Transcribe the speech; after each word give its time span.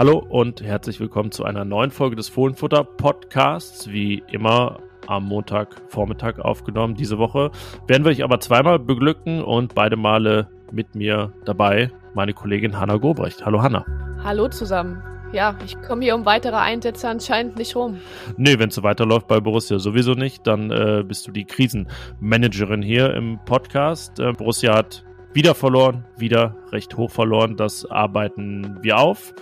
Hallo 0.00 0.16
und 0.16 0.62
herzlich 0.62 0.98
willkommen 0.98 1.30
zu 1.30 1.44
einer 1.44 1.66
neuen 1.66 1.90
Folge 1.90 2.16
des 2.16 2.30
Fohlenfutter 2.30 2.84
Podcasts. 2.84 3.90
Wie 3.90 4.22
immer 4.32 4.78
am 5.06 5.26
Montagvormittag 5.26 6.38
aufgenommen 6.38 6.94
diese 6.94 7.18
Woche. 7.18 7.50
Werden 7.86 8.04
wir 8.04 8.10
euch 8.10 8.24
aber 8.24 8.40
zweimal 8.40 8.78
beglücken 8.78 9.44
und 9.44 9.74
beide 9.74 9.98
Male 9.98 10.48
mit 10.72 10.94
mir 10.94 11.34
dabei 11.44 11.90
meine 12.14 12.32
Kollegin 12.32 12.80
Hanna 12.80 12.96
Gobrecht. 12.96 13.44
Hallo 13.44 13.60
Hanna. 13.60 13.84
Hallo 14.24 14.48
zusammen. 14.48 15.02
Ja, 15.34 15.58
ich 15.66 15.78
komme 15.82 16.02
hier 16.02 16.14
um 16.14 16.24
weitere 16.24 16.56
Einsätze 16.56 17.06
anscheinend 17.06 17.58
nicht 17.58 17.76
rum. 17.76 17.98
Nee, 18.38 18.58
wenn 18.58 18.70
es 18.70 18.76
so 18.76 18.82
weiterläuft 18.82 19.28
bei 19.28 19.38
Borussia 19.40 19.78
sowieso 19.78 20.14
nicht, 20.14 20.46
dann 20.46 20.70
äh, 20.70 21.04
bist 21.06 21.26
du 21.26 21.30
die 21.30 21.44
Krisenmanagerin 21.44 22.80
hier 22.80 23.12
im 23.14 23.38
Podcast. 23.44 24.18
Äh, 24.18 24.32
Borussia 24.32 24.74
hat 24.74 25.04
wieder 25.32 25.54
verloren, 25.54 26.04
wieder 26.16 26.56
recht 26.72 26.96
hoch 26.96 27.10
verloren. 27.10 27.56
Das 27.56 27.88
arbeiten 27.88 28.78
wir 28.82 28.98
auf. 28.98 29.34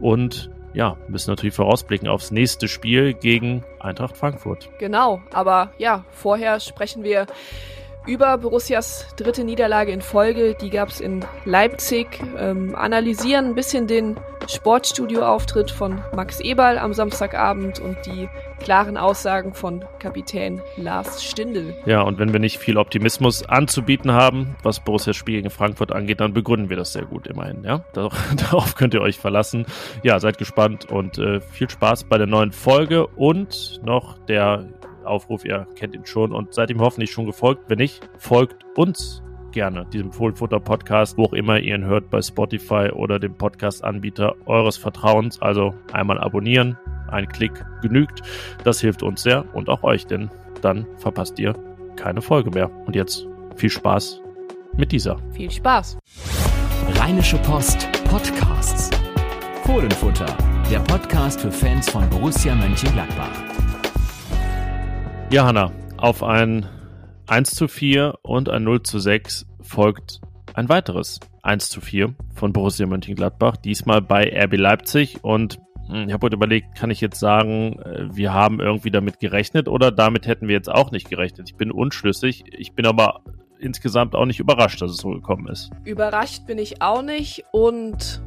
Und 0.00 0.50
ja, 0.74 0.96
müssen 1.08 1.30
natürlich 1.30 1.54
vorausblicken 1.54 2.08
aufs 2.08 2.30
nächste 2.30 2.68
Spiel 2.68 3.14
gegen 3.14 3.64
Eintracht 3.78 4.16
Frankfurt. 4.16 4.68
Genau, 4.78 5.22
aber 5.32 5.72
ja, 5.78 6.04
vorher 6.10 6.58
sprechen 6.60 7.04
wir 7.04 7.26
über 8.06 8.36
Borussias 8.38 9.06
dritte 9.16 9.44
Niederlage 9.44 9.92
in 9.92 10.02
Folge. 10.02 10.54
Die 10.60 10.70
gab 10.70 10.88
es 10.88 11.00
in 11.00 11.24
Leipzig. 11.44 12.20
Ähm, 12.38 12.74
analysieren 12.74 13.46
ein 13.46 13.54
bisschen 13.54 13.86
den 13.86 14.16
Sportstudio-Auftritt 14.48 15.70
von 15.70 16.02
Max 16.14 16.40
Eberl 16.40 16.78
am 16.78 16.92
Samstagabend 16.92 17.78
und 17.80 17.96
die 18.04 18.28
klaren 18.60 18.96
Aussagen 18.96 19.54
von 19.54 19.84
Kapitän 19.98 20.60
Lars 20.76 21.24
Stindl. 21.24 21.74
Ja, 21.86 22.02
und 22.02 22.18
wenn 22.18 22.32
wir 22.32 22.40
nicht 22.40 22.58
viel 22.58 22.76
Optimismus 22.76 23.44
anzubieten 23.44 24.12
haben, 24.12 24.56
was 24.62 24.80
Borussias 24.80 25.16
Spiel 25.16 25.36
gegen 25.36 25.50
Frankfurt 25.50 25.92
angeht, 25.92 26.20
dann 26.20 26.34
begründen 26.34 26.68
wir 26.68 26.76
das 26.76 26.92
sehr 26.92 27.06
gut 27.06 27.26
immerhin. 27.26 27.64
Ja, 27.64 27.84
darauf 27.94 28.74
könnt 28.74 28.94
ihr 28.94 29.00
euch 29.00 29.18
verlassen. 29.18 29.66
Ja, 30.02 30.20
seid 30.20 30.38
gespannt 30.38 30.90
und 30.90 31.18
äh, 31.18 31.40
viel 31.40 31.70
Spaß 31.70 32.04
bei 32.04 32.18
der 32.18 32.26
neuen 32.26 32.52
Folge 32.52 33.06
und 33.06 33.80
noch 33.82 34.18
der 34.26 34.66
Aufruf, 35.04 35.44
ihr 35.44 35.66
kennt 35.76 35.94
ihn 35.94 36.06
schon 36.06 36.32
und 36.32 36.54
seid 36.54 36.70
ihm 36.70 36.80
hoffentlich 36.80 37.10
schon 37.10 37.26
gefolgt. 37.26 37.64
Wenn 37.68 37.78
nicht, 37.78 38.08
folgt 38.18 38.64
uns 38.76 39.22
gerne 39.52 39.86
diesem 39.86 40.12
Fohlenfutter 40.12 40.60
Podcast, 40.60 41.16
wo 41.16 41.24
auch 41.24 41.32
immer 41.32 41.58
ihr 41.58 41.76
ihn 41.76 41.84
hört, 41.84 42.10
bei 42.10 42.20
Spotify 42.20 42.90
oder 42.92 43.18
dem 43.18 43.34
Podcast-Anbieter 43.34 44.34
eures 44.46 44.76
Vertrauens. 44.76 45.40
Also 45.40 45.74
einmal 45.92 46.18
abonnieren, 46.18 46.76
ein 47.08 47.28
Klick 47.28 47.64
genügt. 47.80 48.22
Das 48.64 48.80
hilft 48.80 49.02
uns 49.02 49.22
sehr 49.22 49.44
und 49.54 49.68
auch 49.68 49.82
euch, 49.82 50.06
denn 50.06 50.30
dann 50.60 50.86
verpasst 50.98 51.38
ihr 51.38 51.54
keine 51.96 52.20
Folge 52.20 52.50
mehr. 52.50 52.70
Und 52.86 52.96
jetzt 52.96 53.26
viel 53.56 53.70
Spaß 53.70 54.20
mit 54.76 54.92
dieser. 54.92 55.16
Viel 55.32 55.50
Spaß. 55.50 55.98
Rheinische 56.96 57.38
Post 57.38 57.88
Podcasts. 58.04 58.90
Fohlenfutter, 59.64 60.36
der 60.70 60.80
Podcast 60.80 61.40
für 61.40 61.50
Fans 61.50 61.88
von 61.88 62.08
Borussia 62.10 62.54
Mönchengladbach. 62.54 63.53
Ja, 65.34 65.46
Hanna, 65.46 65.72
auf 65.96 66.22
ein 66.22 66.64
1 67.26 67.56
zu 67.56 67.66
4 67.66 68.20
und 68.22 68.48
ein 68.48 68.62
0 68.62 68.84
zu 68.84 69.00
6 69.00 69.46
folgt 69.62 70.20
ein 70.54 70.68
weiteres 70.68 71.18
1 71.42 71.70
zu 71.70 71.80
4 71.80 72.14
von 72.36 72.52
Borussia 72.52 72.86
Mönchengladbach, 72.86 73.56
diesmal 73.56 74.00
bei 74.00 74.32
RB 74.32 74.56
Leipzig 74.56 75.24
und 75.24 75.58
hm, 75.88 76.06
ich 76.06 76.12
habe 76.12 76.26
heute 76.26 76.36
überlegt, 76.36 76.76
kann 76.76 76.92
ich 76.92 77.00
jetzt 77.00 77.18
sagen, 77.18 77.80
äh, 77.80 78.14
wir 78.14 78.32
haben 78.32 78.60
irgendwie 78.60 78.92
damit 78.92 79.18
gerechnet 79.18 79.66
oder 79.66 79.90
damit 79.90 80.28
hätten 80.28 80.46
wir 80.46 80.54
jetzt 80.54 80.70
auch 80.70 80.92
nicht 80.92 81.10
gerechnet? 81.10 81.48
Ich 81.50 81.56
bin 81.56 81.72
unschlüssig. 81.72 82.44
Ich 82.56 82.74
bin 82.74 82.86
aber 82.86 83.22
insgesamt 83.58 84.14
auch 84.14 84.26
nicht 84.26 84.38
überrascht, 84.38 84.82
dass 84.82 84.92
es 84.92 84.98
so 84.98 85.10
gekommen 85.10 85.48
ist. 85.48 85.72
Überrascht 85.82 86.46
bin 86.46 86.58
ich 86.58 86.80
auch 86.80 87.02
nicht 87.02 87.44
und 87.50 88.22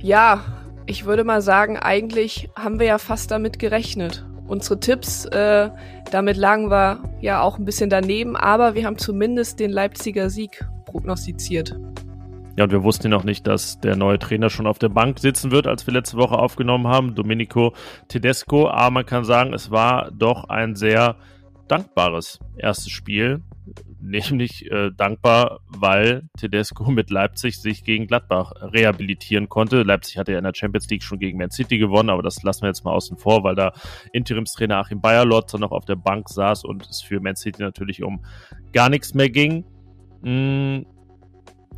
ja, 0.00 0.42
ich 0.86 1.04
würde 1.04 1.22
mal 1.22 1.40
sagen, 1.40 1.76
eigentlich 1.76 2.48
haben 2.56 2.80
wir 2.80 2.86
ja 2.86 2.98
fast 2.98 3.30
damit 3.30 3.60
gerechnet 3.60 4.24
unsere 4.48 4.80
Tipps. 4.80 5.24
Äh, 5.26 5.70
damit 6.10 6.36
lagen 6.36 6.70
wir 6.70 7.02
ja 7.20 7.40
auch 7.42 7.58
ein 7.58 7.64
bisschen 7.64 7.90
daneben, 7.90 8.36
aber 8.36 8.74
wir 8.74 8.86
haben 8.86 8.98
zumindest 8.98 9.60
den 9.60 9.70
Leipziger 9.70 10.30
Sieg 10.30 10.64
prognostiziert. 10.86 11.78
Ja, 12.56 12.64
und 12.64 12.72
wir 12.72 12.82
wussten 12.82 13.04
ja 13.04 13.10
noch 13.10 13.22
nicht, 13.22 13.46
dass 13.46 13.78
der 13.78 13.94
neue 13.94 14.18
Trainer 14.18 14.50
schon 14.50 14.66
auf 14.66 14.80
der 14.80 14.88
Bank 14.88 15.20
sitzen 15.20 15.52
wird, 15.52 15.68
als 15.68 15.86
wir 15.86 15.94
letzte 15.94 16.16
Woche 16.16 16.36
aufgenommen 16.36 16.88
haben, 16.88 17.14
Domenico 17.14 17.72
Tedesco. 18.08 18.68
Aber 18.68 18.90
man 18.90 19.06
kann 19.06 19.24
sagen, 19.24 19.54
es 19.54 19.70
war 19.70 20.10
doch 20.10 20.48
ein 20.48 20.74
sehr 20.74 21.14
dankbares 21.68 22.40
erstes 22.56 22.90
Spiel 22.90 23.42
nämlich 24.00 24.70
äh, 24.70 24.90
dankbar, 24.96 25.60
weil 25.66 26.28
Tedesco 26.38 26.90
mit 26.90 27.10
Leipzig 27.10 27.60
sich 27.60 27.84
gegen 27.84 28.06
Gladbach 28.06 28.52
rehabilitieren 28.60 29.48
konnte. 29.48 29.82
Leipzig 29.82 30.18
hatte 30.18 30.32
ja 30.32 30.38
in 30.38 30.44
der 30.44 30.54
Champions 30.54 30.88
League 30.88 31.02
schon 31.02 31.18
gegen 31.18 31.38
Man 31.38 31.50
City 31.50 31.78
gewonnen, 31.78 32.10
aber 32.10 32.22
das 32.22 32.42
lassen 32.42 32.62
wir 32.62 32.68
jetzt 32.68 32.84
mal 32.84 32.92
außen 32.92 33.18
vor, 33.18 33.44
weil 33.44 33.54
da 33.54 33.72
Interimstrainer 34.12 34.78
Achim 34.78 35.00
Bayerlotzer 35.00 35.58
noch 35.58 35.72
auf 35.72 35.84
der 35.84 35.96
Bank 35.96 36.28
saß 36.28 36.64
und 36.64 36.86
es 36.86 37.02
für 37.02 37.20
Man 37.20 37.36
City 37.36 37.62
natürlich 37.62 38.02
um 38.02 38.24
gar 38.72 38.88
nichts 38.88 39.14
mehr 39.14 39.30
ging. 39.30 39.64
Mm, 40.22 40.82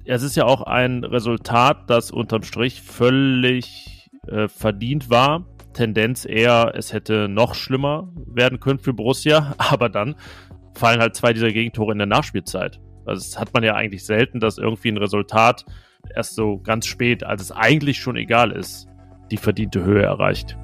es 0.05 0.23
ist 0.23 0.37
ja 0.37 0.45
auch 0.45 0.63
ein 0.63 1.05
Resultat, 1.05 1.89
das 1.89 2.11
unterm 2.11 2.43
Strich 2.43 2.83
völlig 2.83 4.09
äh, 4.27 4.49
verdient 4.49 5.11
war. 5.11 5.47
Tendenz 5.73 6.25
eher, 6.25 6.73
es 6.75 6.93
hätte 6.93 7.29
noch 7.29 7.55
schlimmer 7.55 8.13
werden 8.27 8.61
können 8.61 8.81
für 8.81 8.93
Borussia, 8.93 9.55
aber 9.59 9.89
dann 9.89 10.17
fallen 10.81 11.01
halt 11.01 11.15
zwei 11.15 11.33
dieser 11.33 11.53
Gegentore 11.53 11.93
in 11.93 11.99
der 11.99 12.07
Nachspielzeit. 12.07 12.81
Also 13.07 13.23
das 13.23 13.39
hat 13.39 13.55
man 13.55 13.63
ja 13.63 13.75
eigentlich 13.75 14.05
selten, 14.05 14.41
dass 14.41 14.59
irgendwie 14.59 14.91
ein 14.91 14.97
Resultat 14.97 15.65
erst 16.15 16.35
so 16.35 16.59
ganz 16.59 16.87
spät, 16.87 17.23
als 17.23 17.43
es 17.43 17.53
eigentlich 17.53 17.99
schon 17.99 18.17
egal 18.17 18.51
ist, 18.51 18.89
die 19.31 19.37
verdiente 19.37 19.85
Höhe 19.85 20.03
erreicht. 20.03 20.57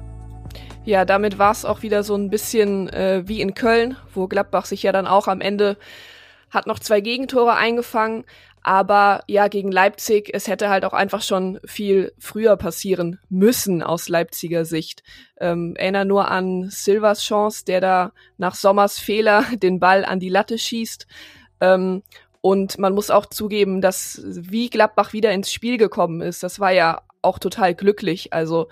Ja, 0.83 1.05
damit 1.05 1.37
war 1.37 1.51
es 1.51 1.65
auch 1.65 1.83
wieder 1.83 2.03
so 2.03 2.15
ein 2.15 2.29
bisschen 2.29 2.89
äh, 2.89 3.23
wie 3.25 3.41
in 3.41 3.53
Köln, 3.53 3.97
wo 4.13 4.27
Gladbach 4.27 4.65
sich 4.65 4.83
ja 4.83 4.91
dann 4.91 5.05
auch 5.05 5.27
am 5.27 5.41
Ende 5.41 5.77
hat 6.49 6.65
noch 6.65 6.79
zwei 6.79 7.01
Gegentore 7.01 7.55
eingefangen, 7.55 8.23
aber 8.67 9.23
ja, 9.27 9.47
gegen 9.47 9.71
Leipzig, 9.71 10.29
es 10.33 10.49
hätte 10.49 10.67
halt 10.67 10.83
auch 10.83 10.91
einfach 10.91 11.21
schon 11.21 11.57
viel 11.63 12.11
früher 12.19 12.57
passieren 12.57 13.17
müssen 13.29 13.81
aus 13.81 14.09
Leipziger 14.09 14.65
Sicht. 14.65 15.03
Ähm, 15.39 15.77
erinnere 15.77 16.03
nur 16.03 16.29
an 16.29 16.69
Silvers 16.69 17.21
Chance, 17.21 17.63
der 17.63 17.79
da 17.79 18.11
nach 18.37 18.55
Sommers 18.55 18.99
Fehler 18.99 19.45
den 19.55 19.79
Ball 19.79 20.03
an 20.03 20.19
die 20.19 20.27
Latte 20.27 20.57
schießt. 20.57 21.07
Ähm, 21.61 22.03
und 22.41 22.77
man 22.77 22.93
muss 22.93 23.09
auch 23.09 23.27
zugeben, 23.27 23.79
dass 23.79 24.21
wie 24.25 24.69
Gladbach 24.69 25.13
wieder 25.13 25.31
ins 25.31 25.49
Spiel 25.49 25.77
gekommen 25.77 26.19
ist, 26.19 26.43
das 26.43 26.59
war 26.59 26.71
ja 26.71 27.03
auch 27.21 27.39
total 27.39 27.73
glücklich. 27.73 28.33
Also 28.33 28.67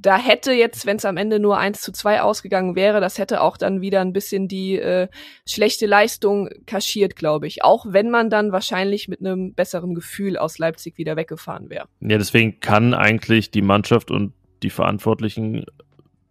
da 0.00 0.16
hätte 0.16 0.52
jetzt, 0.52 0.86
wenn 0.86 0.96
es 0.96 1.04
am 1.04 1.16
Ende 1.16 1.40
nur 1.40 1.58
eins 1.58 1.80
zu 1.80 1.92
zwei 1.92 2.22
ausgegangen 2.22 2.76
wäre, 2.76 3.00
das 3.00 3.18
hätte 3.18 3.40
auch 3.40 3.56
dann 3.56 3.80
wieder 3.80 4.00
ein 4.00 4.12
bisschen 4.12 4.46
die 4.46 4.76
äh, 4.76 5.08
schlechte 5.46 5.86
Leistung 5.86 6.48
kaschiert, 6.66 7.16
glaube 7.16 7.46
ich. 7.46 7.64
Auch 7.64 7.84
wenn 7.88 8.10
man 8.10 8.30
dann 8.30 8.52
wahrscheinlich 8.52 9.08
mit 9.08 9.20
einem 9.20 9.54
besseren 9.54 9.94
Gefühl 9.94 10.36
aus 10.36 10.58
Leipzig 10.58 10.98
wieder 10.98 11.16
weggefahren 11.16 11.68
wäre. 11.68 11.86
Ja, 12.00 12.18
deswegen 12.18 12.60
kann 12.60 12.94
eigentlich 12.94 13.50
die 13.50 13.62
Mannschaft 13.62 14.10
und 14.10 14.32
die 14.62 14.70
Verantwortlichen 14.70 15.64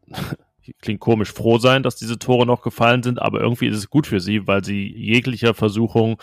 klingt 0.81 0.99
komisch, 0.99 1.31
froh 1.31 1.57
sein, 1.57 1.83
dass 1.83 1.95
diese 1.95 2.19
Tore 2.19 2.45
noch 2.45 2.61
gefallen 2.61 3.03
sind, 3.03 3.21
aber 3.21 3.41
irgendwie 3.41 3.67
ist 3.67 3.77
es 3.77 3.89
gut 3.89 4.07
für 4.07 4.19
sie, 4.19 4.47
weil 4.47 4.63
sie 4.63 4.87
jeglicher 4.87 5.53
Versuchung 5.53 6.21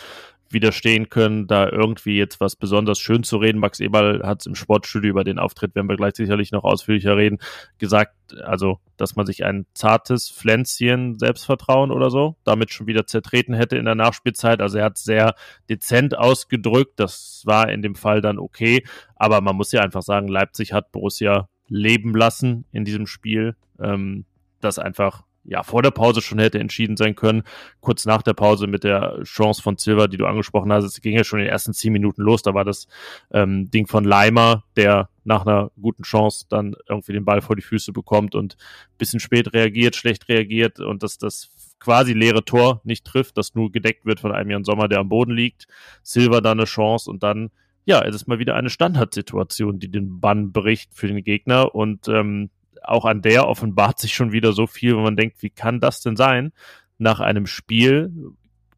widerstehen 0.54 1.10
können, 1.10 1.46
da 1.46 1.68
irgendwie 1.68 2.16
jetzt 2.16 2.40
was 2.40 2.56
besonders 2.56 2.98
schön 2.98 3.22
zu 3.22 3.36
reden. 3.36 3.58
Max 3.58 3.80
Eberl 3.80 4.22
hat 4.22 4.40
es 4.40 4.46
im 4.46 4.54
Sportstudio 4.54 5.10
über 5.10 5.24
den 5.24 5.38
Auftritt, 5.38 5.74
werden 5.74 5.88
wir 5.88 5.96
gleich 5.96 6.14
sicherlich 6.14 6.50
noch 6.52 6.64
ausführlicher 6.64 7.16
reden, 7.16 7.38
gesagt, 7.76 8.14
also, 8.42 8.78
dass 8.96 9.16
man 9.16 9.26
sich 9.26 9.44
ein 9.44 9.66
zartes 9.74 10.30
Pflänzchen 10.30 11.18
Selbstvertrauen 11.18 11.90
oder 11.90 12.10
so 12.10 12.36
damit 12.44 12.72
schon 12.72 12.86
wieder 12.86 13.06
zertreten 13.06 13.54
hätte 13.54 13.76
in 13.76 13.84
der 13.84 13.94
Nachspielzeit. 13.94 14.62
Also 14.62 14.78
er 14.78 14.86
hat 14.86 14.96
sehr 14.98 15.34
dezent 15.68 16.16
ausgedrückt. 16.16 16.94
Das 16.96 17.42
war 17.44 17.68
in 17.68 17.82
dem 17.82 17.94
Fall 17.94 18.22
dann 18.22 18.38
okay. 18.38 18.82
Aber 19.16 19.42
man 19.42 19.56
muss 19.56 19.72
ja 19.72 19.82
einfach 19.82 20.02
sagen, 20.02 20.28
Leipzig 20.28 20.72
hat 20.72 20.90
Borussia 20.90 21.48
leben 21.68 22.14
lassen 22.14 22.64
in 22.72 22.84
diesem 22.84 23.06
Spiel. 23.06 23.56
Ähm, 23.78 24.24
das 24.60 24.78
einfach 24.78 25.24
ja 25.44 25.62
vor 25.62 25.82
der 25.82 25.90
Pause 25.90 26.22
schon 26.22 26.38
hätte 26.38 26.58
entschieden 26.58 26.96
sein 26.96 27.14
können. 27.14 27.42
Kurz 27.80 28.06
nach 28.06 28.22
der 28.22 28.34
Pause 28.34 28.66
mit 28.66 28.84
der 28.84 29.22
Chance 29.24 29.62
von 29.62 29.76
Silva, 29.76 30.06
die 30.06 30.16
du 30.16 30.26
angesprochen 30.26 30.72
hast, 30.72 30.84
es 30.84 31.00
ging 31.00 31.16
ja 31.16 31.24
schon 31.24 31.38
in 31.38 31.46
den 31.46 31.52
ersten 31.52 31.74
zehn 31.74 31.92
Minuten 31.92 32.22
los. 32.22 32.42
Da 32.42 32.54
war 32.54 32.64
das 32.64 32.88
ähm, 33.30 33.70
Ding 33.70 33.86
von 33.86 34.04
Leimer, 34.04 34.64
der 34.76 35.08
nach 35.24 35.46
einer 35.46 35.70
guten 35.80 36.02
Chance 36.02 36.46
dann 36.48 36.74
irgendwie 36.88 37.12
den 37.12 37.24
Ball 37.24 37.40
vor 37.40 37.56
die 37.56 37.62
Füße 37.62 37.92
bekommt 37.92 38.34
und 38.34 38.56
bisschen 38.98 39.20
spät 39.20 39.52
reagiert, 39.52 39.96
schlecht 39.96 40.28
reagiert 40.28 40.80
und 40.80 41.02
das, 41.02 41.18
das 41.18 41.50
quasi 41.80 42.12
leere 42.12 42.44
Tor 42.44 42.80
nicht 42.84 43.04
trifft, 43.04 43.36
das 43.36 43.54
nur 43.54 43.70
gedeckt 43.70 44.06
wird 44.06 44.20
von 44.20 44.32
einem 44.32 44.50
Jan 44.50 44.64
Sommer, 44.64 44.88
der 44.88 45.00
am 45.00 45.08
Boden 45.08 45.32
liegt. 45.32 45.66
Silva 46.02 46.40
da 46.40 46.52
eine 46.52 46.64
Chance 46.64 47.10
und 47.10 47.22
dann, 47.22 47.50
ja, 47.84 48.02
es 48.02 48.14
ist 48.14 48.26
mal 48.26 48.38
wieder 48.38 48.54
eine 48.54 48.70
Standardsituation, 48.70 49.78
die 49.78 49.90
den 49.90 50.20
Bann 50.20 50.52
bricht 50.52 50.94
für 50.94 51.08
den 51.08 51.22
Gegner 51.22 51.74
und 51.74 52.08
ähm, 52.08 52.50
auch 52.84 53.04
an 53.04 53.22
der 53.22 53.48
offenbart 53.48 53.98
sich 53.98 54.14
schon 54.14 54.32
wieder 54.32 54.52
so 54.52 54.66
viel, 54.66 54.96
wo 54.96 55.00
man 55.00 55.16
denkt, 55.16 55.42
wie 55.42 55.50
kann 55.50 55.80
das 55.80 56.00
denn 56.00 56.16
sein? 56.16 56.52
Nach 56.98 57.20
einem 57.20 57.46
Spiel, 57.46 58.12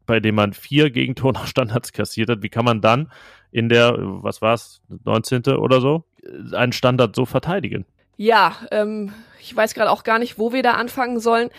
bei 0.05 0.19
dem 0.19 0.35
man 0.35 0.53
vier 0.53 0.89
Gegentore 0.89 1.33
nach 1.33 1.47
Standards 1.47 1.93
kassiert 1.93 2.29
hat, 2.29 2.41
wie 2.41 2.49
kann 2.49 2.65
man 2.65 2.81
dann 2.81 3.11
in 3.51 3.69
der, 3.69 3.95
was 3.97 4.41
war 4.41 4.53
es, 4.53 4.81
19. 5.05 5.43
oder 5.57 5.81
so, 5.81 6.05
einen 6.53 6.73
Standard 6.73 7.15
so 7.15 7.25
verteidigen? 7.25 7.85
Ja, 8.17 8.55
ähm, 8.71 9.13
ich 9.39 9.55
weiß 9.55 9.73
gerade 9.73 9.91
auch 9.91 10.03
gar 10.03 10.19
nicht, 10.19 10.39
wo 10.39 10.51
wir 10.51 10.63
da 10.63 10.73
anfangen 10.73 11.19
sollen. 11.19 11.49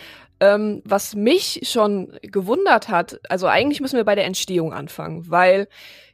Ähm, 0.41 0.81
was 0.85 1.15
mich 1.15 1.61
schon 1.63 2.17
gewundert 2.21 2.87
hat, 2.87 3.19
also 3.29 3.47
eigentlich 3.47 3.81
müssen 3.81 3.97
wir 3.97 4.05
bei 4.05 4.15
der 4.15 4.25
Entstehung 4.25 4.73
anfangen, 4.73 5.29
weil 5.29 5.67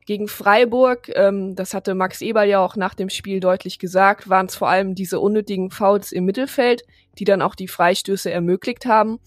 gegen 0.06 0.28
Freiburg, 0.28 1.12
ähm, 1.16 1.56
das 1.56 1.74
hatte 1.74 1.96
Max 1.96 2.22
Eberl 2.22 2.48
ja 2.48 2.60
auch 2.60 2.76
nach 2.76 2.94
dem 2.94 3.10
Spiel 3.10 3.40
deutlich 3.40 3.80
gesagt, 3.80 4.30
waren 4.30 4.46
es 4.46 4.56
vor 4.56 4.70
allem 4.70 4.96
diese 4.96 5.20
unnötigen 5.20 5.72
Fouls 5.72 6.12
im 6.12 6.26
Mittelfeld, 6.26 6.84
die 7.18 7.26
dann 7.26 7.42
auch 7.42 7.56
die 7.56 7.68
Freistöße 7.68 8.32
ermöglicht 8.32 8.86
haben. 8.86 9.20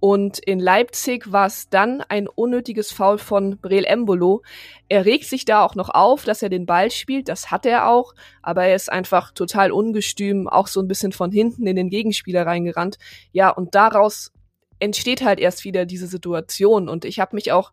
Und 0.00 0.38
in 0.38 0.58
Leipzig 0.58 1.30
war 1.30 1.46
es 1.46 1.68
dann 1.68 2.00
ein 2.08 2.26
unnötiges 2.26 2.90
Foul 2.90 3.18
von 3.18 3.58
Breel 3.58 3.84
Embolo. 3.84 4.42
Er 4.88 5.04
regt 5.04 5.26
sich 5.26 5.44
da 5.44 5.62
auch 5.62 5.74
noch 5.74 5.90
auf, 5.90 6.24
dass 6.24 6.42
er 6.42 6.48
den 6.48 6.64
Ball 6.64 6.90
spielt. 6.90 7.28
Das 7.28 7.50
hat 7.50 7.66
er 7.66 7.86
auch. 7.86 8.14
Aber 8.40 8.64
er 8.64 8.74
ist 8.74 8.90
einfach 8.90 9.32
total 9.32 9.70
ungestüm, 9.70 10.48
auch 10.48 10.68
so 10.68 10.80
ein 10.80 10.88
bisschen 10.88 11.12
von 11.12 11.30
hinten 11.30 11.66
in 11.66 11.76
den 11.76 11.90
Gegenspieler 11.90 12.46
reingerannt. 12.46 12.96
Ja, 13.32 13.50
und 13.50 13.74
daraus 13.74 14.32
entsteht 14.80 15.22
halt 15.22 15.38
erst 15.38 15.64
wieder 15.64 15.86
diese 15.86 16.06
Situation. 16.06 16.88
Und 16.88 17.04
ich 17.04 17.20
habe 17.20 17.36
mich 17.36 17.52
auch 17.52 17.72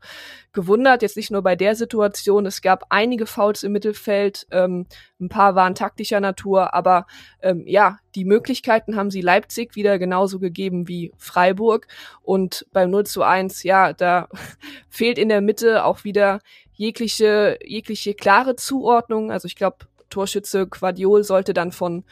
gewundert, 0.53 1.01
jetzt 1.01 1.17
nicht 1.17 1.31
nur 1.31 1.41
bei 1.41 1.55
der 1.55 1.75
Situation, 1.75 2.45
es 2.45 2.61
gab 2.61 2.85
einige 2.89 3.25
Fouls 3.25 3.63
im 3.63 3.71
Mittelfeld, 3.71 4.45
ähm, 4.51 4.85
ein 5.19 5.29
paar 5.29 5.55
waren 5.55 5.73
taktischer 5.73 6.19
Natur, 6.19 6.73
aber 6.73 7.07
ähm, 7.41 7.63
ja, 7.65 7.97
die 8.13 8.25
Möglichkeiten 8.25 8.95
haben 8.95 9.09
sie 9.09 9.21
Leipzig 9.21 9.75
wieder 9.75 9.97
genauso 9.97 10.39
gegeben 10.39 10.87
wie 10.87 11.13
Freiburg. 11.17 11.87
Und 12.21 12.65
beim 12.71 12.89
0 12.91 13.05
zu 13.05 13.23
1, 13.23 13.63
ja, 13.63 13.93
da 13.93 14.27
fehlt 14.89 15.17
in 15.17 15.29
der 15.29 15.41
Mitte 15.41 15.85
auch 15.85 16.03
wieder 16.03 16.39
jegliche, 16.73 17.57
jegliche 17.63 18.13
klare 18.13 18.55
Zuordnung. 18.55 19.31
Also 19.31 19.47
ich 19.47 19.55
glaube, 19.55 19.77
Torschütze 20.09 20.67
Quadiol 20.67 21.23
sollte 21.23 21.53
dann 21.53 21.71
von 21.71 22.03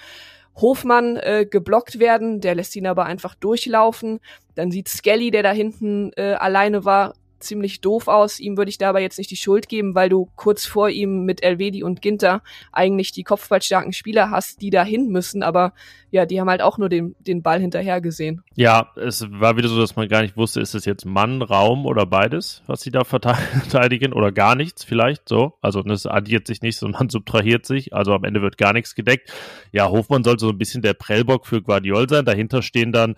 Hofmann 0.56 1.18
äh, 1.18 1.45
geblockt 1.50 2.00
werden, 2.00 2.39
der 2.39 2.56
lässt 2.56 2.75
ihn 2.75 2.88
aber 2.88 3.06
einfach 3.06 3.36
durchlaufen. 3.36 4.19
Dann 4.56 4.72
sieht 4.72 4.88
Skelly, 4.88 5.31
der 5.31 5.44
da 5.44 5.52
hinten 5.52 6.12
äh, 6.16 6.34
alleine 6.34 6.86
war, 6.86 7.13
ziemlich 7.46 7.81
doof 7.81 8.07
aus. 8.07 8.40
Ihm 8.40 8.57
würde 8.57 8.69
ich 8.69 8.78
da 8.78 8.90
aber 8.90 9.00
jetzt 9.00 9.18
nicht 9.18 9.31
die 9.31 9.38
Schuld 9.38 9.69
geben, 9.69 9.96
weil 9.96 10.10
du 10.10 10.30
kurz 10.36 10.66
vor 10.66 10.90
ihm 10.90 11.24
mit 11.24 11.44
Elvedi 11.44 11.84
und 11.84 12.02
Ginter 12.02 12.42
eigentlich 12.72 13.12
die 13.12 13.24
kopfballstarken 13.24 13.94
Spieler 13.94 14.31
hast, 14.31 14.62
die 14.62 14.69
da 14.69 14.84
hin 14.84 15.10
müssen. 15.10 15.44
Aber 15.44 15.74
ja, 16.12 16.25
die 16.25 16.40
haben 16.40 16.50
halt 16.50 16.62
auch 16.62 16.78
nur 16.78 16.90
den, 16.90 17.16
den 17.19 17.44
Ball 17.44 17.60
hinterher 17.60 18.02
gesehen. 18.02 18.44
Ja, 18.56 18.92
es 18.96 19.25
war 19.30 19.57
wieder 19.57 19.68
so, 19.68 19.80
dass 19.80 19.96
man 19.96 20.07
gar 20.07 20.22
nicht 20.22 20.38
wusste, 20.38 20.62
ist 20.62 20.75
es 20.75 20.86
jetzt 20.86 21.06
Mann, 21.06 21.42
Raum 21.42 21.86
oder 21.86 22.06
beides, 22.06 22.63
was 22.68 22.81
sie 22.81 22.92
da 22.92 23.04
verteidigen 23.04 24.13
oder 24.13 24.31
gar 24.31 24.56
nichts 24.56 24.84
vielleicht 24.84 25.30
so. 25.30 25.54
Also 25.62 25.81
es 25.81 26.06
addiert 26.06 26.48
sich 26.48 26.62
nicht, 26.62 26.78
sondern 26.78 27.10
subtrahiert 27.10 27.66
sich. 27.66 27.94
Also 27.94 28.13
am 28.13 28.24
Ende 28.24 28.42
wird 28.42 28.57
gar 28.57 28.74
nichts 28.74 28.96
gedeckt. 28.96 29.31
Ja, 29.72 29.90
Hofmann 29.90 30.24
sollte 30.24 30.46
so 30.46 30.50
ein 30.50 30.57
bisschen 30.57 30.81
der 30.81 30.94
Prellbock 30.94 31.46
für 31.46 31.62
Guardiol 31.62 32.10
sein. 32.10 32.25
Dahinter 32.25 32.62
stehen 32.62 32.92
dann 32.92 33.16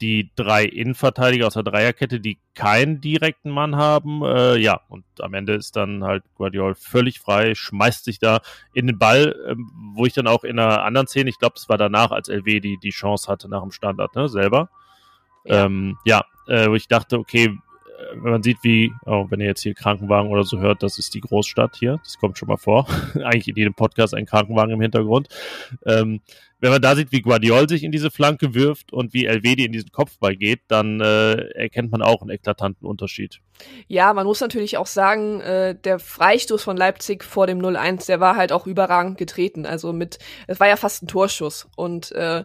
die 0.00 0.30
drei 0.34 0.64
Innenverteidiger 0.64 1.46
aus 1.46 1.54
der 1.54 1.62
Dreierkette, 1.62 2.20
die 2.20 2.38
keinen 2.54 3.00
direkten 3.00 3.50
Mann 3.50 3.76
haben. 3.76 4.22
Äh, 4.24 4.56
ja, 4.56 4.80
und 4.88 5.04
am 5.20 5.34
Ende 5.34 5.54
ist 5.54 5.76
dann 5.76 6.04
halt 6.04 6.24
Guardiol 6.36 6.74
völlig 6.74 7.20
frei, 7.20 7.54
schmeißt 7.54 8.04
sich 8.04 8.18
da 8.18 8.40
in 8.72 8.86
den 8.86 8.98
Ball, 8.98 9.36
ähm, 9.48 9.70
wo 9.94 10.06
ich 10.06 10.14
dann 10.14 10.26
auch 10.26 10.44
in 10.44 10.58
einer 10.58 10.82
anderen 10.82 11.06
Szene, 11.06 11.30
ich 11.30 11.38
glaube, 11.38 11.54
es 11.56 11.68
war 11.68 11.78
danach, 11.78 12.10
als 12.10 12.28
LW 12.28 12.60
die, 12.60 12.78
die 12.78 12.90
Chance 12.90 13.30
hatte 13.30 13.48
nach 13.48 13.62
dem 13.62 13.72
Standard, 13.72 14.14
ne, 14.14 14.28
selber. 14.28 14.70
Ja, 15.44 15.66
ähm, 15.66 15.98
ja 16.04 16.24
äh, 16.46 16.68
wo 16.68 16.74
ich 16.74 16.88
dachte, 16.88 17.18
okay, 17.18 17.44
äh, 17.44 18.14
wenn 18.14 18.32
man 18.32 18.42
sieht, 18.42 18.58
wie, 18.62 18.92
oh, 19.06 19.26
wenn 19.28 19.40
ihr 19.40 19.46
jetzt 19.46 19.62
hier 19.62 19.74
Krankenwagen 19.74 20.30
oder 20.30 20.44
so 20.44 20.58
hört, 20.58 20.82
das 20.82 20.98
ist 20.98 21.14
die 21.14 21.20
Großstadt 21.20 21.76
hier. 21.76 22.00
Das 22.02 22.18
kommt 22.18 22.38
schon 22.38 22.48
mal 22.48 22.56
vor. 22.56 22.86
Eigentlich 23.14 23.48
in 23.48 23.56
jedem 23.56 23.74
Podcast 23.74 24.14
ein 24.14 24.26
Krankenwagen 24.26 24.72
im 24.72 24.80
Hintergrund. 24.80 25.28
Ähm, 25.84 26.20
wenn 26.60 26.70
man 26.70 26.82
da 26.82 26.94
sieht, 26.94 27.10
wie 27.10 27.22
Guardiol 27.22 27.68
sich 27.68 27.82
in 27.82 27.92
diese 27.92 28.10
Flanke 28.10 28.54
wirft 28.54 28.92
und 28.92 29.14
wie 29.14 29.26
Elvedi 29.26 29.64
in 29.64 29.72
diesen 29.72 29.90
Kopfball 29.90 30.36
geht, 30.36 30.60
dann 30.68 31.00
äh, 31.00 31.34
erkennt 31.54 31.90
man 31.90 32.02
auch 32.02 32.20
einen 32.20 32.30
eklatanten 32.30 32.86
Unterschied. 32.86 33.40
Ja, 33.88 34.12
man 34.12 34.26
muss 34.26 34.40
natürlich 34.40 34.76
auch 34.76 34.86
sagen, 34.86 35.40
äh, 35.40 35.74
der 35.74 35.98
Freistoß 35.98 36.62
von 36.62 36.76
Leipzig 36.76 37.24
vor 37.24 37.46
dem 37.46 37.60
0-1, 37.60 38.06
der 38.06 38.20
war 38.20 38.36
halt 38.36 38.52
auch 38.52 38.66
überragend 38.66 39.18
getreten. 39.18 39.66
Also 39.66 39.92
mit, 39.92 40.18
es 40.46 40.60
war 40.60 40.68
ja 40.68 40.76
fast 40.76 41.02
ein 41.02 41.08
Torschuss. 41.08 41.68
Und 41.76 42.12
äh, 42.12 42.44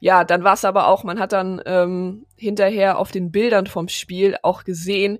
ja, 0.00 0.24
dann 0.24 0.42
war 0.44 0.54
es 0.54 0.64
aber 0.64 0.88
auch, 0.88 1.04
man 1.04 1.20
hat 1.20 1.32
dann 1.32 1.60
ähm, 1.66 2.26
hinterher 2.36 2.98
auf 2.98 3.10
den 3.10 3.30
Bildern 3.30 3.66
vom 3.66 3.88
Spiel 3.88 4.36
auch 4.42 4.64
gesehen, 4.64 5.18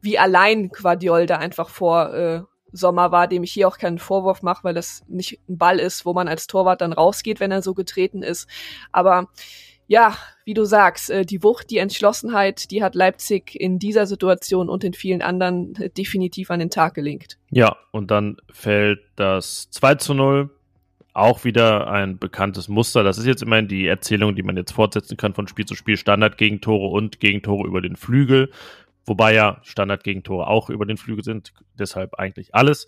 wie 0.00 0.18
allein 0.18 0.68
Guardiol 0.70 1.26
da 1.26 1.36
einfach 1.38 1.68
vor 1.68 2.14
äh, 2.14 2.42
Sommer 2.72 3.12
war, 3.12 3.28
dem 3.28 3.42
ich 3.42 3.52
hier 3.52 3.68
auch 3.68 3.78
keinen 3.78 3.98
Vorwurf 3.98 4.42
mache, 4.42 4.64
weil 4.64 4.74
das 4.74 5.02
nicht 5.08 5.40
ein 5.48 5.58
Ball 5.58 5.78
ist, 5.78 6.04
wo 6.04 6.12
man 6.12 6.28
als 6.28 6.46
Torwart 6.46 6.80
dann 6.80 6.92
rausgeht, 6.92 7.40
wenn 7.40 7.50
er 7.50 7.62
so 7.62 7.74
getreten 7.74 8.22
ist. 8.22 8.48
Aber 8.92 9.28
ja, 9.90 10.16
wie 10.44 10.54
du 10.54 10.64
sagst, 10.64 11.10
äh, 11.10 11.26
die 11.26 11.42
Wucht, 11.42 11.68
die 11.70 11.78
Entschlossenheit, 11.78 12.70
die 12.70 12.84
hat 12.84 12.94
Leipzig 12.94 13.60
in 13.60 13.80
dieser 13.80 14.06
Situation 14.06 14.68
und 14.68 14.84
in 14.84 14.94
vielen 14.94 15.20
anderen 15.20 15.74
äh, 15.74 15.90
definitiv 15.90 16.52
an 16.52 16.60
den 16.60 16.70
Tag 16.70 16.94
gelegt. 16.94 17.38
Ja, 17.50 17.76
und 17.90 18.12
dann 18.12 18.36
fällt 18.52 19.00
das 19.16 19.68
2 19.70 19.96
zu 19.96 20.14
0. 20.14 20.50
Auch 21.12 21.42
wieder 21.42 21.88
ein 21.90 22.18
bekanntes 22.18 22.68
Muster. 22.68 23.02
Das 23.02 23.18
ist 23.18 23.26
jetzt 23.26 23.42
immerhin 23.42 23.66
die 23.66 23.88
Erzählung, 23.88 24.36
die 24.36 24.44
man 24.44 24.56
jetzt 24.56 24.70
fortsetzen 24.70 25.16
kann 25.16 25.34
von 25.34 25.48
Spiel 25.48 25.66
zu 25.66 25.74
Spiel. 25.74 25.96
Standard 25.96 26.38
Gegentore 26.38 26.86
und 26.86 27.18
Gegentore 27.18 27.66
über 27.66 27.80
den 27.80 27.96
Flügel. 27.96 28.52
Wobei 29.10 29.34
ja 29.34 29.58
Standardgegentore 29.64 30.46
auch 30.46 30.70
über 30.70 30.86
den 30.86 30.96
Flügel 30.96 31.24
sind, 31.24 31.52
deshalb 31.76 32.14
eigentlich 32.14 32.54
alles 32.54 32.86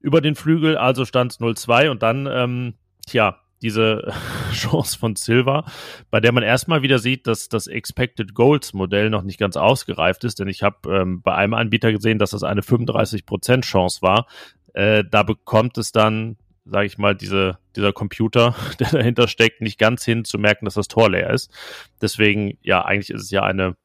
über 0.00 0.22
den 0.22 0.34
Flügel. 0.34 0.78
Also 0.78 1.04
stand 1.04 1.32
es 1.32 1.38
0-2 1.38 1.90
und 1.90 2.02
dann, 2.02 2.26
ähm, 2.26 2.74
tja, 3.06 3.42
diese 3.60 4.10
Chance 4.54 4.98
von 4.98 5.16
Silva, 5.16 5.66
bei 6.10 6.18
der 6.18 6.32
man 6.32 6.44
erstmal 6.44 6.80
wieder 6.80 6.98
sieht, 6.98 7.26
dass 7.26 7.50
das 7.50 7.66
Expected 7.66 8.32
Goals 8.32 8.72
Modell 8.72 9.10
noch 9.10 9.20
nicht 9.20 9.38
ganz 9.38 9.58
ausgereift 9.58 10.24
ist, 10.24 10.38
denn 10.38 10.48
ich 10.48 10.62
habe 10.62 10.96
ähm, 10.96 11.20
bei 11.20 11.34
einem 11.34 11.52
Anbieter 11.52 11.92
gesehen, 11.92 12.18
dass 12.18 12.30
das 12.30 12.42
eine 12.42 12.62
35% 12.62 13.60
Chance 13.60 14.00
war. 14.00 14.28
Äh, 14.72 15.04
da 15.10 15.24
bekommt 15.24 15.76
es 15.76 15.92
dann, 15.92 16.38
sage 16.64 16.86
ich 16.86 16.96
mal, 16.96 17.14
diese, 17.14 17.58
dieser 17.76 17.92
Computer, 17.92 18.54
der 18.80 18.88
dahinter 18.92 19.28
steckt, 19.28 19.60
nicht 19.60 19.78
ganz 19.78 20.06
hin 20.06 20.24
zu 20.24 20.38
merken, 20.38 20.64
dass 20.64 20.72
das 20.72 20.88
Tor 20.88 21.10
leer 21.10 21.28
ist. 21.28 21.52
Deswegen, 22.00 22.56
ja, 22.62 22.82
eigentlich 22.82 23.10
ist 23.10 23.24
es 23.24 23.30
ja 23.30 23.42
eine 23.42 23.76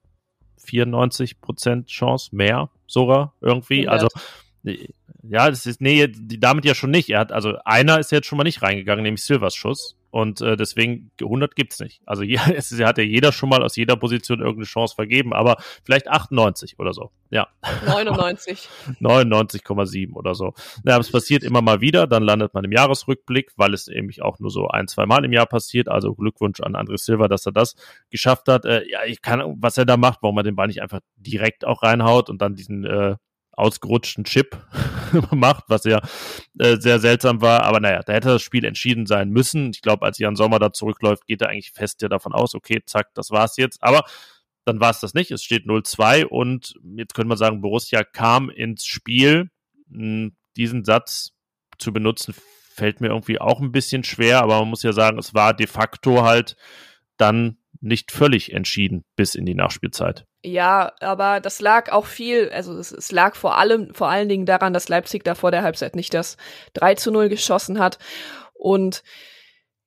94 0.58 1.42
Prozent 1.42 1.88
Chance 1.88 2.36
mehr 2.36 2.70
sogar 2.88 3.34
irgendwie. 3.42 3.88
Also 3.88 4.08
ja, 5.24 5.50
das 5.50 5.66
ist 5.66 5.82
nee, 5.82 6.08
damit 6.08 6.66
ja 6.66 6.76
schon 6.76 6.92
nicht. 6.92 7.10
Er 7.10 7.20
hat 7.20 7.32
also 7.32 7.56
einer 7.66 8.00
ist 8.00 8.12
jetzt 8.12 8.28
schon 8.28 8.38
mal 8.38 8.44
nicht 8.44 8.62
reingegangen, 8.62 9.04
nämlich 9.04 9.24
Silvers 9.24 9.56
Schuss. 9.56 9.96
Und 10.16 10.40
äh, 10.40 10.56
deswegen 10.56 11.12
100 11.20 11.58
gibt's 11.58 11.82
nicht. 11.82 12.02
Also 12.06 12.24
ja, 12.24 12.48
es 12.56 12.72
hat 12.72 12.98
ja 12.98 13.04
jeder 13.04 13.34
schon 13.34 13.50
mal 13.50 13.62
aus 13.62 13.76
jeder 13.76 13.98
Position 13.98 14.40
irgendeine 14.40 14.64
Chance 14.64 14.96
vergeben, 14.96 15.34
aber 15.34 15.58
vielleicht 15.84 16.08
98 16.08 16.80
oder 16.80 16.94
so. 16.94 17.12
Ja. 17.32 17.50
99. 17.86 18.70
99,7 19.02 20.14
oder 20.16 20.34
so. 20.34 20.54
Ja, 20.86 20.94
aber 20.94 21.02
es 21.02 21.12
passiert 21.12 21.44
immer 21.44 21.62
mal 21.62 21.82
wieder. 21.82 22.08
Dann 22.08 22.24
landet 22.24 22.54
man 22.54 22.64
im 22.64 22.72
Jahresrückblick, 22.72 23.52
weil 23.58 23.74
es 23.74 23.90
eben 23.90 24.10
auch 24.22 24.40
nur 24.40 24.52
so 24.52 24.70
ein, 24.70 24.88
zwei 24.88 25.06
Mal 25.06 25.26
im 25.26 25.34
Jahr 25.34 25.48
passiert. 25.48 25.90
Also 25.90 26.16
Glückwunsch 26.16 26.62
an 26.62 26.78
André 26.78 26.98
Silva, 26.98 27.28
dass 27.28 27.46
er 27.46 27.52
das 27.52 27.76
geschafft 28.10 28.48
hat. 28.48 28.64
Äh, 28.64 28.90
ja, 28.90 29.00
ich 29.06 29.22
kann, 29.22 29.58
was 29.60 29.78
er 29.78 29.86
da 29.86 29.98
macht, 29.98 30.20
warum 30.22 30.38
er 30.38 30.44
den 30.44 30.56
Ball 30.56 30.68
nicht 30.68 30.82
einfach 30.82 31.02
direkt 31.18 31.66
auch 31.66 31.84
reinhaut 31.84 32.30
und 32.30 32.42
dann 32.42 32.56
diesen 32.56 32.86
äh, 32.86 33.18
ausgerutschten 33.58 34.24
Chip 34.24 34.58
macht, 35.32 35.66
was 35.68 35.84
ja 35.84 36.02
äh, 36.60 36.78
sehr 36.78 37.00
seltsam 37.00 37.42
war. 37.42 37.64
Aber 37.64 37.80
naja, 37.80 38.02
da 38.04 38.14
hätte 38.14 38.30
das 38.30 38.42
Spiel 38.42 38.66
entschieden 38.66 39.06
sein 39.06 39.30
müssen. 39.30 39.72
Ich 39.72 39.82
glaube, 39.82 40.06
als 40.06 40.18
Jan 40.18 40.36
Sommer 40.36 40.60
da 40.60 40.74
zurückläuft, 40.74 41.28
geht 41.28 41.42
er 41.42 41.50
eigentlich 41.50 41.72
fest 41.72 42.02
ja 42.02 42.10
davon 42.10 42.34
aus, 42.34 42.56
okay, 42.56 42.82
zack, 42.86 43.14
das 43.14 43.32
war's 43.32 43.58
jetzt. 43.58 43.82
Aber 43.82 44.04
dann 44.66 44.80
war 44.80 44.90
es 44.90 45.00
das 45.00 45.14
nicht. 45.14 45.32
Es 45.32 45.44
steht 45.44 45.66
0-2 45.66 46.26
und 46.26 46.76
jetzt 46.98 47.14
könnte 47.14 47.30
man 47.30 47.38
sagen, 47.38 47.62
Borussia 47.62 48.04
kam 48.04 48.50
ins 48.50 48.86
Spiel. 48.86 49.50
Hm, 49.92 50.36
diesen 50.58 50.84
Satz 50.86 51.32
zu 51.78 51.92
benutzen, 51.92 52.34
fällt 52.76 53.02
mir 53.02 53.08
irgendwie 53.08 53.40
auch 53.40 53.62
ein 53.62 53.72
bisschen 53.72 54.04
schwer, 54.04 54.42
aber 54.42 54.60
man 54.60 54.70
muss 54.70 54.84
ja 54.84 54.94
sagen, 54.94 55.20
es 55.20 55.34
war 55.34 55.54
de 55.54 55.68
facto 55.68 56.24
halt 56.24 56.56
dann 57.18 57.58
nicht 57.86 58.12
völlig 58.12 58.52
entschieden 58.52 59.04
bis 59.16 59.36
in 59.36 59.46
die 59.46 59.56
Nachspielzeit. 59.56 60.26
Ja, 60.44 60.94
aber 61.00 61.40
das 61.40 61.62
lag 61.62 61.92
auch 61.92 62.06
viel, 62.06 62.50
also 62.50 62.78
es, 62.78 62.92
es, 62.92 63.12
lag 63.12 63.36
vor 63.36 63.58
allem, 63.58 63.94
vor 63.94 64.10
allen 64.10 64.30
Dingen 64.30 64.46
daran, 64.46 64.74
dass 64.74 64.90
Leipzig 64.90 65.24
da 65.24 65.36
vor 65.36 65.52
der 65.52 65.64
Halbzeit 65.64 65.96
nicht 65.96 66.14
das 66.14 66.38
3 66.74 66.96
zu 66.96 67.12
0 67.12 67.30
geschossen 67.30 67.80
hat. 67.80 68.00
Und 68.54 69.04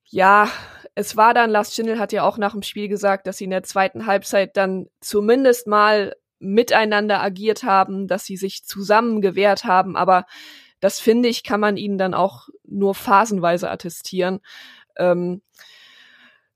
Ja, 0.05 0.49
es 0.95 1.15
war 1.15 1.33
dann, 1.33 1.49
Lars 1.49 1.75
Schindel 1.75 1.99
hat 1.99 2.11
ja 2.11 2.23
auch 2.23 2.37
nach 2.37 2.53
dem 2.53 2.63
Spiel 2.63 2.87
gesagt, 2.87 3.27
dass 3.27 3.37
sie 3.37 3.43
in 3.45 3.51
der 3.51 3.63
zweiten 3.63 4.05
Halbzeit 4.05 4.57
dann 4.57 4.87
zumindest 5.01 5.67
mal 5.67 6.15
miteinander 6.39 7.21
agiert 7.21 7.63
haben, 7.63 8.07
dass 8.07 8.25
sie 8.25 8.37
sich 8.37 8.63
zusammen 8.65 9.21
gewehrt 9.21 9.65
haben, 9.65 9.95
aber 9.95 10.25
das 10.79 10.99
finde 10.99 11.29
ich, 11.29 11.43
kann 11.43 11.59
man 11.59 11.77
ihnen 11.77 11.97
dann 11.97 12.13
auch 12.13 12.47
nur 12.65 12.95
phasenweise 12.95 13.69
attestieren. 13.69 14.39
Ähm, 14.97 15.41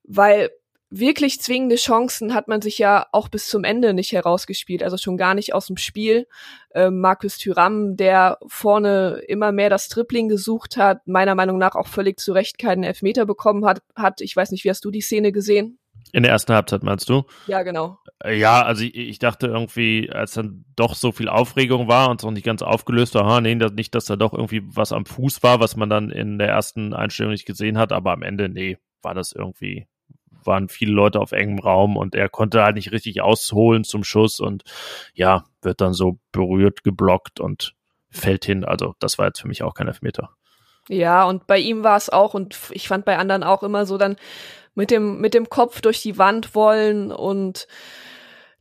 weil 0.03 0.51
wirklich 0.99 1.41
zwingende 1.41 1.75
Chancen 1.75 2.33
hat 2.33 2.47
man 2.47 2.61
sich 2.61 2.77
ja 2.77 3.07
auch 3.11 3.27
bis 3.27 3.47
zum 3.47 3.63
Ende 3.63 3.93
nicht 3.93 4.11
herausgespielt, 4.11 4.83
also 4.83 4.97
schon 4.97 5.17
gar 5.17 5.33
nicht 5.33 5.53
aus 5.53 5.67
dem 5.67 5.77
Spiel. 5.77 6.27
Ähm, 6.73 6.99
Markus 6.99 7.37
Thüram, 7.37 7.95
der 7.97 8.37
vorne 8.47 9.21
immer 9.27 9.51
mehr 9.51 9.69
das 9.69 9.89
Tripling 9.89 10.29
gesucht 10.29 10.77
hat, 10.77 11.07
meiner 11.07 11.35
Meinung 11.35 11.57
nach 11.57 11.75
auch 11.75 11.87
völlig 11.87 12.19
zu 12.19 12.33
Recht 12.33 12.59
keinen 12.59 12.83
Elfmeter 12.83 13.25
bekommen 13.25 13.65
hat, 13.65 13.81
hat. 13.95 14.21
Ich 14.21 14.35
weiß 14.35 14.51
nicht, 14.51 14.63
wie 14.63 14.69
hast 14.69 14.85
du 14.85 14.91
die 14.91 15.01
Szene 15.01 15.31
gesehen? 15.31 15.79
In 16.11 16.23
der 16.23 16.31
ersten 16.31 16.53
Halbzeit 16.53 16.83
meinst 16.83 17.09
du? 17.09 17.23
Ja, 17.47 17.63
genau. 17.63 17.97
Äh, 18.23 18.37
ja, 18.37 18.61
also 18.61 18.83
ich, 18.83 18.95
ich, 18.95 19.19
dachte 19.19 19.47
irgendwie, 19.47 20.11
als 20.11 20.33
dann 20.33 20.65
doch 20.75 20.93
so 20.93 21.11
viel 21.11 21.27
Aufregung 21.27 21.87
war 21.87 22.09
und 22.09 22.19
es 22.19 22.23
noch 22.23 22.31
nicht 22.31 22.45
ganz 22.45 22.61
aufgelöst 22.61 23.15
war, 23.15 23.41
nee, 23.41 23.55
nicht, 23.55 23.95
dass 23.95 24.05
da 24.05 24.15
doch 24.15 24.33
irgendwie 24.33 24.61
was 24.65 24.91
am 24.91 25.05
Fuß 25.07 25.41
war, 25.41 25.59
was 25.59 25.75
man 25.75 25.89
dann 25.89 26.11
in 26.11 26.37
der 26.37 26.49
ersten 26.49 26.93
Einstellung 26.93 27.31
nicht 27.31 27.47
gesehen 27.47 27.79
hat, 27.79 27.91
aber 27.91 28.11
am 28.11 28.21
Ende, 28.21 28.47
nee, 28.47 28.77
war 29.01 29.15
das 29.15 29.31
irgendwie 29.31 29.87
waren 30.45 30.69
viele 30.69 30.93
Leute 30.93 31.19
auf 31.19 31.31
engem 31.31 31.59
Raum 31.59 31.97
und 31.97 32.15
er 32.15 32.29
konnte 32.29 32.63
halt 32.63 32.75
nicht 32.75 32.91
richtig 32.91 33.21
ausholen 33.21 33.83
zum 33.83 34.03
Schuss 34.03 34.39
und 34.39 34.63
ja, 35.13 35.45
wird 35.61 35.81
dann 35.81 35.93
so 35.93 36.19
berührt, 36.31 36.83
geblockt 36.83 37.39
und 37.39 37.75
fällt 38.09 38.45
hin. 38.45 38.63
Also 38.63 38.95
das 38.99 39.17
war 39.17 39.27
jetzt 39.27 39.41
für 39.41 39.47
mich 39.47 39.63
auch 39.63 39.73
kein 39.73 39.87
Elfmeter. 39.87 40.31
Ja, 40.89 41.23
und 41.23 41.47
bei 41.47 41.59
ihm 41.59 41.83
war 41.83 41.97
es 41.97 42.09
auch 42.09 42.33
und 42.33 42.57
ich 42.71 42.87
fand 42.87 43.05
bei 43.05 43.17
anderen 43.17 43.43
auch 43.43 43.63
immer 43.63 43.85
so 43.85 43.97
dann 43.97 44.17
mit 44.75 44.91
dem, 44.91 45.19
mit 45.19 45.33
dem 45.33 45.49
Kopf 45.49 45.81
durch 45.81 46.01
die 46.01 46.17
Wand 46.17 46.55
wollen 46.55 47.11
und 47.11 47.67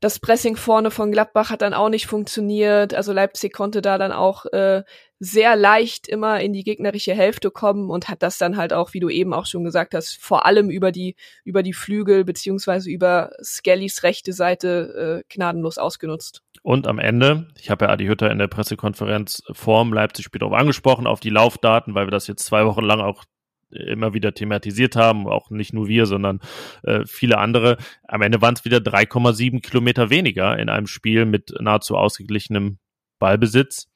das 0.01 0.19
Pressing 0.19 0.57
vorne 0.57 0.91
von 0.91 1.13
Gladbach 1.13 1.51
hat 1.51 1.63
dann 1.63 1.75
auch 1.75 1.89
nicht 1.89 2.07
funktioniert. 2.07 2.93
Also 2.93 3.13
Leipzig 3.13 3.53
konnte 3.53 3.83
da 3.83 3.99
dann 3.99 4.11
auch 4.11 4.47
äh, 4.47 4.83
sehr 5.25 5.55
leicht 5.55 6.09
immer 6.09 6.41
in 6.41 6.53
die 6.53 6.65
gegnerische 6.65 7.15
Hälfte 7.15 7.53
kommen 7.53 7.91
und 7.91 8.09
hat 8.09 8.25
das 8.25 8.39
dann 8.39 8.57
halt 8.57 8.73
auch, 8.73 8.93
wie 8.93 8.99
du 8.99 9.09
eben 9.09 9.33
auch 9.33 9.47
schon 9.47 9.63
gesagt 9.63 9.95
hast, 9.95 10.21
vor 10.21 10.47
allem 10.47 10.69
über 10.69 10.91
die 10.91 11.15
über 11.45 11.63
die 11.63 11.75
Flügel 11.75 12.25
beziehungsweise 12.25 12.91
über 12.91 13.31
Skellys 13.41 14.03
rechte 14.03 14.33
Seite 14.33 15.23
äh, 15.23 15.33
gnadenlos 15.33 15.79
ausgenutzt. 15.79 16.43
Und 16.63 16.89
am 16.89 16.99
Ende, 16.99 17.47
ich 17.61 17.71
habe 17.71 17.85
ja 17.85 17.93
Adi 17.93 18.07
Hütter 18.07 18.33
in 18.33 18.39
der 18.39 18.49
Pressekonferenz 18.49 19.45
vorm 19.53 19.93
Leipzig-Spiel 19.93 20.41
darauf 20.41 20.59
angesprochen, 20.59 21.07
auf 21.07 21.21
die 21.21 21.31
Laufdaten, 21.31 21.95
weil 21.95 22.09
wir 22.09 22.11
das 22.11 22.27
jetzt 22.27 22.45
zwei 22.45 22.67
Wochen 22.67 22.85
lang 22.85 23.01
auch 23.01 23.23
immer 23.71 24.15
wieder 24.15 24.35
thematisiert 24.35 24.97
haben, 24.97 25.29
auch 25.29 25.51
nicht 25.51 25.73
nur 25.73 25.87
wir, 25.87 26.07
sondern 26.07 26.41
äh, 26.83 27.05
viele 27.07 27.39
andere. 27.39 27.77
Am 28.09 28.23
Ende 28.23 28.43
waren 28.43 28.55
es 28.55 28.65
wieder 28.65 28.79
3,7 28.79 29.61
Kilometer 29.61 30.11
weniger 30.11 30.59
in 30.59 30.69
einem 30.69 30.89
Spiel 30.89 31.27
mit 31.27 31.55
nahezu 31.61 31.97
ausgeglichenem 31.97 32.79
Ballbesitz. 33.21 33.92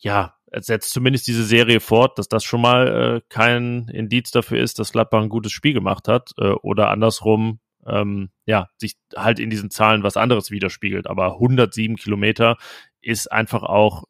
Ja, 0.00 0.34
setzt 0.52 0.92
zumindest 0.92 1.26
diese 1.26 1.44
Serie 1.44 1.80
fort, 1.80 2.18
dass 2.18 2.28
das 2.28 2.42
schon 2.42 2.60
mal 2.60 2.88
äh, 2.88 3.20
kein 3.28 3.88
Indiz 3.88 4.30
dafür 4.30 4.60
ist, 4.60 4.78
dass 4.78 4.92
Gladbach 4.92 5.22
ein 5.22 5.28
gutes 5.28 5.52
Spiel 5.52 5.74
gemacht 5.74 6.08
hat 6.08 6.32
äh, 6.38 6.50
oder 6.50 6.90
andersrum 6.90 7.60
ähm, 7.86 8.30
ja, 8.46 8.68
sich 8.76 8.96
halt 9.16 9.38
in 9.38 9.50
diesen 9.50 9.70
Zahlen 9.70 10.02
was 10.02 10.16
anderes 10.16 10.50
widerspiegelt. 10.50 11.06
Aber 11.06 11.34
107 11.34 11.96
Kilometer 11.96 12.56
ist 13.00 13.30
einfach 13.30 13.62
auch 13.62 14.04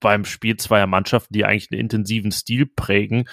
beim 0.00 0.24
Spiel 0.24 0.56
zweier 0.56 0.86
Mannschaften, 0.86 1.34
die 1.34 1.44
eigentlich 1.44 1.70
einen 1.70 1.80
intensiven 1.80 2.32
Stil 2.32 2.66
prägen, 2.66 3.28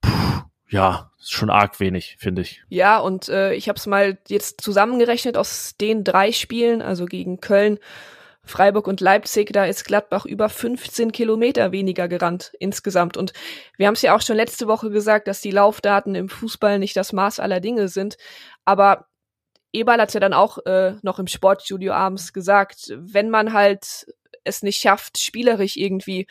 puh, 0.00 0.42
ja, 0.68 1.12
ist 1.18 1.32
schon 1.32 1.50
arg 1.50 1.78
wenig, 1.78 2.16
finde 2.18 2.42
ich. 2.42 2.62
Ja, 2.68 2.98
und 2.98 3.28
äh, 3.28 3.54
ich 3.54 3.68
habe 3.68 3.78
es 3.78 3.86
mal 3.86 4.18
jetzt 4.28 4.60
zusammengerechnet 4.60 5.36
aus 5.36 5.76
den 5.80 6.04
drei 6.04 6.32
Spielen, 6.32 6.82
also 6.82 7.04
gegen 7.04 7.40
Köln, 7.40 7.78
Freiburg 8.46 8.86
und 8.86 9.00
Leipzig, 9.00 9.52
da 9.52 9.66
ist 9.66 9.84
Gladbach 9.84 10.24
über 10.24 10.48
15 10.48 11.12
Kilometer 11.12 11.72
weniger 11.72 12.08
gerannt 12.08 12.52
insgesamt. 12.60 13.16
Und 13.16 13.32
wir 13.76 13.88
haben 13.88 13.94
es 13.94 14.02
ja 14.02 14.14
auch 14.14 14.22
schon 14.22 14.36
letzte 14.36 14.68
Woche 14.68 14.88
gesagt, 14.90 15.28
dass 15.28 15.40
die 15.40 15.50
Laufdaten 15.50 16.14
im 16.14 16.28
Fußball 16.28 16.78
nicht 16.78 16.96
das 16.96 17.12
Maß 17.12 17.40
aller 17.40 17.60
Dinge 17.60 17.88
sind. 17.88 18.16
Aber 18.64 19.08
Eberl 19.72 20.00
hat 20.00 20.14
ja 20.14 20.20
dann 20.20 20.32
auch 20.32 20.64
äh, 20.64 20.94
noch 21.02 21.18
im 21.18 21.26
Sportstudio 21.26 21.92
abends 21.92 22.32
gesagt, 22.32 22.94
wenn 22.96 23.30
man 23.30 23.52
halt 23.52 24.06
es 24.44 24.62
nicht 24.62 24.80
schafft, 24.80 25.18
spielerisch 25.18 25.76
irgendwie 25.76 26.28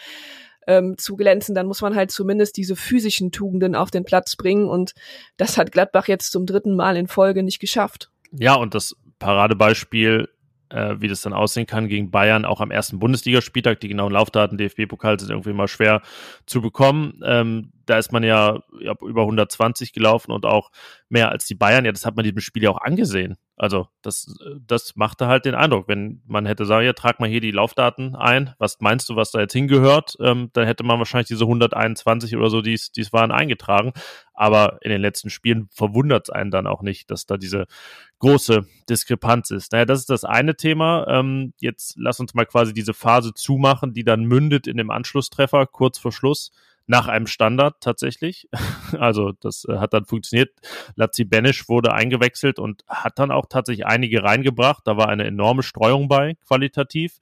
ähm, 0.67 0.97
zu 0.97 1.15
glänzen, 1.15 1.53
dann 1.53 1.67
muss 1.67 1.81
man 1.81 1.95
halt 1.95 2.11
zumindest 2.11 2.57
diese 2.57 2.75
physischen 2.75 3.31
Tugenden 3.31 3.75
auf 3.75 3.91
den 3.91 4.05
Platz 4.05 4.35
bringen. 4.35 4.67
Und 4.67 4.93
das 5.37 5.57
hat 5.57 5.71
Gladbach 5.71 6.07
jetzt 6.07 6.31
zum 6.31 6.45
dritten 6.45 6.75
Mal 6.75 6.97
in 6.97 7.07
Folge 7.07 7.43
nicht 7.43 7.59
geschafft. 7.59 8.09
Ja, 8.31 8.55
und 8.55 8.73
das 8.73 8.95
Paradebeispiel 9.19 10.29
äh, 10.69 10.95
wie 10.99 11.07
das 11.07 11.21
dann 11.21 11.33
aussehen 11.33 11.67
kann 11.67 11.87
gegen 11.87 12.11
Bayern, 12.11 12.45
auch 12.45 12.61
am 12.61 12.71
ersten 12.71 12.99
Bundesligaspieltag. 12.99 13.79
Die 13.79 13.87
genauen 13.87 14.11
Laufdaten 14.11 14.57
DFB-Pokal 14.57 15.19
sind 15.19 15.29
irgendwie 15.29 15.53
mal 15.53 15.67
schwer 15.67 16.01
zu 16.45 16.61
bekommen. 16.61 17.21
Ähm, 17.23 17.71
da 17.85 17.97
ist 17.97 18.11
man 18.11 18.23
ja, 18.23 18.59
über 18.79 19.21
120 19.21 19.93
gelaufen 19.93 20.31
und 20.31 20.45
auch 20.45 20.71
mehr 21.09 21.29
als 21.29 21.45
die 21.45 21.55
Bayern. 21.55 21.85
Ja, 21.85 21.91
das 21.91 22.05
hat 22.05 22.15
man 22.15 22.23
diesem 22.23 22.39
Spiel 22.39 22.63
ja 22.63 22.71
auch 22.71 22.81
angesehen. 22.81 23.37
Also 23.57 23.87
das, 24.01 24.35
das 24.67 24.97
machte 24.97 25.27
halt 25.27 25.45
den 25.45 25.55
Eindruck, 25.55 25.87
wenn 25.87 26.21
man 26.25 26.45
hätte 26.45 26.65
sagen, 26.65 26.85
ja, 26.85 26.91
trag 26.91 27.21
mal 27.21 27.29
hier 27.29 27.39
die 27.39 27.51
Laufdaten 27.51 28.13
ein, 28.13 28.53
was 28.59 28.81
meinst 28.81 29.07
du, 29.09 29.15
was 29.15 29.31
da 29.31 29.39
jetzt 29.39 29.53
hingehört, 29.53 30.17
ähm, 30.19 30.49
dann 30.51 30.65
hätte 30.65 30.83
man 30.83 30.99
wahrscheinlich 30.99 31.29
diese 31.29 31.45
121 31.45 32.35
oder 32.35 32.49
so, 32.49 32.61
die 32.61 32.73
es 32.73 33.13
waren, 33.13 33.31
eingetragen. 33.31 33.93
Aber 34.33 34.79
in 34.81 34.89
den 34.89 34.99
letzten 34.99 35.29
Spielen 35.29 35.69
verwundert 35.71 36.27
es 36.27 36.35
einen 36.35 36.51
dann 36.51 36.67
auch 36.67 36.81
nicht, 36.81 37.09
dass 37.09 37.25
da 37.25 37.37
diese 37.37 37.65
große 38.19 38.67
Diskrepanz 38.89 39.51
ist. 39.51 39.71
Naja, 39.71 39.85
das 39.85 39.99
ist 39.99 40.09
das 40.09 40.25
eine 40.25 40.57
Thema. 40.57 41.07
Ähm, 41.07 41.53
jetzt 41.59 41.95
lass 41.97 42.19
uns 42.19 42.33
mal 42.33 42.45
quasi 42.45 42.73
diese 42.73 42.93
Phase 42.93 43.33
zumachen, 43.33 43.93
die 43.93 44.03
dann 44.03 44.25
mündet 44.25 44.67
in 44.67 44.75
dem 44.75 44.91
Anschlusstreffer 44.91 45.65
kurz 45.65 45.97
vor 45.97 46.11
Schluss 46.11 46.51
nach 46.87 47.07
einem 47.07 47.27
Standard 47.27 47.75
tatsächlich. 47.81 48.49
Also 48.99 49.33
das 49.41 49.65
äh, 49.65 49.77
hat 49.77 49.93
dann 49.93 50.05
funktioniert. 50.05 50.51
Lazzi 50.95 51.25
Benisch 51.25 51.67
wurde 51.67 51.91
eingewechselt 51.91 52.59
und 52.59 52.83
hat 52.87 53.19
dann 53.19 53.31
auch 53.31 53.47
tatsächlich 53.49 53.85
einige 53.85 54.23
reingebracht. 54.23 54.83
Da 54.85 54.95
war 54.95 55.09
eine 55.09 55.25
enorme 55.25 55.63
Streuung 55.63 56.07
bei, 56.07 56.35
qualitativ. 56.47 57.17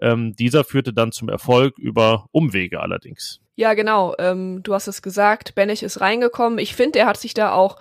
Ähm, 0.00 0.36
dieser 0.36 0.64
führte 0.64 0.92
dann 0.92 1.10
zum 1.10 1.28
Erfolg 1.28 1.78
über 1.78 2.26
Umwege 2.30 2.80
allerdings. 2.80 3.40
Ja, 3.56 3.74
genau. 3.74 4.14
Ähm, 4.18 4.62
du 4.62 4.74
hast 4.74 4.86
es 4.86 5.02
gesagt, 5.02 5.54
Benisch 5.54 5.82
ist 5.82 6.00
reingekommen. 6.00 6.58
Ich 6.58 6.76
finde, 6.76 7.00
er 7.00 7.06
hat 7.06 7.16
sich 7.16 7.34
da 7.34 7.52
auch 7.52 7.78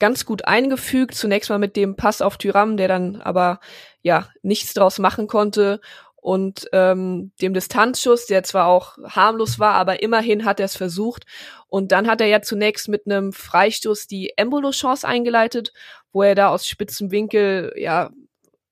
ganz 0.00 0.24
gut 0.24 0.46
eingefügt. 0.46 1.14
Zunächst 1.14 1.50
mal 1.50 1.60
mit 1.60 1.76
dem 1.76 1.94
Pass 1.94 2.22
auf 2.22 2.38
Tyram, 2.38 2.76
der 2.76 2.88
dann 2.88 3.20
aber 3.20 3.60
ja 4.02 4.26
nichts 4.42 4.74
draus 4.74 4.98
machen 4.98 5.28
konnte 5.28 5.80
und 6.20 6.68
ähm, 6.72 7.32
dem 7.40 7.54
Distanzschuss, 7.54 8.26
der 8.26 8.42
zwar 8.42 8.66
auch 8.66 8.98
harmlos 9.04 9.58
war, 9.58 9.74
aber 9.74 10.02
immerhin 10.02 10.44
hat 10.44 10.60
er 10.60 10.66
es 10.66 10.76
versucht. 10.76 11.24
Und 11.66 11.92
dann 11.92 12.06
hat 12.06 12.20
er 12.20 12.26
ja 12.26 12.42
zunächst 12.42 12.88
mit 12.88 13.06
einem 13.06 13.32
Freistoß 13.32 14.06
die 14.06 14.34
Embolo-Chance 14.36 15.06
eingeleitet, 15.08 15.72
wo 16.12 16.22
er 16.22 16.34
da 16.34 16.48
aus 16.48 16.66
spitzem 16.66 17.10
Winkel 17.10 17.72
ja 17.76 18.10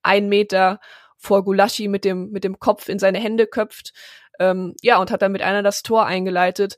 ein 0.02 0.28
Meter 0.28 0.80
vor 1.16 1.42
Gulaschi 1.42 1.88
mit 1.88 2.04
dem 2.04 2.30
mit 2.30 2.44
dem 2.44 2.58
Kopf 2.58 2.88
in 2.88 2.98
seine 2.98 3.18
Hände 3.18 3.46
köpft. 3.46 3.92
Ähm, 4.38 4.74
ja 4.82 5.00
und 5.00 5.10
hat 5.10 5.22
dann 5.22 5.32
mit 5.32 5.42
einer 5.42 5.62
das 5.62 5.82
Tor 5.82 6.04
eingeleitet. 6.06 6.76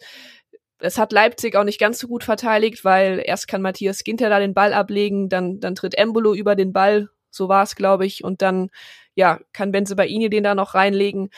Es 0.79 0.99
hat 0.99 1.13
Leipzig 1.13 1.57
auch 1.57 1.65
nicht 1.65 1.81
ganz 1.81 1.99
so 1.99 2.07
gut 2.09 2.25
verteidigt, 2.25 2.85
weil 2.85 3.23
erst 3.25 3.49
kann 3.49 3.61
Matthias 3.61 4.05
Ginter 4.05 4.31
da 4.31 4.39
den 4.39 4.55
Ball 4.55 4.73
ablegen, 4.73 5.29
dann 5.29 5.59
dann 5.61 5.75
tritt 5.75 5.97
Embolo 5.99 6.33
über 6.33 6.55
den 6.55 6.73
Ball, 6.73 7.09
so 7.31 7.49
war 7.49 7.65
es 7.65 7.77
glaube 7.77 8.07
ich, 8.07 8.25
und 8.25 8.41
dann 8.41 8.71
ja, 9.21 9.39
kann 9.53 9.71
Benzebaini 9.71 10.31
den 10.31 10.45
da 10.45 10.55
noch 10.55 10.75
reinlegen. 10.75 11.29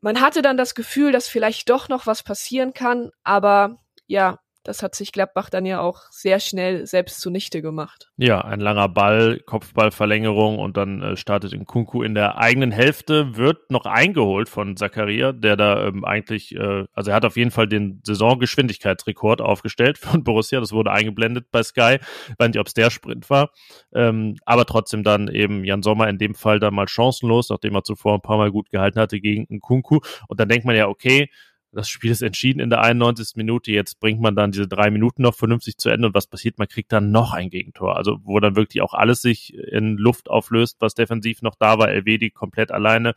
Man 0.00 0.20
hatte 0.22 0.40
dann 0.40 0.56
das 0.56 0.74
Gefühl, 0.74 1.12
dass 1.12 1.28
vielleicht 1.28 1.68
doch 1.68 1.90
noch 1.90 2.06
was 2.06 2.22
passieren 2.22 2.72
kann, 2.72 3.10
aber 3.22 3.78
ja, 4.06 4.40
das 4.64 4.82
hat 4.82 4.94
sich 4.94 5.12
Gladbach 5.12 5.50
dann 5.50 5.66
ja 5.66 5.80
auch 5.80 6.02
sehr 6.10 6.40
schnell 6.40 6.86
selbst 6.86 7.20
zunichte 7.20 7.62
gemacht. 7.62 8.10
Ja, 8.16 8.40
ein 8.42 8.60
langer 8.60 8.88
Ball, 8.88 9.40
Kopfballverlängerung 9.40 10.58
und 10.58 10.76
dann 10.76 11.02
äh, 11.02 11.16
startet 11.16 11.52
Kunku 11.66 12.02
in 12.02 12.14
der 12.14 12.38
eigenen 12.38 12.70
Hälfte, 12.70 13.36
wird 13.36 13.70
noch 13.70 13.84
eingeholt 13.84 14.48
von 14.48 14.76
Zakaria, 14.76 15.32
der 15.32 15.56
da 15.56 15.86
ähm, 15.86 16.04
eigentlich, 16.04 16.54
äh, 16.54 16.84
also 16.92 17.10
er 17.10 17.16
hat 17.16 17.24
auf 17.24 17.36
jeden 17.36 17.50
Fall 17.50 17.68
den 17.68 18.00
Saisongeschwindigkeitsrekord 18.04 19.40
aufgestellt 19.40 19.98
von 19.98 20.24
Borussia, 20.24 20.60
das 20.60 20.72
wurde 20.72 20.92
eingeblendet 20.92 21.50
bei 21.50 21.62
Sky, 21.62 21.98
ich 22.28 22.38
weiß 22.38 22.48
nicht, 22.48 22.58
ob 22.58 22.66
es 22.66 22.74
der 22.74 22.90
Sprint 22.90 23.28
war, 23.30 23.50
ähm, 23.94 24.36
aber 24.44 24.64
trotzdem 24.64 25.02
dann 25.02 25.28
eben 25.28 25.64
Jan 25.64 25.82
Sommer 25.82 26.08
in 26.08 26.18
dem 26.18 26.34
Fall 26.34 26.58
dann 26.58 26.74
mal 26.74 26.88
chancenlos, 26.88 27.50
nachdem 27.50 27.74
er 27.74 27.84
zuvor 27.84 28.14
ein 28.14 28.22
paar 28.22 28.38
Mal 28.38 28.50
gut 28.50 28.70
gehalten 28.70 29.00
hatte 29.00 29.20
gegen 29.20 29.60
Kunku. 29.60 30.00
Und 30.28 30.40
dann 30.40 30.48
denkt 30.48 30.64
man 30.64 30.76
ja, 30.76 30.88
okay, 30.88 31.30
das 31.72 31.88
Spiel 31.88 32.10
ist 32.10 32.22
entschieden 32.22 32.60
in 32.60 32.70
der 32.70 32.82
91. 32.82 33.36
Minute. 33.36 33.72
Jetzt 33.72 33.98
bringt 33.98 34.20
man 34.20 34.36
dann 34.36 34.52
diese 34.52 34.68
drei 34.68 34.90
Minuten 34.90 35.22
noch 35.22 35.34
vernünftig 35.34 35.78
zu 35.78 35.88
Ende 35.88 36.08
und 36.08 36.14
was 36.14 36.26
passiert? 36.26 36.58
Man 36.58 36.68
kriegt 36.68 36.92
dann 36.92 37.10
noch 37.10 37.32
ein 37.32 37.50
Gegentor. 37.50 37.96
Also 37.96 38.18
wo 38.24 38.38
dann 38.40 38.56
wirklich 38.56 38.82
auch 38.82 38.94
alles 38.94 39.22
sich 39.22 39.54
in 39.54 39.96
Luft 39.96 40.28
auflöst, 40.28 40.76
was 40.80 40.94
defensiv 40.94 41.42
noch 41.42 41.54
da 41.58 41.78
war. 41.78 41.88
Elvedi 41.88 42.30
komplett 42.30 42.70
alleine. 42.70 43.14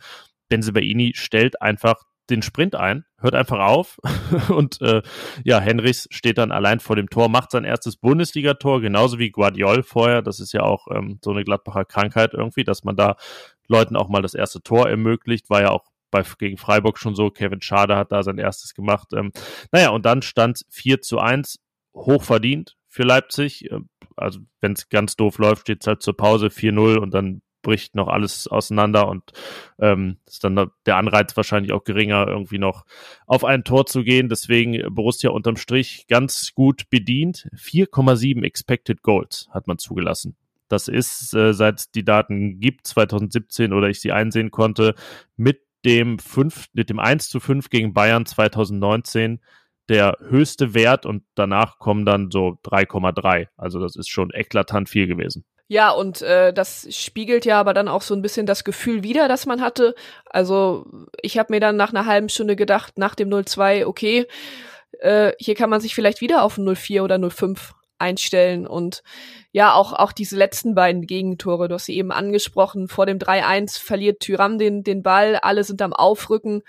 Benzebaini 0.48 1.14
stellt 1.16 1.62
einfach 1.62 2.04
den 2.30 2.42
Sprint 2.42 2.76
ein, 2.76 3.06
hört 3.20 3.36
einfach 3.36 3.60
auf 3.60 4.00
und 4.50 4.82
äh, 4.82 5.02
ja, 5.44 5.60
Henrichs 5.60 6.08
steht 6.10 6.38
dann 6.38 6.52
allein 6.52 6.80
vor 6.80 6.96
dem 6.96 7.10
Tor, 7.10 7.30
macht 7.30 7.52
sein 7.52 7.66
erstes 7.66 7.98
Bundesligator, 7.98 8.82
genauso 8.82 9.20
wie 9.20 9.30
Guardiol 9.30 9.84
vorher. 9.84 10.22
Das 10.22 10.40
ist 10.40 10.54
ja 10.54 10.62
auch 10.62 10.88
ähm, 10.92 11.20
so 11.24 11.32
eine 11.32 11.44
Gladbacher 11.44 11.86
Krankheit 11.86 12.34
irgendwie, 12.34 12.64
dass 12.64 12.84
man 12.84 12.96
da 12.96 13.16
Leuten 13.68 13.96
auch 13.96 14.10
mal 14.10 14.22
das 14.22 14.34
erste 14.34 14.62
Tor 14.62 14.90
ermöglicht, 14.90 15.50
war 15.50 15.62
ja 15.62 15.72
auch 15.72 15.86
bei, 16.16 16.24
gegen 16.38 16.58
Freiburg 16.58 16.98
schon 16.98 17.16
so. 17.16 17.30
Kevin 17.30 17.62
Schade 17.62 17.98
hat 17.98 18.12
da 18.12 18.24
sein 18.24 18.38
erstes 18.38 18.74
gemacht. 18.74 19.10
Ähm, 19.14 19.32
naja, 19.72 19.90
und 19.90 20.06
dann 20.06 20.22
stand 20.22 20.62
4 20.70 21.02
zu 21.02 21.20
1, 21.20 21.60
hochverdient 21.94 22.78
für 22.88 23.04
Leipzig. 23.04 23.70
Ähm, 23.70 23.90
also 24.16 24.40
wenn 24.62 24.74
es 24.74 24.88
ganz 24.88 25.18
doof 25.18 25.38
läuft, 25.40 25.64
steht 25.64 25.82
es 25.82 25.88
halt 25.88 26.02
zur 26.02 26.16
Pause 26.16 26.48
4-0 26.48 26.98
und 26.98 27.14
dann 27.14 27.42
bricht 27.62 27.96
noch 27.96 28.08
alles 28.08 28.48
auseinander 28.48 29.08
und 29.08 29.34
ähm, 29.80 30.18
ist 30.28 30.44
dann 30.44 30.70
der 30.86 30.98
Anreiz 30.98 31.36
wahrscheinlich 31.36 31.74
auch 31.74 31.84
geringer, 31.84 32.28
irgendwie 32.28 32.60
noch 32.60 32.86
auf 33.26 33.44
ein 33.44 33.64
Tor 33.64 33.88
zu 33.88 34.04
gehen. 34.04 34.30
Deswegen 34.30 34.82
Borussia 34.94 35.32
unterm 35.32 35.58
Strich 35.58 36.06
ganz 36.08 36.54
gut 36.54 36.90
bedient. 36.90 37.50
4,7 37.56 38.44
Expected 38.44 39.02
Goals 39.02 39.50
hat 39.52 39.68
man 39.68 39.80
zugelassen. 39.80 40.38
Das 40.68 40.88
ist, 40.88 41.34
äh, 41.34 41.54
seit 41.54 41.94
die 41.96 42.04
Daten 42.04 42.60
gibt, 42.60 42.88
2017 42.88 43.74
oder 43.74 43.90
ich 43.90 44.00
sie 44.00 44.12
einsehen 44.12 44.52
konnte, 44.52 44.96
mit 45.36 45.62
dem 45.86 46.20
5, 46.20 46.68
mit 46.74 46.90
dem 46.90 47.00
1 47.00 47.30
zu 47.30 47.40
5 47.40 47.70
gegen 47.70 47.94
Bayern 47.94 48.26
2019 48.26 49.40
der 49.88 50.18
höchste 50.28 50.74
Wert 50.74 51.06
und 51.06 51.24
danach 51.36 51.78
kommen 51.78 52.06
dann 52.06 52.32
so 52.32 52.58
3,3. 52.64 53.48
Also 53.56 53.80
das 53.80 53.96
ist 53.96 54.10
schon 54.10 54.32
eklatant 54.32 54.90
viel 54.90 55.08
gewesen. 55.08 55.46
Ja, 55.68 55.92
und 55.92 56.22
äh, 56.22 56.54
das 56.54 56.88
spiegelt 56.96 57.46
ja 57.46 57.60
aber 57.60 57.74
dann 57.74 57.88
auch 57.88 58.02
so 58.02 58.14
ein 58.14 58.22
bisschen 58.22 58.46
das 58.46 58.64
Gefühl 58.64 59.04
wider, 59.04 59.28
das 59.28 59.46
man 59.46 59.62
hatte. 59.62 59.96
Also 60.26 60.86
ich 61.22 61.38
habe 61.38 61.54
mir 61.54 61.60
dann 61.60 61.76
nach 61.76 61.92
einer 61.92 62.06
halben 62.06 62.30
Stunde 62.30 62.56
gedacht, 62.56 62.98
nach 62.98 63.16
dem 63.16 63.30
0-2, 63.30 63.86
okay, 63.86 64.28
äh, 65.00 65.34
hier 65.40 65.56
kann 65.56 65.70
man 65.70 65.82
sich 65.82 65.96
vielleicht 65.96 66.22
wieder 66.22 66.44
auf 66.44 66.58
ein 66.58 66.68
0-4 66.68 67.02
oder 67.02 67.16
0-5 67.16 67.74
einstellen. 67.98 68.68
Und 68.68 69.04
ja, 69.52 69.74
auch, 69.74 69.94
auch 69.94 70.12
diese 70.12 70.38
letzten 70.38 70.76
beiden 70.76 71.06
Gegentore, 71.06 71.68
du 71.68 71.76
hast 71.76 71.86
sie 71.86 71.98
eben 71.98 72.12
angesprochen, 72.12 72.88
vor 72.88 73.06
dem 73.06 73.20
3-1 73.20 73.80
verliert 73.80 74.20
Tyram 74.20 74.58
den, 74.58 74.84
den 74.84 75.04
Ball, 75.04 75.36
alle 75.38 75.64
sind 75.64 75.82
am 75.82 75.94
Aufrücken. 75.94 76.64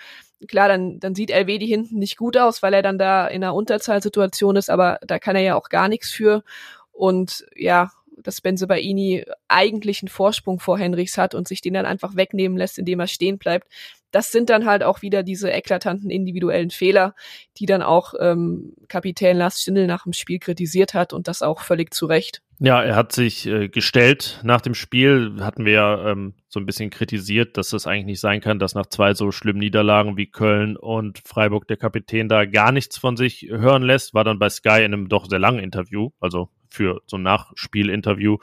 Klar, 0.48 0.68
dann, 0.68 1.00
dann 1.00 1.14
sieht 1.14 1.30
LW 1.30 1.58
die 1.58 1.66
hinten 1.66 1.98
nicht 1.98 2.16
gut 2.16 2.36
aus, 2.36 2.62
weil 2.62 2.74
er 2.74 2.82
dann 2.82 2.98
da 2.98 3.26
in 3.26 3.42
einer 3.42 3.54
Unterzahlsituation 3.54 4.56
ist, 4.56 4.70
aber 4.70 4.98
da 5.06 5.18
kann 5.18 5.36
er 5.36 5.42
ja 5.42 5.54
auch 5.54 5.68
gar 5.68 5.88
nichts 5.88 6.10
für. 6.10 6.44
Und 6.92 7.46
ja, 7.54 7.90
dass 8.16 8.40
Benzebaini 8.40 9.24
eigentlich 9.48 10.02
einen 10.02 10.08
Vorsprung 10.08 10.58
vor 10.58 10.78
Henrichs 10.78 11.18
hat 11.18 11.34
und 11.34 11.48
sich 11.48 11.60
den 11.60 11.74
dann 11.74 11.86
einfach 11.86 12.16
wegnehmen 12.16 12.56
lässt, 12.56 12.78
indem 12.78 13.00
er 13.00 13.06
stehen 13.06 13.38
bleibt. 13.38 13.68
Das 14.16 14.32
sind 14.32 14.48
dann 14.48 14.64
halt 14.64 14.82
auch 14.82 15.02
wieder 15.02 15.22
diese 15.22 15.50
eklatanten 15.50 16.08
individuellen 16.08 16.70
Fehler, 16.70 17.14
die 17.58 17.66
dann 17.66 17.82
auch 17.82 18.14
ähm, 18.18 18.72
Kapitän 18.88 19.36
Lars 19.36 19.60
Stindl 19.60 19.86
nach 19.86 20.04
dem 20.04 20.14
Spiel 20.14 20.38
kritisiert 20.38 20.94
hat 20.94 21.12
und 21.12 21.28
das 21.28 21.42
auch 21.42 21.60
völlig 21.60 21.92
zu 21.92 22.06
Recht. 22.06 22.40
Ja, 22.58 22.82
er 22.82 22.96
hat 22.96 23.12
sich 23.12 23.46
äh, 23.46 23.68
gestellt 23.68 24.40
nach 24.42 24.62
dem 24.62 24.72
Spiel, 24.72 25.36
hatten 25.40 25.66
wir 25.66 25.72
ja 25.74 26.10
ähm, 26.12 26.32
so 26.48 26.58
ein 26.58 26.64
bisschen 26.64 26.88
kritisiert, 26.88 27.58
dass 27.58 27.68
das 27.68 27.86
eigentlich 27.86 28.06
nicht 28.06 28.20
sein 28.20 28.40
kann, 28.40 28.58
dass 28.58 28.74
nach 28.74 28.86
zwei 28.86 29.12
so 29.12 29.32
schlimmen 29.32 29.58
Niederlagen 29.58 30.16
wie 30.16 30.30
Köln 30.30 30.78
und 30.78 31.20
Freiburg 31.26 31.68
der 31.68 31.76
Kapitän 31.76 32.30
da 32.30 32.46
gar 32.46 32.72
nichts 32.72 32.96
von 32.96 33.18
sich 33.18 33.48
hören 33.50 33.82
lässt, 33.82 34.14
war 34.14 34.24
dann 34.24 34.38
bei 34.38 34.48
Sky 34.48 34.78
in 34.78 34.94
einem 34.94 35.10
doch 35.10 35.28
sehr 35.28 35.38
langen 35.38 35.58
Interview, 35.58 36.08
also 36.20 36.48
für 36.76 37.02
so 37.06 37.16
ein 37.16 37.22
Nachspielinterview 37.22 38.38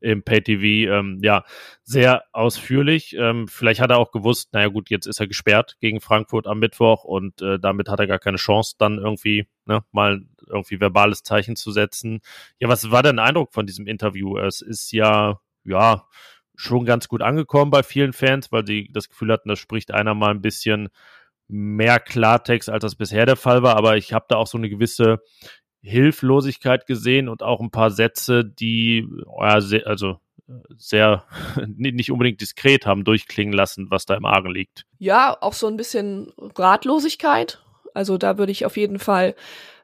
im 0.00 0.22
PayTV, 0.22 0.62
ähm, 0.90 1.18
ja, 1.22 1.44
sehr 1.82 2.24
ausführlich. 2.32 3.14
Ähm, 3.18 3.48
vielleicht 3.48 3.80
hat 3.80 3.90
er 3.90 3.98
auch 3.98 4.12
gewusst, 4.12 4.52
naja 4.52 4.68
gut, 4.68 4.90
jetzt 4.90 5.06
ist 5.06 5.20
er 5.20 5.26
gesperrt 5.26 5.76
gegen 5.80 6.00
Frankfurt 6.00 6.46
am 6.46 6.58
Mittwoch 6.58 7.04
und 7.04 7.42
äh, 7.42 7.58
damit 7.58 7.88
hat 7.88 8.00
er 8.00 8.06
gar 8.06 8.18
keine 8.18 8.38
Chance, 8.38 8.76
dann 8.78 8.98
irgendwie 8.98 9.46
ne, 9.66 9.84
mal 9.92 10.22
irgendwie 10.46 10.80
verbales 10.80 11.22
Zeichen 11.22 11.56
zu 11.56 11.70
setzen. 11.70 12.20
Ja, 12.58 12.68
was 12.68 12.90
war 12.90 13.02
dein 13.02 13.18
Eindruck 13.18 13.52
von 13.52 13.66
diesem 13.66 13.86
Interview? 13.86 14.38
Es 14.38 14.60
ist 14.60 14.92
ja, 14.92 15.40
ja, 15.64 16.06
schon 16.54 16.84
ganz 16.84 17.08
gut 17.08 17.22
angekommen 17.22 17.70
bei 17.70 17.82
vielen 17.82 18.12
Fans, 18.12 18.52
weil 18.52 18.66
sie 18.66 18.88
das 18.92 19.08
Gefühl 19.08 19.32
hatten, 19.32 19.48
da 19.48 19.56
spricht 19.56 19.92
einer 19.92 20.14
mal 20.14 20.30
ein 20.30 20.42
bisschen 20.42 20.88
mehr 21.48 22.00
Klartext, 22.00 22.70
als 22.70 22.82
das 22.82 22.94
bisher 22.94 23.26
der 23.26 23.36
Fall 23.36 23.62
war. 23.62 23.76
Aber 23.76 23.96
ich 23.96 24.12
habe 24.12 24.26
da 24.28 24.36
auch 24.36 24.46
so 24.46 24.58
eine 24.58 24.70
gewisse 24.70 25.20
Hilflosigkeit 25.82 26.86
gesehen 26.86 27.28
und 27.28 27.42
auch 27.42 27.60
ein 27.60 27.70
paar 27.70 27.90
Sätze, 27.90 28.44
die 28.44 29.08
sehr, 29.58 29.86
also 29.86 30.18
sehr 30.76 31.24
nicht 31.66 32.10
unbedingt 32.10 32.40
diskret 32.40 32.86
haben 32.86 33.04
durchklingen 33.04 33.52
lassen, 33.52 33.90
was 33.90 34.06
da 34.06 34.14
im 34.14 34.24
Argen 34.24 34.50
liegt. 34.50 34.84
Ja, 34.98 35.36
auch 35.40 35.54
so 35.54 35.66
ein 35.66 35.76
bisschen 35.76 36.32
Ratlosigkeit. 36.38 37.60
Also 37.94 38.16
da 38.16 38.38
würde 38.38 38.52
ich 38.52 38.64
auf 38.64 38.76
jeden 38.76 38.98
Fall 38.98 39.34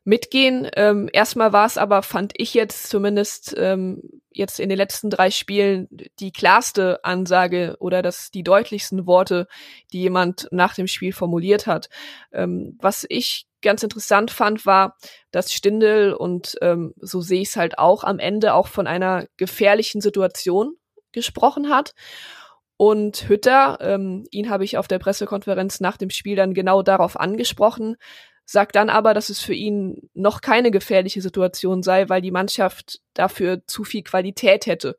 mitgehen. 0.04 0.68
Ähm, 0.74 1.10
erstmal 1.12 1.52
war 1.52 1.66
es 1.66 1.76
aber, 1.76 2.02
fand 2.02 2.32
ich 2.36 2.54
jetzt 2.54 2.88
zumindest 2.88 3.54
ähm, 3.58 4.02
jetzt 4.32 4.58
in 4.60 4.70
den 4.70 4.78
letzten 4.78 5.10
drei 5.10 5.30
Spielen 5.30 5.88
die 6.18 6.32
klarste 6.32 7.04
Ansage 7.04 7.76
oder 7.80 8.00
das 8.00 8.30
die 8.30 8.42
deutlichsten 8.42 9.06
Worte, 9.06 9.48
die 9.92 10.00
jemand 10.00 10.48
nach 10.50 10.74
dem 10.74 10.86
Spiel 10.86 11.12
formuliert 11.12 11.66
hat. 11.66 11.90
Ähm, 12.32 12.78
was 12.80 13.04
ich 13.08 13.47
ganz 13.62 13.82
interessant 13.82 14.30
fand, 14.30 14.66
war, 14.66 14.96
dass 15.30 15.52
Stindel 15.52 16.12
und 16.12 16.56
ähm, 16.62 16.94
so 16.96 17.20
sehe 17.20 17.42
ich 17.42 17.48
es 17.48 17.56
halt 17.56 17.78
auch 17.78 18.04
am 18.04 18.18
Ende 18.18 18.54
auch 18.54 18.68
von 18.68 18.86
einer 18.86 19.26
gefährlichen 19.36 20.00
Situation 20.00 20.76
gesprochen 21.12 21.68
hat. 21.68 21.94
Und 22.76 23.28
Hütter, 23.28 23.78
ähm, 23.80 24.24
ihn 24.30 24.50
habe 24.50 24.64
ich 24.64 24.78
auf 24.78 24.86
der 24.86 25.00
Pressekonferenz 25.00 25.80
nach 25.80 25.96
dem 25.96 26.10
Spiel 26.10 26.36
dann 26.36 26.54
genau 26.54 26.82
darauf 26.82 27.18
angesprochen, 27.18 27.96
sagt 28.44 28.76
dann 28.76 28.88
aber, 28.88 29.14
dass 29.14 29.28
es 29.28 29.40
für 29.40 29.52
ihn 29.52 30.08
noch 30.14 30.40
keine 30.40 30.70
gefährliche 30.70 31.20
Situation 31.20 31.82
sei, 31.82 32.08
weil 32.08 32.22
die 32.22 32.30
Mannschaft 32.30 33.00
dafür 33.14 33.66
zu 33.66 33.84
viel 33.84 34.02
Qualität 34.02 34.66
hätte. 34.66 34.96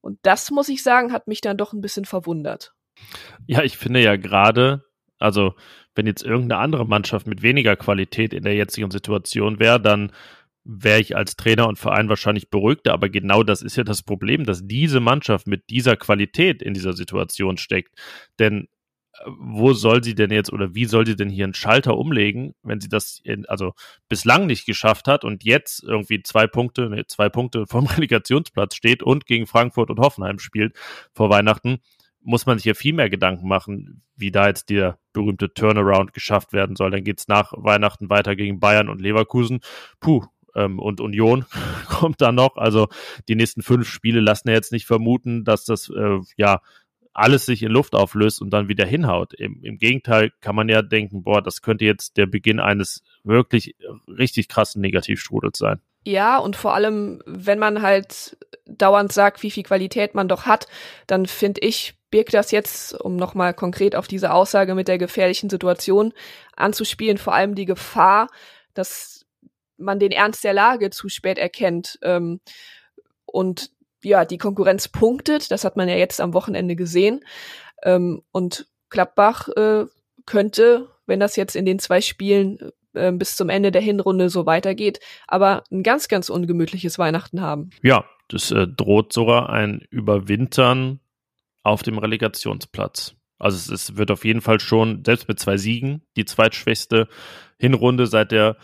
Und 0.00 0.18
das, 0.22 0.50
muss 0.50 0.68
ich 0.68 0.82
sagen, 0.82 1.12
hat 1.12 1.28
mich 1.28 1.40
dann 1.40 1.56
doch 1.56 1.72
ein 1.72 1.80
bisschen 1.80 2.04
verwundert. 2.04 2.74
Ja, 3.46 3.62
ich 3.62 3.78
finde 3.78 4.00
ja 4.00 4.16
gerade, 4.16 4.84
also 5.18 5.54
wenn 5.94 6.06
jetzt 6.06 6.22
irgendeine 6.22 6.60
andere 6.60 6.86
Mannschaft 6.86 7.26
mit 7.26 7.42
weniger 7.42 7.76
Qualität 7.76 8.32
in 8.32 8.44
der 8.44 8.54
jetzigen 8.54 8.90
Situation 8.90 9.58
wäre, 9.58 9.80
dann 9.80 10.12
wäre 10.64 11.00
ich 11.00 11.16
als 11.16 11.36
Trainer 11.36 11.68
und 11.68 11.78
Verein 11.78 12.08
wahrscheinlich 12.08 12.50
beruhigter. 12.50 12.92
Aber 12.92 13.08
genau 13.08 13.42
das 13.42 13.62
ist 13.62 13.76
ja 13.76 13.84
das 13.84 14.02
Problem, 14.02 14.44
dass 14.44 14.66
diese 14.66 15.00
Mannschaft 15.00 15.46
mit 15.46 15.70
dieser 15.70 15.96
Qualität 15.96 16.62
in 16.62 16.74
dieser 16.74 16.92
Situation 16.92 17.56
steckt. 17.56 17.94
Denn 18.38 18.68
äh, 19.14 19.30
wo 19.38 19.72
soll 19.72 20.04
sie 20.04 20.14
denn 20.14 20.30
jetzt 20.30 20.52
oder 20.52 20.74
wie 20.74 20.84
soll 20.84 21.06
sie 21.06 21.16
denn 21.16 21.30
hier 21.30 21.44
einen 21.44 21.54
Schalter 21.54 21.96
umlegen, 21.96 22.54
wenn 22.62 22.80
sie 22.80 22.88
das 22.88 23.20
in, 23.24 23.46
also 23.46 23.72
bislang 24.08 24.46
nicht 24.46 24.66
geschafft 24.66 25.08
hat 25.08 25.24
und 25.24 25.44
jetzt 25.44 25.82
irgendwie 25.82 26.22
zwei 26.22 26.46
Punkte, 26.46 26.90
nee, 26.90 27.04
zwei 27.06 27.28
Punkte 27.28 27.66
vom 27.68 27.86
Relegationsplatz 27.86 28.74
steht 28.74 29.02
und 29.02 29.26
gegen 29.26 29.46
Frankfurt 29.46 29.90
und 29.90 29.98
Hoffenheim 29.98 30.38
spielt 30.38 30.76
vor 31.14 31.30
Weihnachten? 31.30 31.78
Muss 32.22 32.46
man 32.46 32.58
sich 32.58 32.66
ja 32.66 32.74
viel 32.74 32.94
mehr 32.94 33.10
Gedanken 33.10 33.48
machen, 33.48 34.02
wie 34.16 34.30
da 34.30 34.46
jetzt 34.48 34.70
der 34.70 34.98
berühmte 35.12 35.52
Turnaround 35.52 36.12
geschafft 36.12 36.52
werden 36.52 36.76
soll. 36.76 36.90
Dann 36.90 37.04
geht's 37.04 37.28
nach 37.28 37.52
Weihnachten 37.56 38.10
weiter 38.10 38.36
gegen 38.36 38.60
Bayern 38.60 38.88
und 38.88 39.00
Leverkusen. 39.00 39.60
Puh, 40.00 40.24
ähm, 40.54 40.78
und 40.78 41.00
Union 41.00 41.44
kommt 41.88 42.20
dann 42.20 42.34
noch. 42.34 42.56
Also 42.56 42.88
die 43.28 43.34
nächsten 43.34 43.62
fünf 43.62 43.88
Spiele 43.88 44.20
lassen 44.20 44.48
ja 44.48 44.54
jetzt 44.54 44.72
nicht 44.72 44.86
vermuten, 44.86 45.44
dass 45.44 45.64
das 45.64 45.88
äh, 45.88 46.18
ja 46.36 46.60
alles 47.20 47.46
sich 47.46 47.62
in 47.62 47.70
Luft 47.70 47.94
auflöst 47.94 48.40
und 48.40 48.50
dann 48.50 48.68
wieder 48.68 48.86
hinhaut. 48.86 49.34
Im, 49.34 49.62
Im 49.62 49.78
Gegenteil 49.78 50.32
kann 50.40 50.54
man 50.54 50.68
ja 50.68 50.82
denken, 50.82 51.22
boah, 51.22 51.42
das 51.42 51.62
könnte 51.62 51.84
jetzt 51.84 52.16
der 52.16 52.26
Beginn 52.26 52.60
eines 52.60 53.02
wirklich 53.24 53.76
richtig 54.08 54.48
krassen 54.48 54.80
Negativstrudels 54.80 55.58
sein. 55.58 55.80
Ja, 56.04 56.38
und 56.38 56.56
vor 56.56 56.74
allem, 56.74 57.22
wenn 57.26 57.58
man 57.58 57.82
halt 57.82 58.38
dauernd 58.66 59.12
sagt, 59.12 59.42
wie 59.42 59.50
viel 59.50 59.62
Qualität 59.62 60.14
man 60.14 60.28
doch 60.28 60.46
hat, 60.46 60.66
dann 61.06 61.26
finde 61.26 61.60
ich, 61.60 61.94
birgt 62.10 62.32
das 62.32 62.50
jetzt, 62.50 62.98
um 62.98 63.16
nochmal 63.16 63.52
konkret 63.52 63.94
auf 63.94 64.08
diese 64.08 64.32
Aussage 64.32 64.74
mit 64.74 64.88
der 64.88 64.98
gefährlichen 64.98 65.50
Situation 65.50 66.12
anzuspielen, 66.56 67.18
vor 67.18 67.34
allem 67.34 67.54
die 67.54 67.66
Gefahr, 67.66 68.28
dass 68.74 69.26
man 69.76 69.98
den 69.98 70.12
Ernst 70.12 70.42
der 70.44 70.54
Lage 70.54 70.90
zu 70.90 71.08
spät 71.08 71.38
erkennt 71.38 71.98
ähm, 72.02 72.40
und 73.26 73.70
ja, 74.02 74.24
die 74.24 74.38
Konkurrenz 74.38 74.88
punktet, 74.88 75.50
das 75.50 75.64
hat 75.64 75.76
man 75.76 75.88
ja 75.88 75.96
jetzt 75.96 76.20
am 76.20 76.34
Wochenende 76.34 76.76
gesehen. 76.76 77.24
Ähm, 77.82 78.22
und 78.32 78.66
Klappbach 78.88 79.48
äh, 79.48 79.86
könnte, 80.26 80.88
wenn 81.06 81.20
das 81.20 81.36
jetzt 81.36 81.56
in 81.56 81.64
den 81.64 81.78
zwei 81.78 82.00
Spielen 82.00 82.72
äh, 82.94 83.12
bis 83.12 83.36
zum 83.36 83.48
Ende 83.48 83.70
der 83.70 83.82
Hinrunde 83.82 84.28
so 84.28 84.46
weitergeht, 84.46 85.00
aber 85.26 85.64
ein 85.70 85.82
ganz, 85.82 86.08
ganz 86.08 86.28
ungemütliches 86.28 86.98
Weihnachten 86.98 87.40
haben. 87.40 87.70
Ja, 87.82 88.04
das 88.28 88.50
äh, 88.50 88.66
droht 88.66 89.12
sogar 89.12 89.50
ein 89.50 89.86
Überwintern 89.90 91.00
auf 91.62 91.82
dem 91.82 91.98
Relegationsplatz. 91.98 93.14
Also 93.40 93.56
es, 93.56 93.68
es 93.68 93.96
wird 93.96 94.10
auf 94.10 94.24
jeden 94.24 94.40
Fall 94.40 94.60
schon, 94.60 95.04
selbst 95.04 95.28
mit 95.28 95.40
zwei 95.40 95.56
Siegen, 95.56 96.02
die 96.16 96.24
zweitschwächste 96.24 97.08
Hinrunde 97.58 98.06
seit 98.06 98.32
der 98.32 98.56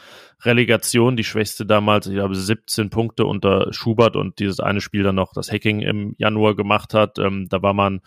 Relegation, 0.43 1.17
die 1.17 1.25
schwächste 1.25 1.67
damals, 1.67 2.07
ich 2.07 2.15
glaube 2.15 2.35
17 2.35 2.91
Punkte 2.91 3.25
unter 3.25 3.73
Schubert 3.73 4.17
und 4.17 4.39
dieses 4.39 4.61
eine 4.61 4.81
Spiel 4.81 5.03
dann 5.03 5.15
noch 5.15 5.33
das 5.33 5.51
Hacking 5.51 5.81
im 5.81 6.15
Januar 6.19 6.55
gemacht 6.55 6.95
hat. 6.95 7.19
Ähm, 7.19 7.49
da 7.49 7.63
war 7.63 7.73
man 7.73 8.01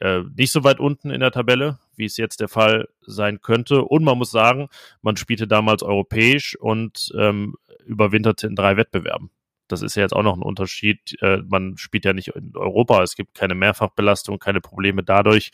äh, 0.00 0.22
nicht 0.36 0.52
so 0.52 0.64
weit 0.64 0.80
unten 0.80 1.10
in 1.10 1.20
der 1.20 1.30
Tabelle, 1.30 1.78
wie 1.96 2.04
es 2.04 2.16
jetzt 2.16 2.40
der 2.40 2.48
Fall 2.48 2.88
sein 3.02 3.40
könnte. 3.40 3.82
Und 3.82 4.04
man 4.04 4.18
muss 4.18 4.30
sagen, 4.30 4.68
man 5.02 5.16
spielte 5.16 5.46
damals 5.46 5.82
europäisch 5.82 6.56
und 6.56 7.12
ähm, 7.16 7.54
überwinterte 7.84 8.46
in 8.46 8.56
drei 8.56 8.76
Wettbewerben. 8.76 9.30
Das 9.68 9.82
ist 9.82 9.94
ja 9.94 10.02
jetzt 10.02 10.14
auch 10.14 10.22
noch 10.22 10.36
ein 10.36 10.42
Unterschied. 10.42 11.16
Äh, 11.22 11.38
man 11.48 11.76
spielt 11.76 12.04
ja 12.04 12.12
nicht 12.12 12.28
in 12.28 12.52
Europa. 12.56 13.02
Es 13.02 13.14
gibt 13.14 13.34
keine 13.34 13.54
Mehrfachbelastung, 13.54 14.38
keine 14.38 14.60
Probleme 14.60 15.02
dadurch. 15.04 15.52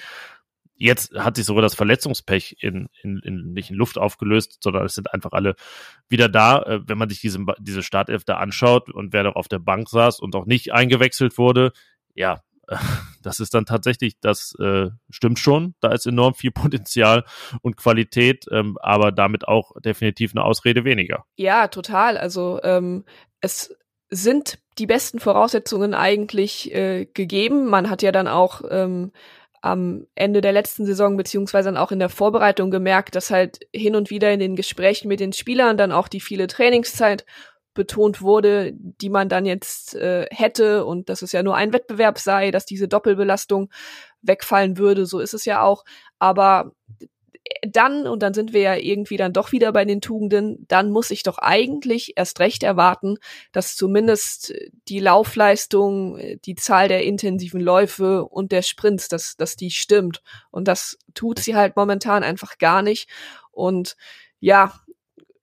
Jetzt 0.79 1.15
hat 1.15 1.37
sich 1.37 1.47
sogar 1.47 1.63
das 1.63 1.75
Verletzungspech 1.75 2.57
in, 2.61 2.89
in, 3.03 3.19
in, 3.21 3.53
nicht 3.53 3.71
in 3.71 3.77
Luft 3.77 3.99
aufgelöst, 3.99 4.59
sondern 4.63 4.85
es 4.85 4.95
sind 4.95 5.13
einfach 5.13 5.33
alle 5.33 5.57
wieder 6.09 6.29
da. 6.29 6.63
Äh, 6.63 6.81
wenn 6.87 6.99
man 6.99 7.09
sich 7.09 7.21
diese, 7.21 7.45
diese 7.59 7.83
Startelf 7.83 8.25
da 8.25 8.37
anschaut 8.37 8.91
und 8.91 9.13
wer 9.13 9.23
noch 9.23 9.37
auf 9.37 9.49
der 9.49 9.59
Bank 9.59 9.89
saß 9.89 10.21
und 10.21 10.37
auch 10.37 10.47
nicht 10.47 10.73
eingewechselt 10.73 11.39
wurde, 11.39 11.73
ja, 12.15 12.43
das 13.23 13.41
ist 13.41 13.55
dann 13.55 13.65
tatsächlich, 13.65 14.21
das 14.21 14.55
äh, 14.59 14.91
stimmt 15.11 15.39
schon. 15.39 15.75
Da 15.81 15.93
ist 15.93 16.07
enorm 16.07 16.35
viel 16.35 16.51
Potenzial 16.51 17.25
und 17.63 17.77
Qualität, 17.77 18.47
ähm, 18.51 18.77
aber 18.81 19.13
damit 19.13 19.49
auch 19.49 19.73
definitiv 19.81 20.33
eine 20.35 20.45
Ausrede 20.45 20.85
weniger. 20.85 21.25
Ja, 21.37 21.69
total. 21.69 22.19
Also 22.19 22.61
ähm, 22.63 23.05
es 23.41 23.75
sind 24.09 24.59
die 24.79 24.87
besten 24.87 25.21
Voraussetzungen 25.21 25.95
eigentlich 25.95 26.73
äh, 26.75 27.07
gegeben. 27.07 27.67
Man 27.67 27.91
hat 27.91 28.03
ja 28.03 28.13
dann 28.13 28.29
auch 28.29 28.63
ähm, 28.69 29.13
am 29.67 30.07
Ende 30.15 30.41
der 30.41 30.53
letzten 30.53 30.87
Saison 30.87 31.17
beziehungsweise 31.17 31.69
dann 31.69 31.77
auch 31.77 31.93
in 31.93 31.99
der 31.99 32.09
Vorbereitung 32.09 32.71
gemerkt, 32.71 33.15
dass 33.15 33.31
halt 33.31 33.61
hin 33.73 33.97
und 33.97 34.11
wieder 34.11 34.33
in 34.33 34.41
den 34.41 34.57
Gesprächen 34.57 35.09
mit 35.09 35.21
den 35.21 35.33
Spielern 35.33 35.77
dann 35.77 35.93
auch 35.93 36.09
die 36.09 36.21
viele 36.21 36.47
Trainingszeit 36.47 37.25
betont 37.75 38.23
wurde, 38.23 38.73
die 38.75 39.11
man 39.11 39.29
dann 39.29 39.45
jetzt 39.45 39.95
äh, 39.95 40.27
hätte 40.31 40.85
und 40.87 41.09
dass 41.09 41.23
es 41.23 41.33
ja 41.33 41.43
nur 41.43 41.57
ein 41.57 41.73
Wettbewerb 41.73 42.19
sei, 42.19 42.51
dass 42.51 42.65
diese 42.65 42.89
Doppelbelastung 42.89 43.71
wegfallen 44.23 44.79
würde. 44.79 45.05
So 45.05 45.21
ist 45.21 45.35
es 45.35 45.45
ja 45.45 45.63
auch. 45.63 45.85
Aber 46.19 46.73
dann, 47.63 48.07
und 48.07 48.23
dann 48.23 48.35
sind 48.35 48.53
wir 48.53 48.61
ja 48.61 48.75
irgendwie 48.77 49.17
dann 49.17 49.33
doch 49.33 49.53
wieder 49.53 49.73
bei 49.73 49.85
den 49.85 50.01
Tugenden, 50.01 50.65
dann 50.69 50.91
muss 50.91 51.11
ich 51.11 51.23
doch 51.23 51.39
eigentlich 51.39 52.13
erst 52.17 52.41
recht 52.41 52.63
erwarten, 52.63 53.19
dass 53.53 53.77
zumindest 53.77 54.55
die 54.89 55.01
Laufleistung, 55.01 56.19
die 56.45 56.55
Zahl 56.55 56.89
der 56.89 57.05
intensiven 57.05 57.61
Läufe 57.61 58.25
und 58.25 58.53
der 58.53 58.63
Sprints, 58.63 59.09
dass, 59.09 59.37
dass 59.37 59.57
die 59.57 59.71
stimmt. 59.71 60.23
Und 60.51 60.69
das 60.69 60.99
tut 61.15 61.39
sie 61.39 61.55
halt 61.55 61.77
momentan 61.77 62.23
einfach 62.23 62.59
gar 62.59 62.83
nicht. 62.83 63.09
Und 63.53 63.97
ja, 64.41 64.73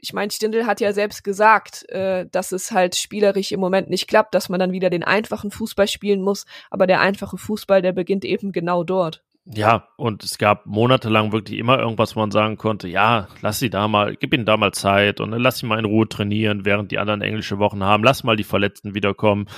ich 0.04 0.12
meine, 0.12 0.32
Stindl 0.32 0.66
hat 0.66 0.82
ja 0.82 0.92
selbst 0.92 1.24
gesagt, 1.24 1.88
äh, 1.90 2.28
dass 2.30 2.52
es 2.52 2.72
halt 2.72 2.96
spielerisch 2.96 3.54
im 3.54 3.62
Moment 3.62 3.90
nicht 3.90 4.08
klappt, 4.08 4.36
dass 4.36 4.50
man 4.50 4.60
dann 4.60 4.74
wieder 4.74 4.90
den 4.90 5.04
einfachen 5.04 5.50
Fußball 5.50 5.88
spielen 5.88 6.22
muss. 6.22 6.46
Aber 6.70 6.88
der 6.88 7.00
einfache 7.00 7.38
Fußball, 7.38 7.82
der 7.82 7.94
beginnt 7.94 8.26
eben 8.26 8.52
genau 8.52 8.84
dort. 8.84 9.23
Ja, 9.46 9.90
und 9.98 10.24
es 10.24 10.38
gab 10.38 10.66
monatelang 10.66 11.34
wirklich 11.34 11.60
immer 11.60 11.78
irgendwas, 11.78 12.16
wo 12.16 12.22
man 12.22 12.32
sagen 12.32 12.56
konnte, 12.56 12.88
ja, 12.88 13.28
lass 13.42 13.60
sie 13.60 13.70
da 13.70 13.90
mal, 13.90 14.16
gib 14.16 14.34
ihnen 14.34 14.46
da 14.46 14.56
mal 14.56 14.72
Zeit 14.72 15.20
und 15.20 15.32
lass 15.32 15.58
sie 15.58 15.66
mal 15.66 15.80
in 15.80 15.86
Ruhe 15.86 16.08
trainieren, 16.08 16.64
während 16.64 16.92
die 16.92 16.98
anderen 16.98 17.22
englische 17.22 17.60
Wochen 17.60 17.84
haben, 17.84 18.06
lass 18.06 18.24
mal 18.24 18.38
die 18.38 18.46
Verletzten 18.46 18.96
wiederkommen. 18.96 19.50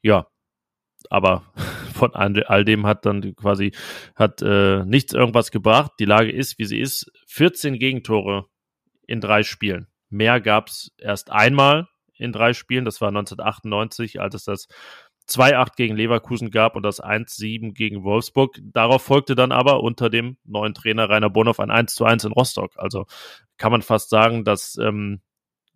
Ja, 0.00 0.28
aber 1.10 1.42
von 1.94 2.14
all 2.14 2.64
dem 2.64 2.86
hat 2.86 3.04
dann 3.04 3.34
quasi, 3.34 3.72
hat 4.14 4.42
äh, 4.42 4.84
nichts 4.84 5.12
irgendwas 5.12 5.50
gebracht. 5.50 5.92
Die 5.98 6.04
Lage 6.04 6.30
ist, 6.30 6.58
wie 6.58 6.64
sie 6.64 6.80
ist, 6.80 7.10
14 7.26 7.78
Gegentore 7.80 8.46
in 9.08 9.20
drei 9.20 9.42
Spielen. 9.42 9.88
Mehr 10.08 10.40
gab's 10.40 10.92
erst 10.98 11.32
einmal 11.32 11.88
in 12.14 12.32
drei 12.32 12.52
Spielen, 12.52 12.84
das 12.84 13.00
war 13.00 13.08
1998, 13.08 14.20
als 14.20 14.36
es 14.36 14.44
das 14.44 14.68
2-8 15.28 15.76
gegen 15.76 15.96
Leverkusen 15.96 16.50
gab 16.50 16.76
und 16.76 16.82
das 16.82 17.02
1-7 17.02 17.72
gegen 17.72 18.04
Wolfsburg. 18.04 18.58
Darauf 18.62 19.02
folgte 19.02 19.34
dann 19.34 19.52
aber 19.52 19.82
unter 19.82 20.10
dem 20.10 20.36
neuen 20.44 20.74
Trainer 20.74 21.08
Rainer 21.08 21.30
Bonhoff 21.30 21.60
ein 21.60 21.70
1-1 21.70 22.26
in 22.26 22.32
Rostock. 22.32 22.72
Also 22.76 23.06
kann 23.56 23.72
man 23.72 23.82
fast 23.82 24.10
sagen, 24.10 24.44
das 24.44 24.76
ähm, 24.78 25.20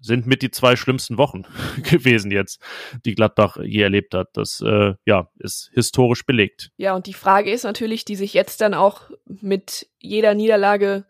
sind 0.00 0.26
mit 0.26 0.42
die 0.42 0.50
zwei 0.50 0.76
schlimmsten 0.76 1.18
Wochen 1.18 1.42
gewesen 1.82 2.30
jetzt, 2.30 2.61
die 3.04 3.14
Gladbach 3.14 3.56
je 3.62 3.82
erlebt 3.82 4.14
hat. 4.14 4.28
Das 4.35 4.61
äh, 4.61 4.94
ja 5.04 5.30
ist 5.38 5.70
historisch 5.74 6.26
belegt. 6.26 6.70
Ja, 6.76 6.94
und 6.94 7.06
die 7.06 7.14
Frage 7.14 7.50
ist 7.50 7.64
natürlich, 7.64 8.04
die 8.04 8.16
sich 8.16 8.35
jetzt 8.35 8.61
dann 8.61 8.74
auch 8.74 9.11
mit 9.24 9.88
jeder 9.98 10.35
Niederlage 10.35 11.06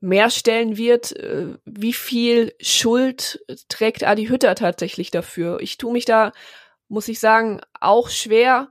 mehr 0.00 0.30
stellen 0.30 0.76
wird, 0.76 1.14
äh, 1.16 1.54
wie 1.64 1.92
viel 1.92 2.54
Schuld 2.60 3.44
trägt 3.68 4.04
Adi 4.04 4.26
Hütter 4.26 4.54
tatsächlich 4.54 5.10
dafür? 5.10 5.60
Ich 5.60 5.76
tue 5.76 5.92
mich 5.92 6.04
da 6.04 6.32
muss 6.90 7.08
ich 7.08 7.20
sagen, 7.20 7.60
auch 7.80 8.10
schwer, 8.10 8.70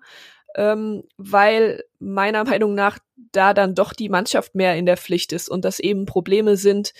ähm, 0.55 1.03
weil 1.17 1.83
meiner 1.99 2.43
Meinung 2.43 2.75
nach 2.75 2.99
da 3.31 3.53
dann 3.53 3.75
doch 3.75 3.93
die 3.93 4.09
Mannschaft 4.09 4.55
mehr 4.55 4.75
in 4.75 4.85
der 4.85 4.97
Pflicht 4.97 5.31
ist 5.31 5.49
und 5.49 5.65
das 5.65 5.79
eben 5.79 6.05
Probleme 6.05 6.57
sind, 6.57 6.93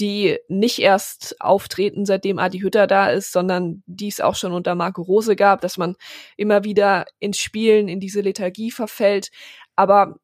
die 0.00 0.38
nicht 0.48 0.78
erst 0.80 1.40
auftreten, 1.40 2.04
seitdem 2.04 2.38
Adi 2.38 2.60
Hütter 2.60 2.86
da 2.86 3.08
ist, 3.08 3.32
sondern 3.32 3.82
die 3.86 4.08
es 4.08 4.20
auch 4.20 4.34
schon 4.34 4.52
unter 4.52 4.74
Marco 4.74 5.02
Rose 5.02 5.36
gab, 5.36 5.60
dass 5.60 5.78
man 5.78 5.96
immer 6.36 6.64
wieder 6.64 7.06
ins 7.18 7.38
Spielen, 7.38 7.88
in 7.88 8.00
diese 8.00 8.20
Lethargie 8.20 8.70
verfällt. 8.70 9.30
Aber 9.74 10.16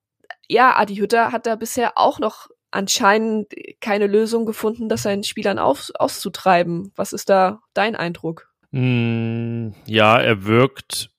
ja, 0.49 0.77
Adi 0.77 0.97
Hütter 0.97 1.33
hat 1.33 1.47
da 1.47 1.57
bisher 1.57 1.97
auch 1.97 2.19
noch 2.19 2.49
anscheinend 2.71 3.53
keine 3.81 4.07
Lösung 4.07 4.45
gefunden, 4.45 4.89
das 4.89 5.03
seinen 5.03 5.25
Spielern 5.25 5.59
auf, 5.59 5.91
auszutreiben. 5.95 6.93
Was 6.97 7.13
ist 7.13 7.31
da 7.31 7.61
dein 7.75 7.97
Eindruck? 7.97 8.52
Mm, 8.73 9.73
ja, 9.87 10.19
er 10.19 10.45
wirkt 10.45 11.11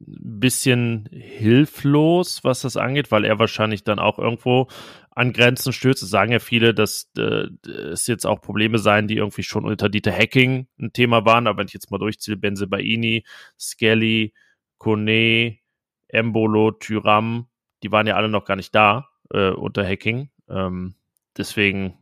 ein 0.00 0.40
bisschen 0.40 1.08
hilflos, 1.10 2.44
was 2.44 2.60
das 2.60 2.76
angeht, 2.76 3.10
weil 3.10 3.24
er 3.24 3.38
wahrscheinlich 3.38 3.84
dann 3.84 3.98
auch 3.98 4.18
irgendwo 4.18 4.68
an 5.10 5.32
Grenzen 5.32 5.72
stößt. 5.72 6.02
Es 6.02 6.10
sagen 6.10 6.32
ja 6.32 6.38
viele, 6.38 6.74
dass 6.74 7.10
äh, 7.16 7.46
es 7.66 8.06
jetzt 8.06 8.26
auch 8.26 8.42
Probleme 8.42 8.78
seien, 8.78 9.08
die 9.08 9.16
irgendwie 9.16 9.42
schon 9.42 9.64
unter 9.64 9.88
Dieter 9.88 10.12
Hacking 10.12 10.66
ein 10.78 10.92
Thema 10.92 11.24
waren. 11.24 11.46
Aber 11.46 11.58
wenn 11.58 11.68
ich 11.68 11.72
jetzt 11.72 11.90
mal 11.90 11.98
durchziehe, 11.98 12.36
Benze 12.36 12.66
Baini, 12.66 13.24
Skelly, 13.58 14.34
Kone, 14.78 15.58
Embolo, 16.08 16.72
Tyram, 16.72 17.46
die 17.82 17.90
waren 17.90 18.06
ja 18.06 18.16
alle 18.16 18.28
noch 18.28 18.44
gar 18.44 18.56
nicht 18.56 18.74
da 18.74 19.08
äh, 19.32 19.50
unter 19.50 19.86
Hacking. 19.86 20.28
Ähm, 20.48 20.94
deswegen 21.36 21.94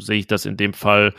sehe 0.00 0.18
ich 0.18 0.26
das 0.26 0.46
in 0.46 0.56
dem 0.56 0.72
Fall, 0.72 1.14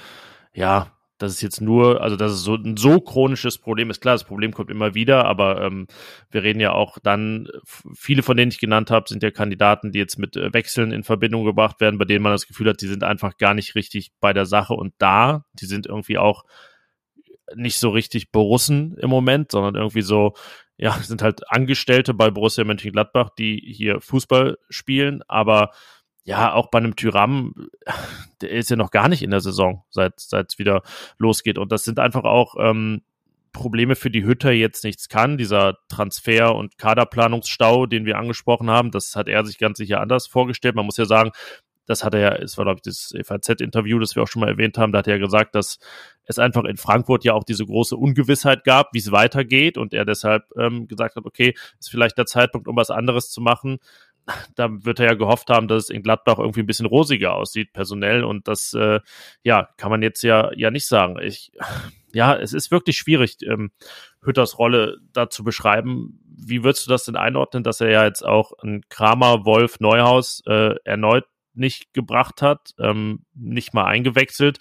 ja, 0.53 0.96
das 1.17 1.33
ist 1.33 1.41
jetzt 1.41 1.61
nur, 1.61 2.01
also 2.01 2.15
dass 2.15 2.31
es 2.31 2.41
so 2.41 2.55
ein 2.55 2.77
so 2.77 3.01
chronisches 3.01 3.57
Problem 3.57 3.89
ist. 3.89 4.01
Klar, 4.01 4.15
das 4.15 4.23
Problem 4.23 4.53
kommt 4.53 4.69
immer 4.69 4.93
wieder, 4.93 5.25
aber 5.25 5.61
ähm, 5.61 5.87
wir 6.29 6.43
reden 6.43 6.59
ja 6.59 6.71
auch 6.73 6.99
dann, 6.99 7.47
viele 7.95 8.23
von 8.23 8.37
denen 8.37 8.51
ich 8.51 8.59
genannt 8.59 8.91
habe, 8.91 9.09
sind 9.09 9.23
ja 9.23 9.31
Kandidaten, 9.31 9.91
die 9.91 9.99
jetzt 9.99 10.19
mit 10.19 10.35
äh, 10.35 10.53
Wechseln 10.53 10.91
in 10.91 11.03
Verbindung 11.03 11.45
gebracht 11.45 11.81
werden, 11.81 11.97
bei 11.97 12.05
denen 12.05 12.23
man 12.23 12.31
das 12.33 12.47
Gefühl 12.47 12.69
hat, 12.69 12.81
die 12.81 12.87
sind 12.87 13.03
einfach 13.03 13.37
gar 13.37 13.53
nicht 13.53 13.75
richtig 13.75 14.11
bei 14.19 14.33
der 14.33 14.45
Sache 14.45 14.73
und 14.73 14.93
da, 14.99 15.45
die 15.53 15.65
sind 15.65 15.87
irgendwie 15.87 16.17
auch 16.17 16.43
nicht 17.55 17.79
so 17.79 17.89
richtig 17.89 18.31
Borussen 18.31 18.97
im 18.97 19.09
Moment, 19.09 19.51
sondern 19.51 19.75
irgendwie 19.75 20.01
so, 20.01 20.33
ja, 20.77 20.91
sind 21.01 21.21
halt 21.21 21.49
Angestellte 21.51 22.13
bei 22.13 22.29
Borussia 22.29 22.63
Mönchengladbach, 22.63 23.29
die 23.37 23.61
hier 23.65 24.01
Fußball 24.01 24.57
spielen, 24.69 25.23
aber 25.27 25.71
ja, 26.27 26.51
auch 26.53 26.67
bei 26.67 26.79
einem 26.79 26.97
Tyram, 26.97 27.53
der 28.41 28.51
ist 28.51 28.69
ja 28.69 28.75
noch 28.75 28.91
gar 28.91 29.07
nicht 29.07 29.23
in 29.23 29.31
der 29.31 29.39
Saison, 29.39 29.85
seit 29.89 30.17
es 30.17 30.59
wieder 30.59 30.83
losgeht. 31.17 31.57
Und 31.57 31.71
das 31.71 31.85
sind 31.85 31.99
einfach 31.99 32.25
auch 32.25 32.55
ähm, 32.59 33.01
Probleme, 33.53 33.95
für 33.95 34.11
die 34.11 34.25
Hütter 34.25 34.51
jetzt 34.51 34.83
nichts 34.83 35.07
kann. 35.07 35.37
Dieser 35.37 35.77
Transfer- 35.87 36.53
und 36.53 36.77
Kaderplanungsstau, 36.77 37.85
den 37.85 38.05
wir 38.05 38.17
angesprochen 38.17 38.69
haben, 38.69 38.91
das 38.91 39.15
hat 39.15 39.29
er 39.29 39.45
sich 39.45 39.57
ganz 39.57 39.77
sicher 39.77 40.01
anders 40.01 40.27
vorgestellt. 40.27 40.75
Man 40.75 40.85
muss 40.85 40.97
ja 40.97 41.05
sagen, 41.05 41.31
das 41.85 42.03
hat 42.03 42.13
er 42.13 42.19
ja, 42.19 42.35
es 42.35 42.57
war, 42.57 42.65
glaube 42.65 42.79
ich, 42.79 42.83
das 42.83 43.13
FAZ-Interview, 43.25 43.97
das 43.97 44.17
wir 44.17 44.23
auch 44.23 44.27
schon 44.27 44.41
mal 44.41 44.49
erwähnt 44.49 44.77
haben, 44.77 44.91
da 44.91 44.99
hat 44.99 45.07
er 45.07 45.19
gesagt, 45.19 45.55
dass 45.55 45.79
es 46.25 46.37
einfach 46.39 46.65
in 46.65 46.75
Frankfurt 46.75 47.23
ja 47.23 47.33
auch 47.35 47.45
diese 47.45 47.65
große 47.65 47.95
Ungewissheit 47.95 48.65
gab, 48.65 48.93
wie 48.93 48.99
es 48.99 49.13
weitergeht 49.13 49.77
und 49.77 49.93
er 49.93 50.03
deshalb 50.03 50.43
ähm, 50.57 50.89
gesagt 50.89 51.15
hat, 51.15 51.25
okay, 51.25 51.55
ist 51.79 51.89
vielleicht 51.89 52.17
der 52.17 52.25
Zeitpunkt, 52.25 52.67
um 52.67 52.75
was 52.75 52.91
anderes 52.91 53.31
zu 53.31 53.39
machen 53.39 53.79
da 54.55 54.69
wird 54.69 54.99
er 54.99 55.07
ja 55.07 55.13
gehofft 55.13 55.49
haben, 55.49 55.67
dass 55.67 55.85
es 55.85 55.89
in 55.89 56.03
Gladbach 56.03 56.39
irgendwie 56.39 56.61
ein 56.61 56.67
bisschen 56.67 56.85
rosiger 56.85 57.35
aussieht, 57.35 57.73
personell. 57.73 58.23
Und 58.23 58.47
das, 58.47 58.73
äh, 58.73 58.99
ja, 59.43 59.69
kann 59.77 59.91
man 59.91 60.01
jetzt 60.01 60.23
ja, 60.23 60.51
ja 60.55 60.71
nicht 60.71 60.87
sagen. 60.87 61.19
Ich, 61.21 61.51
ja, 62.13 62.35
es 62.35 62.53
ist 62.53 62.71
wirklich 62.71 62.97
schwierig, 62.97 63.37
ähm, 63.43 63.71
Hütters 64.21 64.57
Rolle 64.59 64.97
da 65.13 65.29
zu 65.29 65.43
beschreiben. 65.43 66.19
Wie 66.25 66.63
würdest 66.63 66.85
du 66.85 66.89
das 66.89 67.05
denn 67.05 67.15
einordnen, 67.15 67.63
dass 67.63 67.81
er 67.81 67.89
ja 67.89 68.05
jetzt 68.05 68.25
auch 68.25 68.53
ein 68.61 68.81
Kramer, 68.89 69.45
Wolf, 69.45 69.79
Neuhaus 69.79 70.41
äh, 70.45 70.75
erneut 70.83 71.25
nicht 71.53 71.93
gebracht 71.93 72.41
hat, 72.41 72.75
ähm, 72.79 73.25
nicht 73.33 73.73
mal 73.73 73.85
eingewechselt? 73.85 74.59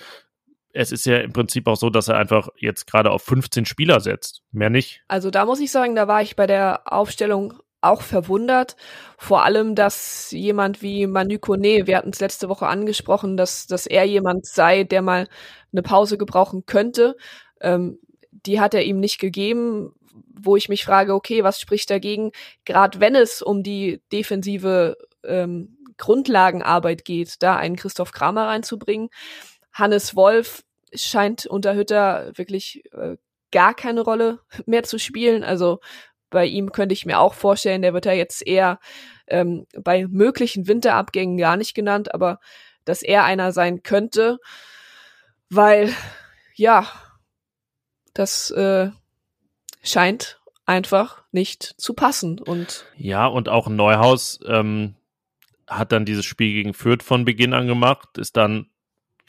es 0.77 0.93
ist 0.93 1.07
ja 1.07 1.19
im 1.19 1.33
Prinzip 1.33 1.67
auch 1.67 1.77
so, 1.77 1.91
dass 1.91 2.09
er 2.09 2.19
einfach 2.19 2.49
jetzt 2.59 2.87
gerade 2.87 3.11
auf 3.11 3.23
15 3.23 3.65
Spieler 3.65 4.01
setzt. 4.01 4.43
Mehr 4.53 4.71
nicht. 4.71 5.03
Also 5.09 5.31
da 5.31 5.47
muss 5.47 5.61
ich 5.61 5.71
sagen, 5.71 5.97
da 5.97 6.07
war 6.07 6.23
ich 6.23 6.37
bei 6.37 6.47
der 6.47 6.93
Aufstellung 6.93 7.55
auch 7.81 8.03
verwundert. 8.03 8.77
Vor 9.19 9.45
allem, 9.45 9.75
dass 9.75 10.31
jemand 10.31 10.83
wie 10.83 11.07
Manu 11.07 11.39
Kone, 11.39 11.87
wir 11.87 11.97
hatten 11.97 12.11
es 12.11 12.21
letzte 12.21 12.49
Woche 12.49 12.67
angesprochen, 12.67 13.37
dass, 13.37 13.67
dass 13.67 13.87
er 13.87 14.05
jemand 14.05 14.47
sei, 14.47 14.85
der 14.85 15.03
mal 15.03 15.29
eine 15.73 15.83
Pause 15.83 16.19
gebrauchen 16.19 16.67
könnte. 16.67 17.17
Ähm, 17.61 17.99
die 18.31 18.61
hat 18.61 18.75
er 18.75 18.85
ihm 18.85 19.01
nicht 19.01 19.19
gegeben, 19.19 19.93
wo 20.39 20.57
ich 20.57 20.69
mich 20.69 20.85
frage, 20.85 21.15
okay, 21.15 21.45
was 21.45 21.61
spricht 21.61 21.91
dagegen? 21.91 22.33
Gerade 22.65 23.01
wenn 23.01 23.15
es 23.15 23.43
um 23.43 23.63
die 23.63 24.03
defensive 24.13 24.97
ähm, 25.25 25.77
Grundlagenarbeit 25.99 27.05
geht, 27.05 27.43
da 27.43 27.57
einen 27.57 27.77
Christoph 27.77 28.13
Kramer 28.13 28.49
reinzubringen. 28.49 29.09
Hannes 29.73 30.15
Wolf 30.15 30.63
scheint 30.95 31.47
unter 31.47 31.75
Hütter 31.75 32.33
wirklich 32.37 32.83
äh, 32.93 33.17
gar 33.51 33.75
keine 33.75 34.03
Rolle 34.03 34.41
mehr 34.67 34.83
zu 34.83 34.99
spielen. 34.99 35.45
Also 35.45 35.81
bei 36.37 36.45
ihm 36.45 36.71
könnte 36.71 36.93
ich 36.93 37.07
mir 37.07 37.19
auch 37.19 37.33
vorstellen, 37.33 37.81
der 37.81 37.95
wird 37.95 38.05
ja 38.05 38.13
jetzt 38.13 38.47
eher 38.47 38.79
ähm, 39.27 39.67
bei 39.83 40.07
möglichen 40.07 40.69
Winterabgängen 40.69 41.39
gar 41.39 41.57
nicht 41.57 41.73
genannt, 41.73 42.13
aber 42.13 42.41
dass 42.85 43.03
er 43.03 43.25
einer 43.25 43.53
sein 43.53 43.83
könnte, 43.83 44.37
weil 45.49 45.95
ja, 46.55 46.87
das 48.13 48.51
äh, 48.51 48.91
scheint 49.83 50.43
einfach 50.67 51.23
nicht 51.33 51.63
zu 51.79 51.95
passen. 51.95 52.39
Und 52.39 52.85
ja, 52.99 53.27
und 53.27 53.49
auch 53.49 53.69
Neuhaus 53.71 54.39
ähm, 54.47 54.95
hat 55.67 55.91
dann 55.91 56.05
dieses 56.05 56.27
Spiel 56.27 56.53
gegen 56.53 56.75
Fürth 56.75 57.03
von 57.03 57.25
Beginn 57.25 57.55
an 57.55 57.67
gemacht, 57.67 58.19
ist 58.19 58.37
dann, 58.37 58.69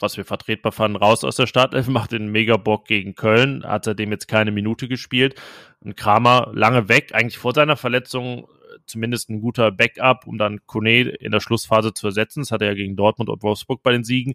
was 0.00 0.16
wir 0.16 0.24
vertretbar 0.24 0.72
fanden, 0.72 0.96
raus 0.96 1.24
aus 1.24 1.36
der 1.36 1.46
Startelf, 1.46 1.88
macht 1.88 2.12
den 2.12 2.28
Megabock 2.28 2.86
gegen 2.86 3.14
Köln, 3.14 3.64
hat 3.64 3.84
seitdem 3.84 4.10
jetzt 4.10 4.28
keine 4.28 4.50
Minute 4.50 4.88
gespielt. 4.88 5.34
Und 5.80 5.96
Kramer 5.96 6.50
lange 6.54 6.88
weg, 6.88 7.14
eigentlich 7.14 7.38
vor 7.38 7.54
seiner 7.54 7.76
Verletzung 7.76 8.48
zumindest 8.86 9.30
ein 9.30 9.40
guter 9.40 9.70
Backup, 9.70 10.26
um 10.26 10.38
dann 10.38 10.60
Kone 10.66 11.02
in 11.02 11.30
der 11.30 11.40
Schlussphase 11.40 11.92
zu 11.94 12.06
ersetzen. 12.06 12.40
Das 12.40 12.50
hat 12.50 12.62
er 12.62 12.68
ja 12.68 12.74
gegen 12.74 12.96
Dortmund 12.96 13.28
und 13.28 13.42
Wolfsburg 13.42 13.82
bei 13.82 13.92
den 13.92 14.04
Siegen 14.04 14.34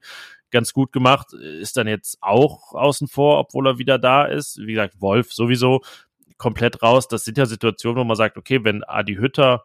ganz 0.51 0.73
gut 0.73 0.91
gemacht. 0.91 1.33
Ist 1.33 1.77
dann 1.77 1.87
jetzt 1.87 2.17
auch 2.21 2.73
außen 2.73 3.07
vor, 3.07 3.39
obwohl 3.39 3.67
er 3.67 3.77
wieder 3.77 3.99
da 3.99 4.25
ist. 4.25 4.59
Wie 4.59 4.73
gesagt, 4.73 5.01
Wolf 5.01 5.33
sowieso 5.33 5.81
komplett 6.37 6.81
raus. 6.81 7.07
Das 7.07 7.25
sind 7.25 7.37
ja 7.37 7.45
Situationen, 7.45 7.99
wo 7.99 8.03
man 8.03 8.15
sagt, 8.15 8.37
okay, 8.37 8.63
wenn 8.63 8.83
Adi 8.83 9.15
Hütter 9.15 9.63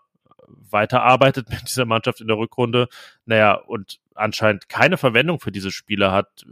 weiterarbeitet 0.70 1.48
mit 1.50 1.68
dieser 1.68 1.84
Mannschaft 1.84 2.20
in 2.20 2.28
der 2.28 2.38
Rückrunde, 2.38 2.88
naja, 3.24 3.54
und 3.54 4.00
anscheinend 4.14 4.68
keine 4.68 4.96
Verwendung 4.96 5.40
für 5.40 5.52
diese 5.52 5.70
Spieler 5.70 6.12
hat, 6.12 6.44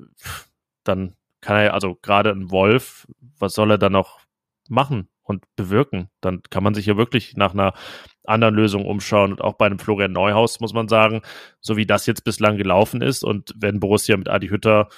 dann 0.85 1.17
kann 1.41 1.57
er, 1.57 1.75
also 1.75 1.97
gerade 1.97 2.31
ein 2.31 2.51
Wolf, 2.51 3.07
was 3.39 3.55
soll 3.55 3.71
er 3.71 3.79
dann 3.79 3.93
noch 3.93 4.21
machen 4.69 5.09
und 5.23 5.45
bewirken? 5.57 6.09
Dann 6.21 6.43
kann 6.51 6.63
man 6.63 6.75
sich 6.75 6.87
ja 6.87 6.97
wirklich 6.97 7.37
nach 7.37 7.53
einer 7.53 7.73
anderen 8.25 8.55
Lösung 8.55 8.87
umschauen. 8.87 9.33
Und 9.33 9.41
auch 9.41 9.55
bei 9.55 9.67
einem 9.67 9.79
Florian 9.79 10.13
Neuhaus 10.13 10.61
muss 10.61 10.73
man 10.73 10.89
sagen, 10.89 11.23
so 11.61 11.77
wie 11.77 11.87
das 11.87 12.07
jetzt 12.07 12.25
bislang 12.25 12.57
gelaufen 12.57 13.03
ist 13.03 13.23
und 13.23 13.55
wenn 13.57 13.81
Borussia 13.81 14.17
mit 14.17 14.29
Adi 14.29 14.49
Hütter 14.49 14.89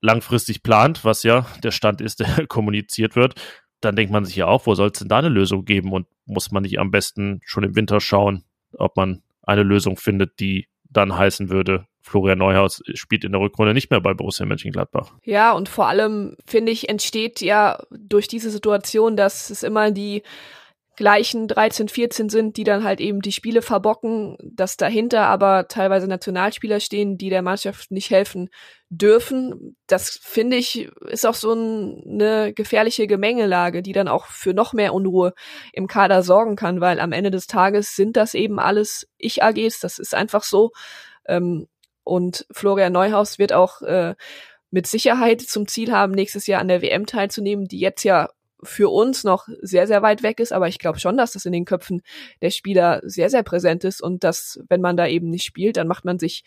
langfristig 0.00 0.62
plant, 0.62 1.04
was 1.04 1.22
ja 1.22 1.46
der 1.62 1.70
Stand 1.70 2.00
ist, 2.00 2.20
der 2.20 2.46
kommuniziert 2.46 3.16
wird, 3.16 3.34
dann 3.80 3.96
denkt 3.96 4.12
man 4.12 4.24
sich 4.24 4.36
ja 4.36 4.46
auch, 4.46 4.66
wo 4.66 4.74
soll 4.74 4.90
es 4.92 4.98
denn 4.98 5.08
da 5.08 5.18
eine 5.18 5.28
Lösung 5.28 5.64
geben 5.64 5.92
und 5.92 6.06
muss 6.28 6.50
man 6.50 6.62
nicht 6.62 6.78
am 6.78 6.90
besten 6.90 7.40
schon 7.44 7.64
im 7.64 7.74
Winter 7.74 8.00
schauen, 8.00 8.44
ob 8.76 8.96
man 8.96 9.22
eine 9.42 9.62
Lösung 9.62 9.96
findet, 9.96 10.40
die 10.40 10.68
dann 10.90 11.16
heißen 11.16 11.50
würde, 11.50 11.86
Florian 12.00 12.38
Neuhaus 12.38 12.82
spielt 12.94 13.24
in 13.24 13.32
der 13.32 13.40
Rückrunde 13.40 13.74
nicht 13.74 13.90
mehr 13.90 14.00
bei 14.00 14.14
Borussia 14.14 14.46
Mönchengladbach. 14.46 15.12
Ja, 15.24 15.52
und 15.52 15.68
vor 15.68 15.88
allem, 15.88 16.36
finde 16.46 16.72
ich, 16.72 16.88
entsteht 16.88 17.40
ja 17.40 17.82
durch 17.90 18.28
diese 18.28 18.50
Situation, 18.50 19.16
dass 19.16 19.50
es 19.50 19.62
immer 19.62 19.90
die 19.90 20.22
gleichen 20.98 21.46
13, 21.46 21.88
14 21.88 22.28
sind, 22.28 22.56
die 22.56 22.64
dann 22.64 22.82
halt 22.82 23.00
eben 23.00 23.20
die 23.22 23.30
Spiele 23.30 23.62
verbocken, 23.62 24.36
dass 24.42 24.76
dahinter 24.76 25.26
aber 25.26 25.68
teilweise 25.68 26.08
Nationalspieler 26.08 26.80
stehen, 26.80 27.16
die 27.16 27.30
der 27.30 27.42
Mannschaft 27.42 27.92
nicht 27.92 28.10
helfen 28.10 28.50
dürfen. 28.90 29.76
Das 29.86 30.18
finde 30.20 30.56
ich 30.56 30.90
ist 31.06 31.24
auch 31.24 31.36
so 31.36 31.52
ein, 31.52 32.02
eine 32.04 32.52
gefährliche 32.52 33.06
Gemengelage, 33.06 33.80
die 33.80 33.92
dann 33.92 34.08
auch 34.08 34.26
für 34.26 34.52
noch 34.54 34.72
mehr 34.72 34.92
Unruhe 34.92 35.34
im 35.72 35.86
Kader 35.86 36.24
sorgen 36.24 36.56
kann, 36.56 36.80
weil 36.80 36.98
am 36.98 37.12
Ende 37.12 37.30
des 37.30 37.46
Tages 37.46 37.94
sind 37.94 38.16
das 38.16 38.34
eben 38.34 38.58
alles 38.58 39.06
Ich-AGs, 39.18 39.78
das 39.78 40.00
ist 40.00 40.16
einfach 40.16 40.42
so. 40.42 40.72
Ähm, 41.26 41.68
und 42.02 42.44
Florian 42.50 42.92
Neuhaus 42.92 43.38
wird 43.38 43.52
auch 43.52 43.82
äh, 43.82 44.16
mit 44.72 44.88
Sicherheit 44.88 45.42
zum 45.42 45.68
Ziel 45.68 45.92
haben, 45.92 46.12
nächstes 46.12 46.48
Jahr 46.48 46.60
an 46.60 46.66
der 46.66 46.82
WM 46.82 47.06
teilzunehmen, 47.06 47.68
die 47.68 47.78
jetzt 47.78 48.02
ja 48.02 48.30
für 48.62 48.90
uns 48.90 49.24
noch 49.24 49.48
sehr, 49.62 49.86
sehr 49.86 50.02
weit 50.02 50.22
weg 50.22 50.40
ist, 50.40 50.52
aber 50.52 50.68
ich 50.68 50.78
glaube 50.78 50.98
schon, 50.98 51.16
dass 51.16 51.32
das 51.32 51.46
in 51.46 51.52
den 51.52 51.64
Köpfen 51.64 52.02
der 52.42 52.50
Spieler 52.50 53.00
sehr, 53.04 53.30
sehr 53.30 53.42
präsent 53.42 53.84
ist 53.84 54.02
und 54.02 54.24
dass, 54.24 54.60
wenn 54.68 54.80
man 54.80 54.96
da 54.96 55.06
eben 55.06 55.30
nicht 55.30 55.44
spielt, 55.44 55.76
dann 55.76 55.88
macht 55.88 56.04
man 56.04 56.18
sich 56.18 56.44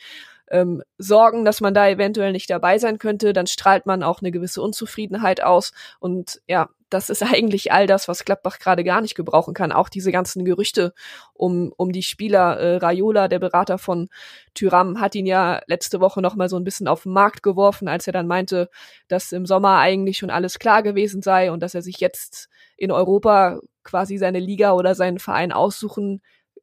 ähm, 0.51 0.83
Sorgen, 0.97 1.45
dass 1.45 1.61
man 1.61 1.73
da 1.73 1.87
eventuell 1.87 2.31
nicht 2.31 2.49
dabei 2.49 2.77
sein 2.77 2.99
könnte, 2.99 3.33
dann 3.33 3.47
strahlt 3.47 3.85
man 3.85 4.03
auch 4.03 4.21
eine 4.21 4.31
gewisse 4.31 4.61
Unzufriedenheit 4.61 5.41
aus 5.41 5.71
und 5.99 6.41
ja, 6.47 6.69
das 6.91 7.09
ist 7.09 7.23
eigentlich 7.33 7.71
all 7.71 7.87
das, 7.87 8.07
was 8.07 8.25
Gladbach 8.25 8.59
gerade 8.59 8.83
gar 8.83 9.01
nicht 9.01 9.15
gebrauchen 9.15 9.55
kann. 9.55 9.71
Auch 9.71 9.89
diese 9.89 10.11
ganzen 10.11 10.45
Gerüchte 10.45 10.93
um, 11.33 11.73
um 11.77 11.91
die 11.91 12.03
Spieler. 12.03 12.59
Äh, 12.59 12.77
Raiola, 12.77 13.27
der 13.27 13.39
Berater 13.39 13.79
von 13.79 14.09
Tyram, 14.53 14.99
hat 14.99 15.15
ihn 15.15 15.25
ja 15.25 15.61
letzte 15.65 15.99
Woche 15.99 16.21
noch 16.21 16.35
mal 16.35 16.49
so 16.49 16.57
ein 16.57 16.63
bisschen 16.63 16.87
auf 16.87 17.03
den 17.03 17.13
Markt 17.13 17.41
geworfen, 17.41 17.87
als 17.87 18.05
er 18.05 18.13
dann 18.13 18.27
meinte, 18.27 18.69
dass 19.07 19.31
im 19.31 19.45
Sommer 19.45 19.77
eigentlich 19.77 20.17
schon 20.17 20.29
alles 20.29 20.59
klar 20.59 20.83
gewesen 20.83 21.21
sei 21.21 21.51
und 21.51 21.61
dass 21.63 21.73
er 21.73 21.81
sich 21.81 21.99
jetzt 21.99 22.49
in 22.77 22.91
Europa 22.91 23.59
quasi 23.83 24.17
seine 24.17 24.39
Liga 24.39 24.73
oder 24.73 24.93
seinen 24.93 25.19
Verein 25.19 25.51
aussuchen 25.51 26.21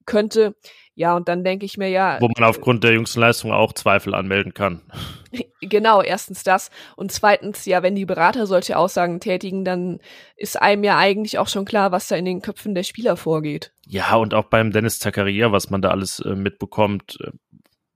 könnte. 0.08 0.56
Ja, 0.94 1.14
und 1.14 1.28
dann 1.28 1.44
denke 1.44 1.64
ich 1.64 1.78
mir 1.78 1.88
ja. 1.88 2.16
Wo 2.20 2.26
man 2.26 2.42
aufgrund 2.42 2.82
der 2.82 2.92
jüngsten 2.92 3.20
Leistung 3.20 3.52
auch 3.52 3.72
Zweifel 3.72 4.16
anmelden 4.16 4.52
kann. 4.52 4.82
Genau, 5.60 6.00
erstens 6.00 6.44
das. 6.44 6.70
Und 6.96 7.12
zweitens, 7.12 7.66
ja, 7.66 7.82
wenn 7.82 7.94
die 7.94 8.06
Berater 8.06 8.46
solche 8.46 8.78
Aussagen 8.78 9.20
tätigen, 9.20 9.64
dann 9.64 9.98
ist 10.36 10.58
einem 10.58 10.84
ja 10.84 10.96
eigentlich 10.96 11.38
auch 11.38 11.48
schon 11.48 11.66
klar, 11.66 11.92
was 11.92 12.06
da 12.08 12.16
in 12.16 12.24
den 12.24 12.40
Köpfen 12.40 12.74
der 12.74 12.84
Spieler 12.84 13.16
vorgeht. 13.16 13.72
Ja, 13.84 14.14
und 14.14 14.32
auch 14.32 14.44
beim 14.44 14.70
Dennis 14.70 15.00
Zakaria, 15.00 15.52
was 15.52 15.68
man 15.68 15.82
da 15.82 15.90
alles 15.90 16.20
äh, 16.20 16.34
mitbekommt. 16.34 17.18
Äh, 17.20 17.32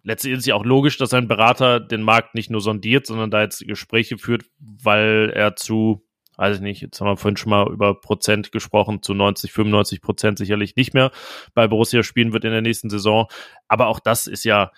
letztlich 0.03 0.35
ist 0.35 0.41
es 0.41 0.47
ja 0.47 0.57
auch 0.57 0.65
logisch, 0.65 0.99
dass 0.99 1.15
ein 1.15 1.29
Berater 1.29 1.81
den 1.81 2.03
Markt 2.03 2.35
nicht 2.35 2.51
nur 2.51 2.61
sondiert, 2.61 3.07
sondern 3.07 3.31
da 3.31 3.41
jetzt 3.43 3.67
Gespräche 3.67 4.19
führt, 4.19 4.45
weil 4.59 5.33
er 5.35 5.57
zu 5.57 6.05
weiß 6.37 6.57
ich 6.57 6.63
nicht, 6.63 6.81
jetzt 6.81 7.01
haben 7.01 7.09
wir 7.09 7.17
vorhin 7.17 7.37
schon 7.37 7.51
mal 7.51 7.71
über 7.71 8.01
Prozent 8.01 8.53
gesprochen, 8.53 9.03
zu 9.03 9.15
90, 9.15 9.53
95 9.53 10.01
Prozent 10.01 10.39
sicherlich 10.39 10.77
nicht 10.77 10.95
mehr 10.95 11.11
bei 11.55 11.69
Borussia 11.69 12.03
spielen 12.03 12.33
wird 12.33 12.45
in 12.45 12.53
der 12.53 12.63
nächsten 12.63 12.91
Saison. 12.91 13.27
Aber 13.69 13.89
auch 13.89 14.01
das 14.01 14.27
ist 14.27 14.45
ja, 14.45 14.73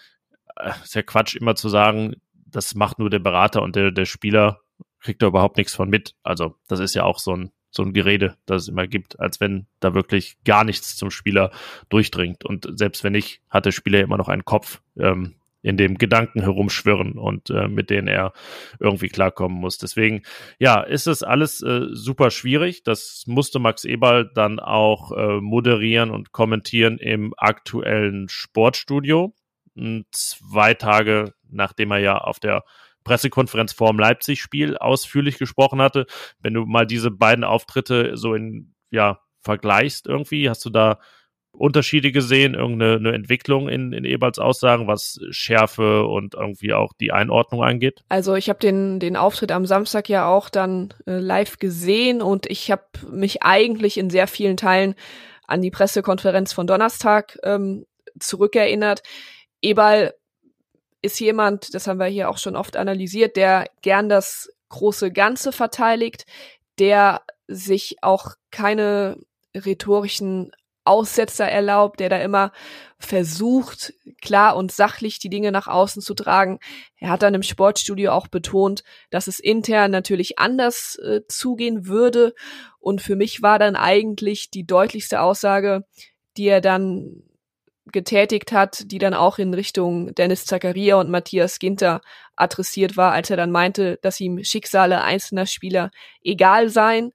äh, 0.56 0.72
ist 0.82 0.94
ja 0.94 1.02
Quatsch, 1.02 1.36
immer 1.36 1.54
zu 1.54 1.68
sagen, 1.68 2.16
das 2.46 2.74
macht 2.74 2.98
nur 2.98 3.10
der 3.10 3.18
Berater 3.18 3.62
und 3.62 3.76
der, 3.76 3.90
der 3.90 4.04
Spieler 4.04 4.60
kriegt 5.00 5.22
da 5.22 5.26
überhaupt 5.26 5.56
nichts 5.56 5.74
von 5.74 5.90
mit. 5.90 6.14
Also, 6.22 6.56
das 6.68 6.80
ist 6.80 6.94
ja 6.94 7.04
auch 7.04 7.18
so 7.18 7.36
ein, 7.36 7.50
so 7.70 7.82
ein 7.82 7.92
Gerede, 7.92 8.36
das 8.46 8.62
es 8.62 8.68
immer 8.68 8.86
gibt, 8.86 9.18
als 9.20 9.40
wenn 9.40 9.66
da 9.80 9.94
wirklich 9.94 10.36
gar 10.44 10.64
nichts 10.64 10.96
zum 10.96 11.10
Spieler 11.10 11.50
durchdringt. 11.88 12.44
Und 12.44 12.68
selbst 12.78 13.04
wenn 13.04 13.12
nicht, 13.12 13.42
hat 13.50 13.66
der 13.66 13.72
Spieler 13.72 14.00
immer 14.00 14.16
noch 14.16 14.28
einen 14.28 14.44
Kopf. 14.44 14.80
Ähm, 14.96 15.34
in 15.64 15.78
dem 15.78 15.96
Gedanken 15.96 16.42
herumschwirren 16.42 17.12
und 17.12 17.48
äh, 17.48 17.68
mit 17.68 17.88
denen 17.88 18.06
er 18.06 18.34
irgendwie 18.78 19.08
klarkommen 19.08 19.58
muss. 19.58 19.78
Deswegen, 19.78 20.22
ja, 20.58 20.82
ist 20.82 21.06
es 21.06 21.22
alles 21.22 21.62
äh, 21.62 21.86
super 21.90 22.30
schwierig. 22.30 22.82
Das 22.84 23.24
musste 23.26 23.58
Max 23.58 23.84
Eberl 23.84 24.30
dann 24.34 24.60
auch 24.60 25.10
äh, 25.12 25.40
moderieren 25.40 26.10
und 26.10 26.32
kommentieren 26.32 26.98
im 26.98 27.32
aktuellen 27.38 28.28
Sportstudio. 28.28 29.34
Zwei 30.12 30.74
Tage, 30.74 31.32
nachdem 31.50 31.90
er 31.90 31.98
ja 31.98 32.18
auf 32.18 32.38
der 32.38 32.62
Pressekonferenz 33.02 33.72
vor 33.72 33.88
dem 33.88 33.98
Leipzig-Spiel 33.98 34.76
ausführlich 34.76 35.38
gesprochen 35.38 35.80
hatte. 35.80 36.06
Wenn 36.40 36.54
du 36.54 36.66
mal 36.66 36.86
diese 36.86 37.10
beiden 37.10 37.42
Auftritte 37.42 38.16
so 38.16 38.34
in, 38.34 38.74
ja, 38.90 39.20
vergleichst 39.40 40.06
irgendwie, 40.06 40.48
hast 40.48 40.64
du 40.64 40.70
da 40.70 40.98
Unterschiede 41.56 42.12
gesehen, 42.12 42.54
irgendeine 42.54 43.14
Entwicklung 43.14 43.68
in, 43.68 43.92
in 43.92 44.04
Eberts 44.04 44.38
Aussagen, 44.38 44.86
was 44.86 45.20
Schärfe 45.30 46.04
und 46.04 46.34
irgendwie 46.34 46.72
auch 46.72 46.92
die 47.00 47.12
Einordnung 47.12 47.62
angeht? 47.62 48.02
Also 48.08 48.34
ich 48.34 48.48
habe 48.48 48.58
den, 48.58 48.98
den 49.00 49.16
Auftritt 49.16 49.52
am 49.52 49.64
Samstag 49.64 50.08
ja 50.08 50.26
auch 50.26 50.48
dann 50.48 50.92
äh, 51.06 51.18
live 51.18 51.58
gesehen 51.58 52.22
und 52.22 52.46
ich 52.46 52.70
habe 52.70 52.84
mich 53.10 53.42
eigentlich 53.42 53.98
in 53.98 54.10
sehr 54.10 54.26
vielen 54.26 54.56
Teilen 54.56 54.94
an 55.46 55.62
die 55.62 55.70
Pressekonferenz 55.70 56.52
von 56.52 56.66
Donnerstag 56.66 57.38
ähm, 57.42 57.86
zurückerinnert. 58.18 59.02
Eberl 59.62 60.14
ist 61.02 61.20
jemand, 61.20 61.74
das 61.74 61.86
haben 61.86 61.98
wir 61.98 62.06
hier 62.06 62.30
auch 62.30 62.38
schon 62.38 62.56
oft 62.56 62.76
analysiert, 62.76 63.36
der 63.36 63.66
gern 63.82 64.08
das 64.08 64.50
große 64.70 65.12
Ganze 65.12 65.52
verteidigt, 65.52 66.26
der 66.78 67.22
sich 67.46 67.98
auch 68.02 68.32
keine 68.50 69.18
rhetorischen 69.54 70.50
Aussetzer 70.84 71.46
erlaubt, 71.46 72.00
der 72.00 72.08
da 72.08 72.18
immer 72.18 72.52
versucht, 72.98 73.94
klar 74.20 74.56
und 74.56 74.72
sachlich 74.72 75.18
die 75.18 75.28
Dinge 75.28 75.52
nach 75.52 75.66
außen 75.66 76.02
zu 76.02 76.14
tragen. 76.14 76.58
Er 76.98 77.10
hat 77.10 77.22
dann 77.22 77.34
im 77.34 77.42
Sportstudio 77.42 78.12
auch 78.12 78.28
betont, 78.28 78.82
dass 79.10 79.26
es 79.26 79.38
intern 79.38 79.90
natürlich 79.90 80.38
anders 80.38 80.96
äh, 80.96 81.20
zugehen 81.28 81.86
würde. 81.86 82.34
Und 82.80 83.02
für 83.02 83.16
mich 83.16 83.42
war 83.42 83.58
dann 83.58 83.76
eigentlich 83.76 84.50
die 84.50 84.66
deutlichste 84.66 85.20
Aussage, 85.20 85.84
die 86.36 86.46
er 86.46 86.60
dann 86.60 87.22
getätigt 87.92 88.52
hat, 88.52 88.90
die 88.90 88.98
dann 88.98 89.14
auch 89.14 89.38
in 89.38 89.52
Richtung 89.52 90.14
Dennis 90.14 90.46
Zakaria 90.46 90.96
und 90.96 91.10
Matthias 91.10 91.58
Ginter 91.58 92.00
adressiert 92.34 92.96
war, 92.96 93.12
als 93.12 93.30
er 93.30 93.36
dann 93.36 93.50
meinte, 93.50 93.98
dass 94.02 94.20
ihm 94.20 94.42
Schicksale 94.42 95.02
einzelner 95.02 95.46
Spieler 95.46 95.90
egal 96.22 96.70
seien 96.70 97.12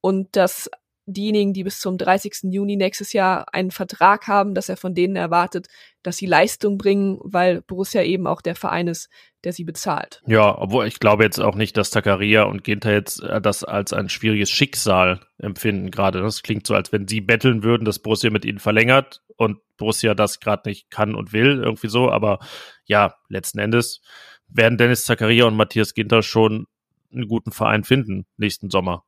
und 0.00 0.36
dass 0.36 0.70
diejenigen, 1.06 1.52
die 1.52 1.64
bis 1.64 1.80
zum 1.80 1.98
30. 1.98 2.52
Juni 2.52 2.76
nächstes 2.76 3.12
Jahr 3.12 3.52
einen 3.52 3.70
Vertrag 3.70 4.28
haben, 4.28 4.54
dass 4.54 4.68
er 4.68 4.76
von 4.76 4.94
denen 4.94 5.16
erwartet, 5.16 5.68
dass 6.02 6.16
sie 6.16 6.26
Leistung 6.26 6.78
bringen, 6.78 7.18
weil 7.22 7.62
Borussia 7.62 8.02
eben 8.02 8.26
auch 8.26 8.40
der 8.40 8.54
Verein 8.54 8.88
ist, 8.88 9.08
der 9.44 9.52
sie 9.52 9.64
bezahlt. 9.64 10.22
Ja, 10.26 10.56
obwohl 10.56 10.86
ich 10.86 11.00
glaube 11.00 11.24
jetzt 11.24 11.40
auch 11.40 11.56
nicht, 11.56 11.76
dass 11.76 11.90
Takaria 11.90 12.44
und 12.44 12.62
Ginter 12.62 12.92
jetzt 12.92 13.22
äh, 13.22 13.40
das 13.40 13.64
als 13.64 13.92
ein 13.92 14.08
schwieriges 14.08 14.50
Schicksal 14.50 15.20
empfinden 15.38 15.90
gerade. 15.90 16.20
Das 16.20 16.42
klingt 16.42 16.66
so, 16.66 16.74
als 16.74 16.92
wenn 16.92 17.08
sie 17.08 17.20
betteln 17.20 17.64
würden, 17.64 17.84
dass 17.84 17.98
Borussia 17.98 18.30
mit 18.30 18.44
ihnen 18.44 18.60
verlängert 18.60 19.22
und 19.36 19.58
Borussia 19.76 20.14
das 20.14 20.38
gerade 20.38 20.68
nicht 20.68 20.90
kann 20.90 21.14
und 21.14 21.32
will, 21.32 21.60
irgendwie 21.62 21.88
so. 21.88 22.10
Aber 22.10 22.38
ja, 22.84 23.14
letzten 23.28 23.58
Endes 23.58 24.02
werden 24.46 24.78
Dennis 24.78 25.04
Zakaria 25.04 25.46
und 25.46 25.56
Matthias 25.56 25.94
Ginter 25.94 26.22
schon 26.22 26.66
einen 27.12 27.26
guten 27.26 27.50
Verein 27.50 27.84
finden 27.84 28.26
nächsten 28.36 28.70
Sommer 28.70 29.04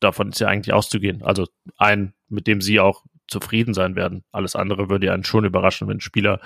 davon 0.00 0.30
ist 0.30 0.40
ja 0.40 0.48
eigentlich 0.48 0.72
auszugehen. 0.72 1.22
Also 1.22 1.46
ein, 1.76 2.14
mit 2.28 2.46
dem 2.46 2.60
sie 2.60 2.80
auch 2.80 3.04
zufrieden 3.28 3.74
sein 3.74 3.94
werden. 3.94 4.24
Alles 4.32 4.56
andere 4.56 4.88
würde 4.88 5.12
einen 5.12 5.24
schon 5.24 5.44
überraschen, 5.44 5.86
wenn 5.86 6.00
Spieler 6.00 6.40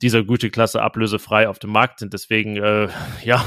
dieser 0.00 0.22
Güteklasse 0.22 0.80
ablösefrei 0.80 1.48
auf 1.48 1.58
dem 1.58 1.70
Markt 1.70 1.98
sind. 1.98 2.12
Deswegen, 2.12 2.56
äh, 2.56 2.88
ja, 3.24 3.44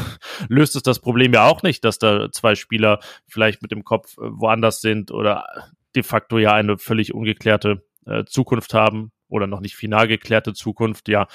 löst 0.47 0.76
es 0.76 0.84
das 0.84 1.00
Problem 1.00 1.34
ja 1.34 1.47
auch 1.47 1.63
nicht, 1.63 1.84
dass 1.84 1.97
da 1.97 2.32
zwei 2.32 2.56
Spieler 2.56 3.00
vielleicht 3.28 3.62
mit 3.62 3.71
dem 3.71 3.84
Kopf 3.84 4.17
äh, 4.17 4.21
woanders 4.24 4.82
sind 4.82 5.12
oder 5.12 5.45
de 5.95 6.04
facto 6.04 6.38
ja 6.38 6.54
eine 6.54 6.78
völlig 6.78 7.13
ungeklärte 7.13 7.84
äh, 8.06 8.26
Zukunft 8.26 8.74
haben 8.74 9.12
oder 9.28 9.47
noch 9.47 9.62
nicht 9.62 9.76
final 9.76 10.08
geklärte 10.08 10.54
Zukunft. 10.54 11.08
Ja, 11.08 11.28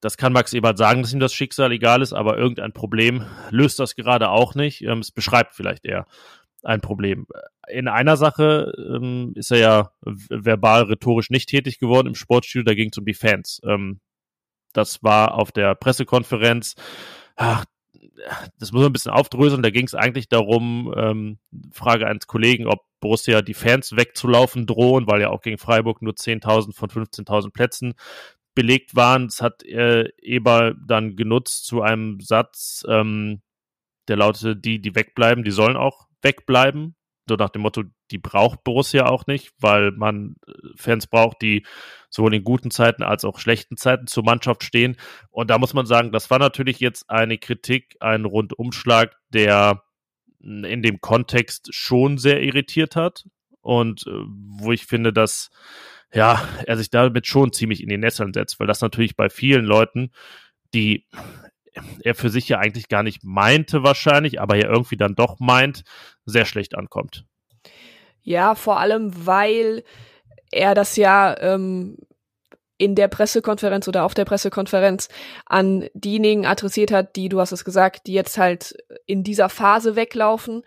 das 0.00 0.16
kann 0.16 0.32
Max 0.32 0.52
Ebert 0.52 0.78
sagen, 0.78 1.02
dass 1.02 1.12
ihm 1.12 1.20
das 1.20 1.34
Schicksal 1.34 1.72
egal 1.72 2.02
ist, 2.02 2.12
aber 2.12 2.38
irgendein 2.38 2.72
Problem 2.72 3.24
löst 3.50 3.78
das 3.78 3.96
gerade 3.96 4.28
auch 4.28 4.54
nicht. 4.54 4.82
Ähm, 4.82 4.98
es 4.98 5.10
beschreibt 5.10 5.54
vielleicht 5.54 5.84
eher 5.84 6.06
ein 6.64 6.80
Problem. 6.80 7.26
In 7.68 7.88
einer 7.88 8.16
Sache 8.16 8.72
ähm, 8.76 9.32
ist 9.36 9.50
er 9.50 9.58
ja 9.58 9.90
verbal 10.02 10.84
rhetorisch 10.84 11.30
nicht 11.30 11.48
tätig 11.48 11.78
geworden 11.78 12.08
im 12.08 12.14
Sportstudio, 12.14 12.64
da 12.64 12.74
ging 12.74 12.90
es 12.90 12.98
um 12.98 13.04
die 13.04 13.14
Fans. 13.14 13.60
Ähm, 13.64 14.00
das 14.72 15.02
war 15.02 15.34
auf 15.34 15.52
der 15.52 15.74
Pressekonferenz. 15.74 16.74
Ach, 17.36 17.64
das 18.58 18.72
muss 18.72 18.82
man 18.82 18.90
ein 18.90 18.92
bisschen 18.92 19.12
aufdröseln. 19.12 19.62
Da 19.62 19.70
ging 19.70 19.86
es 19.86 19.94
eigentlich 19.94 20.28
darum, 20.28 20.92
ähm, 20.96 21.38
Frage 21.72 22.06
eines 22.06 22.26
Kollegen, 22.26 22.66
ob 22.66 22.80
Borussia 23.00 23.42
die 23.42 23.54
Fans 23.54 23.96
wegzulaufen 23.96 24.66
drohen, 24.66 25.06
weil 25.06 25.20
ja 25.20 25.30
auch 25.30 25.42
gegen 25.42 25.58
Freiburg 25.58 26.02
nur 26.02 26.14
10.000 26.14 26.74
von 26.74 26.88
15.000 26.88 27.52
Plätzen 27.52 27.94
belegt 28.54 28.94
waren. 28.96 29.26
Das 29.26 29.42
hat 29.42 29.62
äh, 29.64 30.08
Eber 30.22 30.74
dann 30.74 31.16
genutzt 31.16 31.66
zu 31.66 31.82
einem 31.82 32.20
Satz, 32.20 32.84
ähm, 32.88 33.42
der 34.08 34.16
lautete, 34.16 34.56
die, 34.56 34.80
die 34.80 34.94
wegbleiben, 34.94 35.44
die 35.44 35.50
sollen 35.50 35.76
auch 35.76 36.06
wegbleiben. 36.22 36.96
So 37.28 37.36
nach 37.36 37.50
dem 37.50 37.62
Motto, 37.62 37.84
die 38.10 38.18
braucht 38.18 38.64
Borussia 38.64 39.06
auch 39.06 39.26
nicht, 39.26 39.52
weil 39.58 39.92
man 39.92 40.36
äh, 40.46 40.52
Fans 40.76 41.06
braucht, 41.06 41.40
die 41.40 41.64
sowohl 42.10 42.34
in 42.34 42.44
guten 42.44 42.70
Zeiten 42.70 43.02
als 43.02 43.24
auch 43.24 43.38
schlechten 43.38 43.76
Zeiten 43.76 44.06
zur 44.06 44.24
Mannschaft 44.24 44.62
stehen. 44.62 44.96
Und 45.30 45.50
da 45.50 45.58
muss 45.58 45.72
man 45.72 45.86
sagen, 45.86 46.12
das 46.12 46.30
war 46.30 46.38
natürlich 46.38 46.80
jetzt 46.80 47.08
eine 47.08 47.38
Kritik, 47.38 47.96
ein 48.00 48.26
Rundumschlag, 48.26 49.16
der 49.30 49.82
in 50.40 50.82
dem 50.82 51.00
Kontext 51.00 51.74
schon 51.74 52.18
sehr 52.18 52.42
irritiert 52.42 52.96
hat. 52.96 53.24
Und 53.62 54.06
äh, 54.06 54.10
wo 54.10 54.72
ich 54.72 54.84
finde, 54.84 55.12
dass 55.12 55.50
ja, 56.12 56.46
er 56.66 56.76
sich 56.76 56.90
damit 56.90 57.26
schon 57.26 57.52
ziemlich 57.52 57.82
in 57.82 57.88
die 57.88 57.98
Nesseln 57.98 58.32
setzt, 58.32 58.60
weil 58.60 58.66
das 58.66 58.80
natürlich 58.80 59.16
bei 59.16 59.28
vielen 59.28 59.64
Leuten, 59.64 60.12
die 60.72 61.06
er 62.02 62.14
für 62.14 62.30
sich 62.30 62.48
ja 62.48 62.58
eigentlich 62.58 62.88
gar 62.88 63.02
nicht 63.02 63.24
meinte 63.24 63.82
wahrscheinlich, 63.82 64.40
aber 64.40 64.56
ja 64.56 64.68
irgendwie 64.68 64.96
dann 64.96 65.14
doch 65.14 65.40
meint, 65.40 65.82
sehr 66.24 66.44
schlecht 66.44 66.76
ankommt. 66.76 67.24
Ja, 68.22 68.54
vor 68.54 68.78
allem, 68.80 69.26
weil 69.26 69.84
er 70.50 70.74
das 70.74 70.96
ja 70.96 71.36
ähm, 71.40 71.98
in 72.78 72.94
der 72.94 73.08
Pressekonferenz 73.08 73.86
oder 73.86 74.04
auf 74.04 74.14
der 74.14 74.24
Pressekonferenz 74.24 75.08
an 75.46 75.88
diejenigen 75.94 76.46
adressiert 76.46 76.90
hat, 76.90 77.16
die, 77.16 77.28
du 77.28 77.40
hast 77.40 77.52
es 77.52 77.64
gesagt, 77.64 78.06
die 78.06 78.14
jetzt 78.14 78.38
halt 78.38 78.74
in 79.06 79.22
dieser 79.22 79.48
Phase 79.48 79.96
weglaufen. 79.96 80.62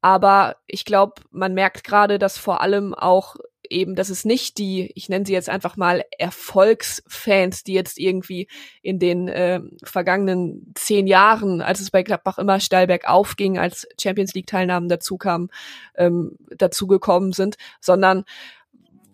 Aber 0.00 0.56
ich 0.66 0.84
glaube, 0.84 1.22
man 1.30 1.52
merkt 1.52 1.84
gerade, 1.84 2.18
dass 2.18 2.38
vor 2.38 2.62
allem 2.62 2.94
auch 2.94 3.36
eben, 3.70 3.94
dass 3.94 4.10
es 4.10 4.24
nicht 4.24 4.58
die, 4.58 4.90
ich 4.94 5.08
nenne 5.08 5.24
sie 5.24 5.32
jetzt 5.32 5.48
einfach 5.48 5.76
mal 5.76 6.04
Erfolgsfans, 6.18 7.64
die 7.64 7.72
jetzt 7.72 7.98
irgendwie 7.98 8.48
in 8.82 8.98
den 8.98 9.28
äh, 9.28 9.60
vergangenen 9.82 10.72
zehn 10.74 11.06
Jahren, 11.06 11.62
als 11.62 11.80
es 11.80 11.90
bei 11.90 12.02
Gladbach 12.02 12.38
immer 12.38 12.60
steil 12.60 12.86
bergauf 12.86 13.36
ging, 13.36 13.58
als 13.58 13.86
Champions 14.00 14.34
League-Teilnahmen 14.34 14.88
dazu 14.88 15.16
kamen, 15.16 15.50
ähm, 15.94 16.36
dazu 16.50 16.86
gekommen 16.86 17.32
sind, 17.32 17.56
sondern 17.80 18.24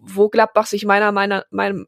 wo 0.00 0.28
Gladbach 0.28 0.66
sich 0.66 0.84
meiner, 0.84 1.12
meiner, 1.12 1.44
meinem, 1.50 1.86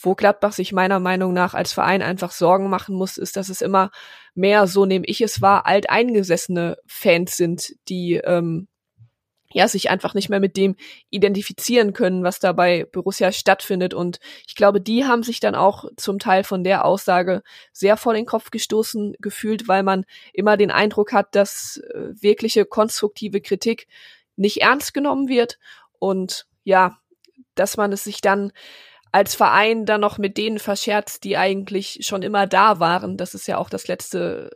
wo 0.00 0.14
Gladbach 0.14 0.52
sich 0.52 0.72
meiner 0.72 1.00
Meinung 1.00 1.32
nach 1.32 1.54
als 1.54 1.72
Verein 1.72 2.02
einfach 2.02 2.30
Sorgen 2.30 2.68
machen 2.68 2.94
muss, 2.94 3.16
ist, 3.16 3.36
dass 3.36 3.48
es 3.48 3.62
immer 3.62 3.90
mehr, 4.34 4.66
so 4.66 4.84
nehme 4.84 5.06
ich 5.06 5.20
es 5.22 5.40
wahr, 5.40 5.66
alteingesessene 5.66 6.76
Fans 6.86 7.36
sind, 7.36 7.74
die 7.88 8.14
ähm, 8.14 8.68
ja, 9.56 9.66
sich 9.68 9.88
einfach 9.88 10.12
nicht 10.12 10.28
mehr 10.28 10.38
mit 10.38 10.58
dem 10.58 10.76
identifizieren 11.08 11.94
können, 11.94 12.22
was 12.22 12.40
da 12.40 12.52
bei 12.52 12.84
Borussia 12.92 13.32
stattfindet. 13.32 13.94
Und 13.94 14.20
ich 14.46 14.54
glaube, 14.54 14.82
die 14.82 15.06
haben 15.06 15.22
sich 15.22 15.40
dann 15.40 15.54
auch 15.54 15.86
zum 15.96 16.18
Teil 16.18 16.44
von 16.44 16.62
der 16.62 16.84
Aussage 16.84 17.42
sehr 17.72 17.96
vor 17.96 18.12
den 18.12 18.26
Kopf 18.26 18.50
gestoßen 18.50 19.14
gefühlt, 19.18 19.66
weil 19.66 19.82
man 19.82 20.04
immer 20.34 20.58
den 20.58 20.70
Eindruck 20.70 21.14
hat, 21.14 21.34
dass 21.34 21.78
äh, 21.78 22.10
wirkliche 22.20 22.66
konstruktive 22.66 23.40
Kritik 23.40 23.86
nicht 24.36 24.60
ernst 24.60 24.92
genommen 24.92 25.26
wird. 25.26 25.58
Und 25.98 26.46
ja, 26.64 26.98
dass 27.54 27.78
man 27.78 27.92
es 27.92 28.04
sich 28.04 28.20
dann 28.20 28.52
als 29.10 29.34
Verein 29.34 29.86
dann 29.86 30.02
noch 30.02 30.18
mit 30.18 30.36
denen 30.36 30.58
verscherzt, 30.58 31.24
die 31.24 31.38
eigentlich 31.38 32.00
schon 32.02 32.20
immer 32.20 32.46
da 32.46 32.78
waren. 32.78 33.16
Das 33.16 33.34
ist 33.34 33.48
ja 33.48 33.56
auch 33.56 33.70
das 33.70 33.88
Letzte, 33.88 34.50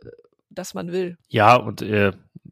das 0.51 0.75
man 0.75 0.91
will. 0.91 1.17
Ja, 1.27 1.55
und 1.55 1.81
äh, 1.81 2.11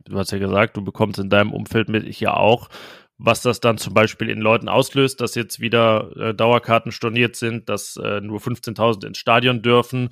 du 0.09 0.17
hast 0.17 0.31
ja 0.31 0.39
gesagt, 0.39 0.77
du 0.77 0.83
bekommst 0.83 1.19
in 1.19 1.29
deinem 1.29 1.53
Umfeld 1.53 1.89
mit, 1.89 2.05
ich 2.05 2.19
ja 2.19 2.35
auch, 2.35 2.69
was 3.17 3.41
das 3.41 3.59
dann 3.59 3.77
zum 3.77 3.93
Beispiel 3.93 4.29
in 4.29 4.39
Leuten 4.39 4.69
auslöst, 4.69 5.21
dass 5.21 5.35
jetzt 5.35 5.59
wieder 5.59 6.15
äh, 6.17 6.33
Dauerkarten 6.33 6.91
storniert 6.91 7.35
sind, 7.35 7.69
dass 7.69 7.97
äh, 7.97 8.21
nur 8.21 8.39
15.000 8.39 9.05
ins 9.05 9.17
Stadion 9.17 9.61
dürfen. 9.61 10.09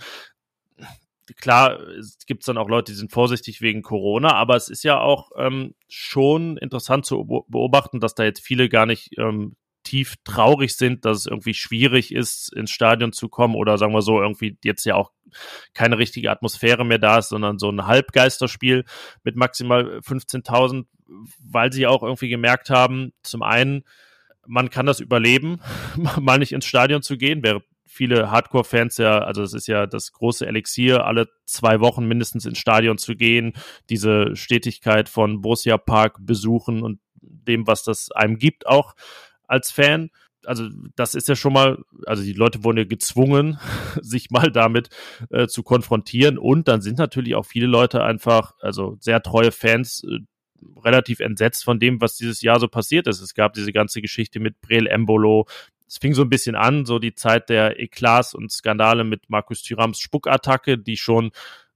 Klar, 1.39 1.79
es 1.97 2.19
gibt 2.25 2.47
dann 2.47 2.57
auch 2.57 2.69
Leute, 2.69 2.91
die 2.91 2.97
sind 2.97 3.11
vorsichtig 3.11 3.61
wegen 3.61 3.81
Corona, 3.81 4.33
aber 4.33 4.55
es 4.55 4.69
ist 4.69 4.83
ja 4.83 4.99
auch 4.99 5.31
ähm, 5.37 5.73
schon 5.89 6.57
interessant 6.57 7.05
zu 7.05 7.25
beobachten, 7.47 7.99
dass 7.99 8.15
da 8.15 8.23
jetzt 8.23 8.41
viele 8.41 8.69
gar 8.69 8.85
nicht 8.85 9.17
ähm, 9.17 9.55
tief 9.87 10.15
traurig 10.25 10.75
sind, 10.75 11.05
dass 11.05 11.19
es 11.19 11.25
irgendwie 11.27 11.53
schwierig 11.53 12.13
ist, 12.13 12.53
ins 12.53 12.71
Stadion 12.71 13.13
zu 13.13 13.29
kommen 13.29 13.55
oder 13.55 13.77
sagen 13.77 13.93
wir 13.93 14.01
so, 14.01 14.21
irgendwie 14.21 14.57
jetzt 14.65 14.85
ja 14.85 14.95
auch 14.95 15.11
keine 15.73 15.97
richtige 15.97 16.29
Atmosphäre 16.29 16.83
mehr 16.83 16.99
da 16.99 17.19
ist, 17.19 17.29
sondern 17.29 17.57
so 17.57 17.69
ein 17.69 17.87
Halbgeisterspiel 17.87 18.83
mit 19.23 19.37
maximal 19.37 19.99
15.000, 19.99 20.85
weil 21.39 21.71
sie 21.71 21.87
auch 21.87 22.03
irgendwie 22.03 22.27
gemerkt 22.27 22.69
haben, 22.69 23.13
zum 23.23 23.43
einen, 23.43 23.83
man 24.45 24.69
kann 24.69 24.85
das 24.85 24.99
überleben, 24.99 25.61
mal 26.19 26.37
nicht 26.37 26.51
ins 26.51 26.65
Stadion 26.65 27.01
zu 27.01 27.17
gehen, 27.17 27.43
wäre 27.43 27.63
viele 27.85 28.29
Hardcore-Fans 28.29 28.97
ja, 28.97 29.19
also 29.19 29.41
es 29.41 29.53
ist 29.53 29.67
ja 29.67 29.87
das 29.87 30.11
große 30.11 30.45
Elixier, 30.45 31.05
alle 31.05 31.29
zwei 31.45 31.79
Wochen 31.79 32.05
mindestens 32.05 32.45
ins 32.45 32.59
Stadion 32.59 32.97
zu 32.97 33.15
gehen, 33.15 33.53
diese 33.89 34.35
Stetigkeit 34.35 35.07
von 35.07 35.41
Borussia 35.41 35.77
Park 35.77 36.17
besuchen 36.19 36.83
und 36.83 36.99
dem, 37.21 37.67
was 37.67 37.83
das 37.83 38.11
einem 38.11 38.37
gibt, 38.37 38.67
auch 38.67 38.93
als 39.47 39.71
Fan. 39.71 40.09
Also 40.45 40.69
das 40.95 41.15
ist 41.15 41.27
ja 41.27 41.35
schon 41.35 41.53
mal, 41.53 41.79
also 42.05 42.23
die 42.23 42.33
Leute 42.33 42.63
wurden 42.63 42.77
ja 42.77 42.83
gezwungen, 42.85 43.59
sich 44.01 44.29
mal 44.29 44.51
damit 44.51 44.89
äh, 45.29 45.47
zu 45.47 45.63
konfrontieren. 45.63 46.37
Und 46.37 46.67
dann 46.67 46.81
sind 46.81 46.99
natürlich 46.99 47.35
auch 47.35 47.45
viele 47.45 47.67
Leute 47.67 48.03
einfach, 48.03 48.53
also 48.61 48.97
sehr 48.99 49.21
treue 49.21 49.51
Fans, 49.51 50.03
äh, 50.03 50.19
relativ 50.83 51.19
entsetzt 51.19 51.63
von 51.63 51.79
dem, 51.79 52.01
was 52.01 52.15
dieses 52.15 52.41
Jahr 52.41 52.59
so 52.59 52.67
passiert 52.67 53.07
ist. 53.07 53.21
Es 53.21 53.33
gab 53.33 53.53
diese 53.53 53.71
ganze 53.71 54.01
Geschichte 54.01 54.39
mit 54.39 54.59
Brel 54.61 54.87
Embolo. 54.87 55.45
Es 55.87 55.97
fing 55.97 56.13
so 56.13 56.23
ein 56.23 56.29
bisschen 56.29 56.55
an, 56.55 56.85
so 56.85 56.99
die 56.99 57.13
Zeit 57.13 57.49
der 57.49 57.79
Eklats 57.79 58.33
und 58.33 58.51
Skandale 58.51 59.03
mit 59.03 59.29
Markus 59.29 59.61
Thürams 59.61 59.99
Spuckattacke, 59.99 60.77
die 60.77 60.97
schon 60.97 61.31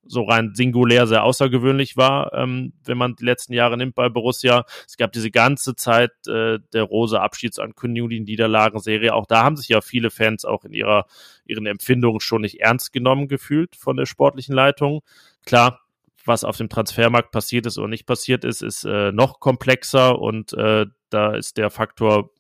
so 0.05 0.23
rein 0.23 0.51
singulär 0.53 1.07
sehr 1.07 1.23
außergewöhnlich 1.23 1.97
war, 1.97 2.33
ähm, 2.33 2.73
wenn 2.83 2.97
man 2.97 3.15
die 3.15 3.25
letzten 3.25 3.53
Jahre 3.53 3.77
nimmt 3.77 3.95
bei 3.95 4.09
Borussia. 4.09 4.65
Es 4.87 4.97
gab 4.97 5.11
diese 5.11 5.31
ganze 5.31 5.75
Zeit 5.75 6.11
äh, 6.27 6.59
der 6.73 6.83
rose 6.83 7.21
Abschiedsankündigung, 7.21 8.09
die 8.09 8.19
Niederlagenserie. 8.19 9.13
Auch 9.13 9.25
da 9.25 9.43
haben 9.43 9.57
sich 9.57 9.69
ja 9.69 9.81
viele 9.81 10.09
Fans 10.09 10.45
auch 10.45 10.65
in 10.65 10.73
ihrer 10.73 11.05
ihren 11.45 11.65
Empfindungen 11.65 12.21
schon 12.21 12.41
nicht 12.41 12.61
ernst 12.61 12.93
genommen 12.93 13.27
gefühlt 13.27 13.75
von 13.75 13.97
der 13.97 14.05
sportlichen 14.05 14.55
Leitung. 14.55 15.01
Klar, 15.45 15.81
was 16.25 16.43
auf 16.43 16.57
dem 16.57 16.69
Transfermarkt 16.69 17.31
passiert 17.31 17.65
ist 17.65 17.77
oder 17.77 17.87
nicht 17.87 18.05
passiert 18.05 18.43
ist, 18.43 18.61
ist 18.61 18.83
äh, 18.85 19.11
noch 19.11 19.39
komplexer 19.39 20.19
und 20.19 20.53
äh, 20.53 20.85
da 21.09 21.33
ist 21.33 21.57
der 21.57 21.69
Faktor 21.69 22.31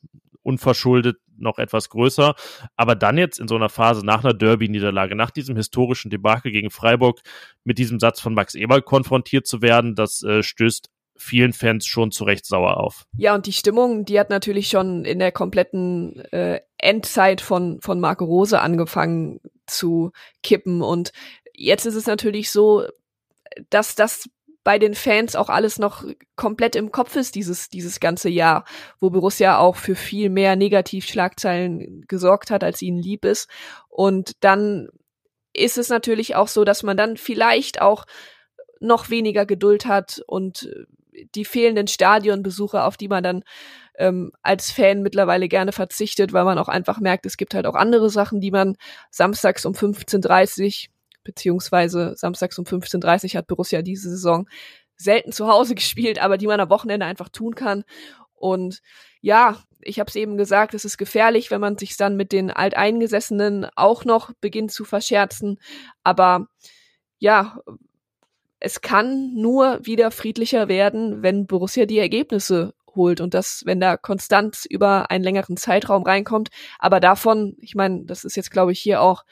unverschuldet 0.43 1.17
noch 1.41 1.57
etwas 1.57 1.89
größer. 1.89 2.35
Aber 2.75 2.95
dann 2.95 3.17
jetzt 3.17 3.39
in 3.39 3.47
so 3.47 3.55
einer 3.55 3.69
Phase 3.69 4.05
nach 4.05 4.23
einer 4.23 4.33
Derby-Niederlage, 4.33 5.15
nach 5.15 5.31
diesem 5.31 5.55
historischen 5.55 6.09
Debakel 6.09 6.51
gegen 6.51 6.69
Freiburg 6.69 7.21
mit 7.63 7.77
diesem 7.77 7.99
Satz 7.99 8.19
von 8.19 8.33
Max 8.33 8.55
Eberl 8.55 8.81
konfrontiert 8.81 9.47
zu 9.47 9.61
werden, 9.61 9.95
das 9.95 10.23
äh, 10.23 10.43
stößt 10.43 10.89
vielen 11.21 11.53
Fans 11.53 11.85
schon 11.85 12.11
zu 12.11 12.23
Recht 12.23 12.45
sauer 12.45 12.77
auf. 12.77 13.05
Ja, 13.15 13.35
und 13.35 13.45
die 13.45 13.53
Stimmung, 13.53 14.05
die 14.05 14.19
hat 14.19 14.29
natürlich 14.29 14.69
schon 14.69 15.05
in 15.05 15.19
der 15.19 15.31
kompletten 15.31 16.19
äh, 16.31 16.61
Endzeit 16.77 17.41
von, 17.41 17.79
von 17.81 17.99
Marco 17.99 18.25
Rose 18.25 18.59
angefangen 18.59 19.39
zu 19.67 20.11
kippen. 20.41 20.81
Und 20.81 21.11
jetzt 21.53 21.85
ist 21.85 21.95
es 21.95 22.07
natürlich 22.07 22.51
so, 22.51 22.87
dass 23.69 23.95
das 23.95 24.29
bei 24.63 24.77
den 24.77 24.93
Fans 24.93 25.35
auch 25.35 25.49
alles 25.49 25.79
noch 25.79 26.03
komplett 26.35 26.75
im 26.75 26.91
Kopf 26.91 27.15
ist, 27.15 27.35
dieses, 27.35 27.69
dieses 27.69 27.99
ganze 27.99 28.29
Jahr, 28.29 28.65
wo 28.99 29.09
Borussia 29.09 29.57
auch 29.57 29.75
für 29.75 29.95
viel 29.95 30.29
mehr 30.29 30.55
Negativschlagzeilen 30.55 32.05
gesorgt 32.07 32.51
hat, 32.51 32.63
als 32.63 32.81
ihnen 32.81 32.99
lieb 32.99 33.25
ist. 33.25 33.49
Und 33.89 34.33
dann 34.43 34.89
ist 35.53 35.77
es 35.77 35.89
natürlich 35.89 36.35
auch 36.35 36.47
so, 36.47 36.63
dass 36.63 36.83
man 36.83 36.95
dann 36.95 37.17
vielleicht 37.17 37.81
auch 37.81 38.05
noch 38.79 39.09
weniger 39.09 39.45
Geduld 39.45 39.85
hat 39.85 40.21
und 40.27 40.69
die 41.35 41.45
fehlenden 41.45 41.87
Stadionbesuche, 41.87 42.83
auf 42.83 42.97
die 42.97 43.07
man 43.07 43.23
dann 43.23 43.43
ähm, 43.97 44.31
als 44.41 44.71
Fan 44.71 45.01
mittlerweile 45.01 45.47
gerne 45.47 45.71
verzichtet, 45.71 46.33
weil 46.33 46.45
man 46.45 46.57
auch 46.57 46.69
einfach 46.69 46.99
merkt, 46.99 47.25
es 47.25 47.37
gibt 47.37 47.53
halt 47.53 47.65
auch 47.65 47.75
andere 47.75 48.09
Sachen, 48.09 48.41
die 48.41 48.51
man 48.51 48.77
samstags 49.09 49.65
um 49.65 49.73
15.30 49.73 50.87
beziehungsweise 51.23 52.13
samstags 52.15 52.57
um 52.57 52.65
15.30 52.65 53.37
hat 53.37 53.47
Borussia 53.47 53.81
diese 53.81 54.09
Saison 54.09 54.47
selten 54.95 55.31
zu 55.31 55.47
Hause 55.47 55.75
gespielt, 55.75 56.21
aber 56.21 56.37
die 56.37 56.47
man 56.47 56.59
am 56.59 56.69
Wochenende 56.69 57.05
einfach 57.05 57.29
tun 57.29 57.55
kann. 57.55 57.83
Und 58.33 58.81
ja, 59.21 59.61
ich 59.81 59.99
habe 59.99 60.09
es 60.09 60.15
eben 60.15 60.37
gesagt, 60.37 60.73
es 60.73 60.85
ist 60.85 60.97
gefährlich, 60.97 61.51
wenn 61.51 61.61
man 61.61 61.77
sich 61.77 61.97
dann 61.97 62.17
mit 62.17 62.31
den 62.31 62.51
Alteingesessenen 62.51 63.67
auch 63.75 64.05
noch 64.05 64.31
beginnt 64.41 64.71
zu 64.71 64.83
verscherzen. 64.83 65.59
Aber 66.03 66.47
ja, 67.19 67.59
es 68.59 68.81
kann 68.81 69.33
nur 69.35 69.79
wieder 69.83 70.11
friedlicher 70.11 70.67
werden, 70.67 71.23
wenn 71.23 71.47
Borussia 71.47 71.85
die 71.85 71.99
Ergebnisse 71.99 72.73
holt 72.95 73.21
und 73.21 73.33
das, 73.33 73.63
wenn 73.65 73.79
da 73.79 73.97
Konstanz 73.97 74.65
über 74.65 75.09
einen 75.09 75.23
längeren 75.23 75.57
Zeitraum 75.57 76.03
reinkommt. 76.03 76.49
Aber 76.77 76.99
davon, 76.99 77.55
ich 77.59 77.75
meine, 77.75 78.05
das 78.05 78.23
ist 78.23 78.35
jetzt, 78.35 78.51
glaube 78.51 78.71
ich, 78.71 78.79
hier 78.79 79.01
auch 79.01 79.23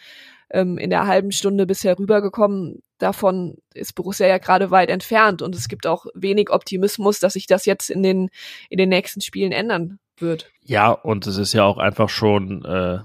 ähm, 0.51 0.77
in 0.77 0.89
der 0.89 1.07
halben 1.07 1.31
Stunde 1.31 1.65
bisher 1.65 1.97
rübergekommen. 1.97 2.81
Davon 2.97 3.57
ist 3.73 3.95
Borussia 3.95 4.27
ja 4.27 4.37
gerade 4.37 4.71
weit 4.71 4.89
entfernt 4.89 5.41
und 5.41 5.55
es 5.55 5.67
gibt 5.67 5.87
auch 5.87 6.05
wenig 6.13 6.49
Optimismus, 6.49 7.19
dass 7.19 7.33
sich 7.33 7.47
das 7.47 7.65
jetzt 7.65 7.89
in 7.89 8.03
den, 8.03 8.29
in 8.69 8.77
den 8.77 8.89
nächsten 8.89 9.21
Spielen 9.21 9.51
ändern 9.51 9.99
wird. 10.17 10.51
Ja, 10.63 10.91
und 10.91 11.25
es 11.27 11.37
ist 11.37 11.53
ja 11.53 11.63
auch 11.63 11.77
einfach 11.77 12.09
schon 12.09 12.65
äh, 12.65 12.99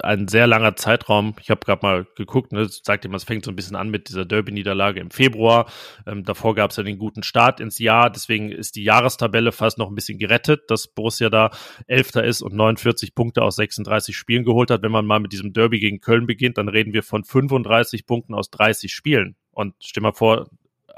ein 0.00 0.28
sehr 0.28 0.46
langer 0.46 0.76
Zeitraum. 0.76 1.34
Ich 1.40 1.50
habe 1.50 1.60
gerade 1.64 1.84
mal 1.84 2.06
geguckt, 2.16 2.52
ne, 2.52 2.66
sagt 2.68 3.04
immer, 3.04 3.16
es 3.16 3.24
fängt 3.24 3.44
so 3.44 3.50
ein 3.50 3.56
bisschen 3.56 3.76
an 3.76 3.90
mit 3.90 4.08
dieser 4.08 4.24
Derby-Niederlage 4.24 5.00
im 5.00 5.10
Februar. 5.10 5.66
Ähm, 6.06 6.24
davor 6.24 6.54
gab 6.54 6.70
es 6.70 6.76
ja 6.76 6.82
den 6.82 6.98
guten 6.98 7.22
Start 7.22 7.60
ins 7.60 7.78
Jahr, 7.78 8.10
deswegen 8.10 8.50
ist 8.50 8.76
die 8.76 8.84
Jahrestabelle 8.84 9.52
fast 9.52 9.78
noch 9.78 9.88
ein 9.88 9.94
bisschen 9.94 10.18
gerettet, 10.18 10.70
dass 10.70 10.88
Borussia 10.88 11.30
da 11.30 11.50
Elfter 11.86 12.24
ist 12.24 12.42
und 12.42 12.54
49 12.54 13.14
Punkte 13.14 13.42
aus 13.42 13.56
36 13.56 14.16
Spielen 14.16 14.44
geholt 14.44 14.70
hat. 14.70 14.82
Wenn 14.82 14.92
man 14.92 15.06
mal 15.06 15.20
mit 15.20 15.32
diesem 15.32 15.52
Derby 15.52 15.78
gegen 15.80 16.00
Köln 16.00 16.26
beginnt, 16.26 16.58
dann 16.58 16.68
reden 16.68 16.92
wir 16.92 17.02
von 17.02 17.24
35 17.24 18.06
Punkten 18.06 18.34
aus 18.34 18.50
30 18.50 18.92
Spielen. 18.92 19.36
Und 19.50 19.74
stell 19.80 20.02
mal 20.02 20.12
vor, 20.12 20.48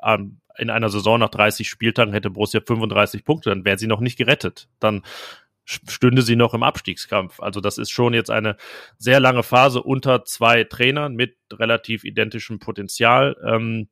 ähm, 0.03 0.40
in 0.59 0.70
einer 0.70 0.88
Saison 0.88 1.20
nach 1.20 1.30
30 1.30 1.68
Spieltagen 1.68 2.12
hätte 2.12 2.30
Borussia 2.30 2.61
35 2.61 3.24
Punkte, 3.24 3.51
dann 3.51 3.64
wäre 3.64 3.78
sie 3.78 3.86
noch 3.86 4.01
nicht 4.01 4.18
gerettet. 4.18 4.68
Dann 4.80 5.03
stünde 5.69 6.23
sie 6.23 6.37
noch 6.37 6.55
im 6.55 6.62
Abstiegskampf. 6.62 7.41
Also 7.41 7.61
das 7.61 7.79
ist 7.79 7.91
schon 7.91 8.14
jetzt 8.14 8.31
eine 8.31 8.57
sehr 8.97 9.21
lange 9.21 9.43
Phase 9.43 9.83
unter 9.83 10.25
zwei 10.25 10.64
Trainern 10.64 11.14
mit 11.14 11.37
relativ 11.53 12.05
identischem 12.05 12.59
Potenzial. 12.59 13.37
Ähm, 13.45 13.89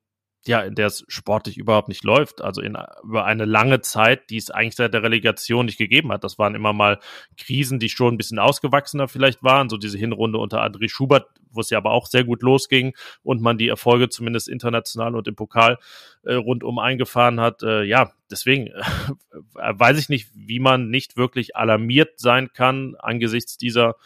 ja, 0.46 0.60
in 0.60 0.74
der 0.74 0.86
es 0.86 1.04
sportlich 1.08 1.56
überhaupt 1.56 1.88
nicht 1.88 2.04
läuft. 2.04 2.42
Also 2.42 2.60
in, 2.60 2.76
über 3.02 3.24
eine 3.24 3.44
lange 3.44 3.80
Zeit, 3.80 4.30
die 4.30 4.36
es 4.36 4.50
eigentlich 4.50 4.76
seit 4.76 4.94
der 4.94 5.02
Relegation 5.02 5.66
nicht 5.66 5.78
gegeben 5.78 6.12
hat. 6.12 6.24
Das 6.24 6.38
waren 6.38 6.54
immer 6.54 6.72
mal 6.72 6.98
Krisen, 7.36 7.78
die 7.78 7.88
schon 7.88 8.14
ein 8.14 8.16
bisschen 8.16 8.38
ausgewachsener 8.38 9.08
vielleicht 9.08 9.42
waren. 9.42 9.68
So 9.68 9.76
diese 9.76 9.98
Hinrunde 9.98 10.38
unter 10.38 10.62
André 10.62 10.88
Schubert, 10.88 11.26
wo 11.50 11.60
es 11.60 11.70
ja 11.70 11.78
aber 11.78 11.92
auch 11.92 12.06
sehr 12.06 12.24
gut 12.24 12.42
losging 12.42 12.94
und 13.22 13.42
man 13.42 13.58
die 13.58 13.68
Erfolge 13.68 14.08
zumindest 14.08 14.48
international 14.48 15.16
und 15.16 15.26
im 15.28 15.36
Pokal 15.36 15.78
äh, 16.24 16.34
rundum 16.34 16.78
eingefahren 16.78 17.40
hat. 17.40 17.62
Äh, 17.62 17.84
ja, 17.84 18.12
deswegen 18.30 18.68
äh, 18.68 18.82
weiß 19.54 19.98
ich 19.98 20.08
nicht, 20.08 20.30
wie 20.34 20.60
man 20.60 20.90
nicht 20.90 21.16
wirklich 21.16 21.56
alarmiert 21.56 22.18
sein 22.20 22.50
kann 22.52 22.94
angesichts 22.98 23.56
dieser 23.56 23.96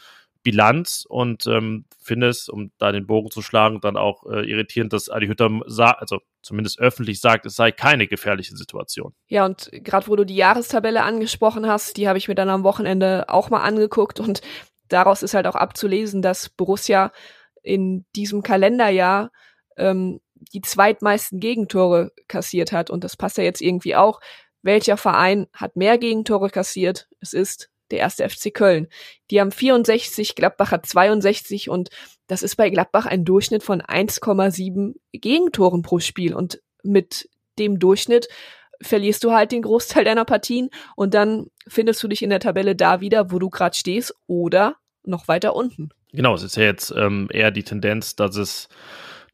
Bilanz 0.43 1.05
und 1.09 1.47
ähm, 1.47 1.84
finde 1.99 2.28
es, 2.28 2.49
um 2.49 2.72
da 2.78 2.93
den 2.93 3.07
Bogen 3.07 3.30
zu 3.30 3.43
schlagen, 3.43 3.80
dann 3.80 3.97
auch 3.97 4.24
äh, 4.24 4.49
irritierend, 4.49 4.93
dass 4.93 5.11
Adi 5.11 5.26
Hütter 5.26 5.51
also 5.99 6.20
zumindest 6.43 6.80
öffentlich 6.80 7.20
sagt, 7.20 7.47
es 7.47 7.57
sei 7.57 7.72
keine 7.72 8.07
gefährliche 8.07 8.57
Situation. 8.57 9.12
Ja, 9.28 9.45
und 9.45 9.70
gerade 9.72 10.07
wo 10.09 10.16
du 10.16 10.24
die 10.24 10.36
Jahrestabelle 10.36 11.03
angesprochen 11.03 11.66
hast, 11.66 11.97
die 11.97 12.09
habe 12.09 12.18
ich 12.18 12.28
mir 12.28 12.34
dann 12.34 12.49
am 12.49 12.64
Wochenende 12.64 13.28
auch 13.28 13.51
mal 13.51 13.62
angeguckt 13.62 14.20
und 14.20 14.41
daraus 14.88 15.22
ist 15.22 15.34
halt 15.34 15.47
auch 15.47 15.55
abzulesen, 15.55 16.22
dass 16.22 16.49
Borussia 16.49 17.12
in 17.62 18.07
diesem 18.16 18.43
Kalenderjahr 18.43 19.30
ähm, 19.76 20.20
die 20.34 20.62
zweitmeisten 20.62 21.38
Gegentore 21.38 22.12
kassiert 22.26 22.72
hat 22.72 22.88
und 22.88 23.05
das 23.05 23.16
passt 23.16 23.36
ja 23.36 23.45
jetzt 23.45 23.61
irgendwie 23.61 23.95
auch. 23.95 24.20
Welcher 24.62 24.97
Verein 24.97 25.47
hat 25.53 25.76
mehr 25.76 25.99
Gegentore 25.99 26.51
kassiert? 26.51 27.09
Es 27.20 27.32
ist 27.32 27.70
der 27.91 27.99
erste 27.99 28.28
FC 28.28 28.53
Köln. 28.53 28.88
Die 29.30 29.41
haben 29.41 29.53
64, 29.53 30.34
Gladbach 30.34 30.70
hat 30.70 30.86
62 30.86 31.68
und 31.70 31.91
das 32.26 32.43
ist 32.43 32.57
bei 32.57 32.70
Gladbach 32.70 33.07
ein 33.07 33.24
Durchschnitt 33.24 33.62
von 33.62 33.82
1,7 33.82 34.95
Gegentoren 35.12 35.82
pro 35.82 35.99
Spiel 35.99 36.34
und 36.34 36.61
mit 36.82 37.28
dem 37.59 37.78
Durchschnitt 37.78 38.28
verlierst 38.82 39.24
du 39.24 39.32
halt 39.32 39.53
den 39.53 39.62
Großteil 39.62 40.05
deiner 40.05 40.24
Partien 40.24 40.70
und 40.97 41.14
dann 41.14 41.47
findest 41.66 42.03
du 42.03 42.09
dich 42.09 42.22
in 42.22 42.30
der 42.30 42.41
Tabelle 42.41 42.74
da 42.74 43.01
wieder, 43.01 43.30
wo 43.30 43.38
du 43.38 43.51
gerade 43.51 43.76
stehst 43.76 44.14
oder 44.26 44.76
noch 45.05 45.28
weiter 45.28 45.55
unten. 45.55 45.91
Genau, 46.12 46.34
es 46.34 46.43
ist 46.43 46.57
ja 46.57 46.64
jetzt 46.64 46.93
ähm, 46.97 47.28
eher 47.30 47.51
die 47.51 47.62
Tendenz, 47.62 48.16
dass 48.16 48.36
es 48.36 48.68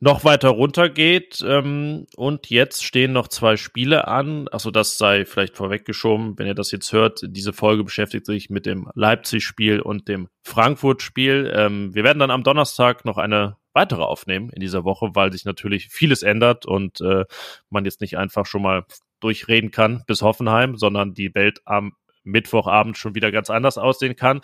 noch 0.01 0.25
weiter 0.25 0.51
runter 0.51 0.89
geht. 0.89 1.43
Ähm, 1.47 2.07
und 2.17 2.51
jetzt 2.51 2.85
stehen 2.85 3.13
noch 3.13 3.29
zwei 3.29 3.57
Spiele 3.57 4.09
an. 4.09 4.49
Achso, 4.51 4.71
das 4.71 4.99
sei 4.99 5.25
vielleicht 5.25 5.57
vorweggeschoben, 5.57 6.39
wenn 6.39 6.47
ihr 6.47 6.55
das 6.55 6.71
jetzt 6.71 6.93
hört. 6.93 7.21
Diese 7.23 7.53
Folge 7.53 7.85
beschäftigt 7.85 8.27
sich 8.27 8.51
mit 8.51 8.67
dem 8.67 8.89
Leipzig-Spiel 8.95 9.81
und 9.81 10.09
dem 10.09 10.29
Frankfurt-Spiel. 10.43 11.53
Ähm, 11.55 11.95
wir 11.95 12.05
werden 12.05 12.19
dann 12.19 12.31
am 12.31 12.43
Donnerstag 12.43 13.05
noch 13.05 13.19
eine 13.19 13.57
weitere 13.73 14.03
aufnehmen 14.03 14.51
in 14.51 14.61
dieser 14.61 14.85
Woche, 14.85 15.11
weil 15.15 15.33
sich 15.33 15.45
natürlich 15.45 15.89
vieles 15.89 16.23
ändert 16.23 16.67
und 16.67 17.01
äh, 17.01 17.25
man 17.69 17.85
jetzt 17.85 18.01
nicht 18.01 18.17
einfach 18.17 18.47
schon 18.47 18.63
mal 18.63 18.85
durchreden 19.21 19.71
kann 19.71 20.03
bis 20.07 20.23
Hoffenheim, 20.23 20.77
sondern 20.77 21.15
die 21.15 21.35
Welt 21.35 21.61
am 21.65 21.93
Mittwochabend 22.25 22.99
schon 22.99 23.15
wieder 23.15 23.31
ganz 23.31 23.51
anders 23.51 23.79
aussehen 23.79 24.17
kann. 24.17 24.41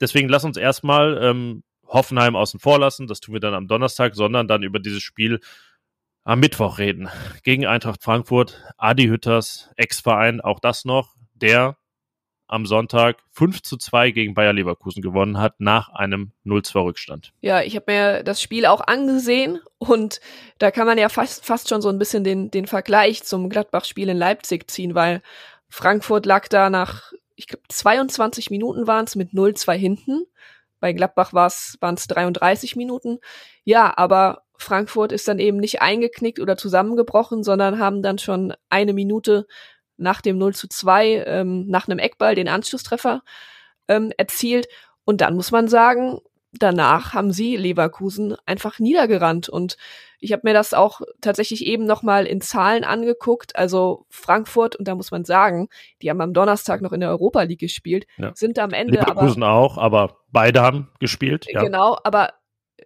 Deswegen 0.00 0.28
lass 0.28 0.44
uns 0.44 0.56
erstmal 0.56 1.18
ähm, 1.22 1.62
Hoffenheim 1.86 2.36
außen 2.36 2.60
vor 2.60 2.78
lassen, 2.78 3.06
das 3.06 3.20
tun 3.20 3.34
wir 3.34 3.40
dann 3.40 3.54
am 3.54 3.68
Donnerstag, 3.68 4.14
sondern 4.14 4.48
dann 4.48 4.62
über 4.62 4.80
dieses 4.80 5.02
Spiel 5.02 5.40
am 6.24 6.40
Mittwoch 6.40 6.78
reden. 6.78 7.08
Gegen 7.42 7.66
Eintracht 7.66 8.02
Frankfurt, 8.02 8.62
Adi 8.76 9.06
Hütters 9.06 9.70
Ex-Verein, 9.76 10.40
auch 10.40 10.58
das 10.58 10.84
noch, 10.84 11.14
der 11.34 11.76
am 12.46 12.66
Sonntag 12.66 13.22
5 13.32 13.62
zu 13.62 13.76
2 13.76 14.10
gegen 14.10 14.34
Bayer 14.34 14.52
Leverkusen 14.52 15.02
gewonnen 15.02 15.38
hat, 15.38 15.60
nach 15.60 15.88
einem 15.88 16.32
0-2 16.44 16.84
Rückstand. 16.84 17.32
Ja, 17.40 17.62
ich 17.62 17.74
habe 17.74 17.90
mir 17.90 18.22
das 18.22 18.42
Spiel 18.42 18.66
auch 18.66 18.80
angesehen 18.80 19.60
und 19.78 20.20
da 20.58 20.70
kann 20.70 20.86
man 20.86 20.98
ja 20.98 21.08
fast, 21.08 21.44
fast 21.44 21.68
schon 21.68 21.82
so 21.82 21.88
ein 21.88 21.98
bisschen 21.98 22.22
den, 22.22 22.50
den 22.50 22.66
Vergleich 22.66 23.24
zum 23.24 23.48
Gladbach-Spiel 23.48 24.08
in 24.08 24.16
Leipzig 24.16 24.70
ziehen, 24.70 24.94
weil 24.94 25.22
Frankfurt 25.68 26.26
lag 26.26 26.48
da 26.48 26.70
nach, 26.70 27.12
ich 27.34 27.48
glaube, 27.48 27.64
22 27.68 28.50
Minuten 28.50 28.86
waren 28.86 29.06
es 29.06 29.16
mit 29.16 29.30
0-2 29.30 29.72
hinten 29.74 30.26
bei 30.84 30.92
Gladbach 30.92 31.32
waren 31.32 31.48
es 31.94 32.06
33 32.08 32.76
Minuten. 32.76 33.18
Ja, 33.64 33.96
aber 33.96 34.42
Frankfurt 34.58 35.12
ist 35.12 35.26
dann 35.26 35.38
eben 35.38 35.56
nicht 35.56 35.80
eingeknickt 35.80 36.40
oder 36.40 36.58
zusammengebrochen, 36.58 37.42
sondern 37.42 37.78
haben 37.78 38.02
dann 38.02 38.18
schon 38.18 38.52
eine 38.68 38.92
Minute 38.92 39.46
nach 39.96 40.20
dem 40.20 40.36
0 40.36 40.54
zu 40.54 40.68
2, 40.68 41.24
ähm, 41.26 41.66
nach 41.68 41.88
einem 41.88 41.98
Eckball, 41.98 42.34
den 42.34 42.48
Anschlusstreffer 42.48 43.22
ähm, 43.88 44.12
erzielt. 44.18 44.68
Und 45.06 45.22
dann 45.22 45.36
muss 45.36 45.50
man 45.52 45.68
sagen, 45.68 46.18
danach 46.52 47.14
haben 47.14 47.32
sie 47.32 47.56
Leverkusen 47.56 48.36
einfach 48.44 48.78
niedergerannt. 48.78 49.48
Und 49.48 49.78
ich 50.24 50.32
habe 50.32 50.42
mir 50.44 50.54
das 50.54 50.72
auch 50.72 51.02
tatsächlich 51.20 51.66
eben 51.66 51.84
nochmal 51.84 52.26
in 52.26 52.40
Zahlen 52.40 52.82
angeguckt. 52.82 53.56
Also 53.56 54.06
Frankfurt, 54.08 54.74
und 54.74 54.88
da 54.88 54.94
muss 54.94 55.10
man 55.10 55.24
sagen, 55.24 55.68
die 56.00 56.08
haben 56.08 56.20
am 56.22 56.32
Donnerstag 56.32 56.80
noch 56.80 56.92
in 56.92 57.00
der 57.00 57.10
Europa 57.10 57.42
League 57.42 57.60
gespielt, 57.60 58.06
ja. 58.16 58.32
sind 58.34 58.58
am 58.58 58.70
Ende 58.70 58.94
Leverkusen 58.94 59.42
aber, 59.42 59.52
auch, 59.52 59.76
aber 59.78 60.16
beide 60.32 60.62
haben 60.62 60.90
gespielt. 60.98 61.46
Ja. 61.48 61.62
Genau, 61.62 61.98
aber 62.04 62.32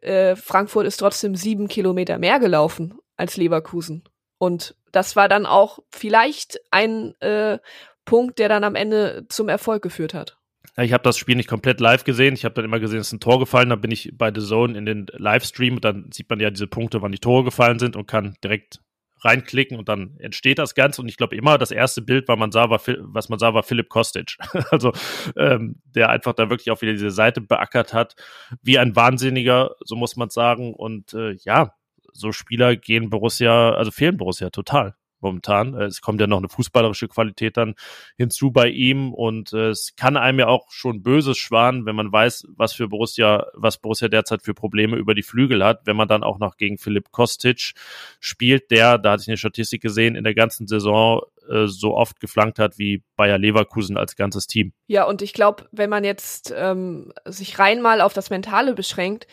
äh, 0.00 0.34
Frankfurt 0.34 0.86
ist 0.86 0.96
trotzdem 0.96 1.36
sieben 1.36 1.68
Kilometer 1.68 2.18
mehr 2.18 2.40
gelaufen 2.40 2.98
als 3.16 3.36
Leverkusen. 3.36 4.02
Und 4.38 4.74
das 4.90 5.14
war 5.14 5.28
dann 5.28 5.46
auch 5.46 5.78
vielleicht 5.90 6.60
ein 6.72 7.14
äh, 7.20 7.58
Punkt, 8.04 8.40
der 8.40 8.48
dann 8.48 8.64
am 8.64 8.74
Ende 8.74 9.26
zum 9.28 9.48
Erfolg 9.48 9.82
geführt 9.82 10.12
hat. 10.12 10.37
Ja, 10.78 10.84
ich 10.84 10.92
habe 10.92 11.02
das 11.02 11.18
Spiel 11.18 11.34
nicht 11.34 11.48
komplett 11.48 11.80
live 11.80 12.04
gesehen. 12.04 12.34
Ich 12.34 12.44
habe 12.44 12.54
dann 12.54 12.64
immer 12.64 12.78
gesehen, 12.78 13.00
es 13.00 13.08
ist 13.08 13.14
ein 13.14 13.18
Tor 13.18 13.40
gefallen. 13.40 13.68
Dann 13.68 13.80
bin 13.80 13.90
ich 13.90 14.12
bei 14.16 14.32
The 14.32 14.40
Zone 14.40 14.78
in 14.78 14.86
den 14.86 15.06
Livestream 15.12 15.74
und 15.74 15.84
dann 15.84 16.12
sieht 16.12 16.30
man 16.30 16.38
ja 16.38 16.50
diese 16.50 16.68
Punkte, 16.68 17.02
wann 17.02 17.10
die 17.10 17.18
Tore 17.18 17.42
gefallen 17.42 17.80
sind 17.80 17.96
und 17.96 18.06
kann 18.06 18.36
direkt 18.44 18.80
reinklicken 19.24 19.76
und 19.76 19.88
dann 19.88 20.16
entsteht 20.20 20.60
das 20.60 20.76
Ganze. 20.76 21.02
Und 21.02 21.08
ich 21.08 21.16
glaube 21.16 21.34
immer, 21.34 21.58
das 21.58 21.72
erste 21.72 22.00
Bild, 22.00 22.28
was 22.28 22.38
man 22.38 22.52
sah, 22.52 22.70
war, 22.70 22.80
was 22.86 23.28
man 23.28 23.40
sah, 23.40 23.54
war 23.54 23.64
Philipp 23.64 23.88
Kostic. 23.88 24.36
also 24.70 24.92
ähm, 25.36 25.82
der 25.96 26.10
einfach 26.10 26.34
da 26.34 26.48
wirklich 26.48 26.70
auch 26.70 26.80
wieder 26.80 26.92
diese 26.92 27.10
Seite 27.10 27.40
beackert 27.40 27.92
hat, 27.92 28.14
wie 28.62 28.78
ein 28.78 28.94
Wahnsinniger, 28.94 29.74
so 29.84 29.96
muss 29.96 30.14
man 30.14 30.30
sagen. 30.30 30.74
Und 30.74 31.12
äh, 31.12 31.32
ja, 31.42 31.74
so 32.12 32.30
Spieler 32.30 32.76
gehen 32.76 33.10
Borussia, 33.10 33.70
also 33.72 33.90
fehlen 33.90 34.16
Borussia 34.16 34.50
total 34.50 34.94
momentan. 35.20 35.74
Äh, 35.74 35.84
es 35.84 36.00
kommt 36.00 36.20
ja 36.20 36.26
noch 36.26 36.38
eine 36.38 36.48
fußballerische 36.48 37.08
Qualität 37.08 37.56
dann 37.56 37.74
hinzu 38.16 38.50
bei 38.50 38.68
ihm 38.68 39.12
und 39.12 39.52
äh, 39.52 39.70
es 39.70 39.94
kann 39.96 40.16
einem 40.16 40.40
ja 40.40 40.48
auch 40.48 40.70
schon 40.70 41.02
Böses 41.02 41.38
schwan, 41.38 41.86
wenn 41.86 41.96
man 41.96 42.12
weiß, 42.12 42.48
was 42.56 42.72
für 42.72 42.88
Borussia, 42.88 43.46
was 43.54 43.78
Borussia 43.78 44.08
derzeit 44.08 44.42
für 44.42 44.54
Probleme 44.54 44.96
über 44.96 45.14
die 45.14 45.22
Flügel 45.22 45.64
hat, 45.64 45.86
wenn 45.86 45.96
man 45.96 46.08
dann 46.08 46.22
auch 46.22 46.38
noch 46.38 46.56
gegen 46.56 46.78
Philipp 46.78 47.10
Kostic 47.10 47.72
spielt, 48.20 48.70
der, 48.70 48.98
da 48.98 49.12
hatte 49.12 49.22
ich 49.22 49.28
eine 49.28 49.36
Statistik 49.36 49.82
gesehen, 49.82 50.14
in 50.14 50.24
der 50.24 50.34
ganzen 50.34 50.66
Saison 50.66 51.22
äh, 51.48 51.66
so 51.66 51.96
oft 51.96 52.20
geflankt 52.20 52.58
hat 52.58 52.78
wie 52.78 53.02
Bayer 53.16 53.38
Leverkusen 53.38 53.96
als 53.96 54.16
ganzes 54.16 54.46
Team. 54.46 54.72
Ja, 54.86 55.04
und 55.04 55.22
ich 55.22 55.32
glaube, 55.32 55.66
wenn 55.72 55.90
man 55.90 56.04
jetzt 56.04 56.52
ähm, 56.56 57.12
sich 57.24 57.58
rein 57.58 57.80
mal 57.80 58.00
auf 58.00 58.12
das 58.12 58.30
Mentale 58.30 58.74
beschränkt, 58.74 59.26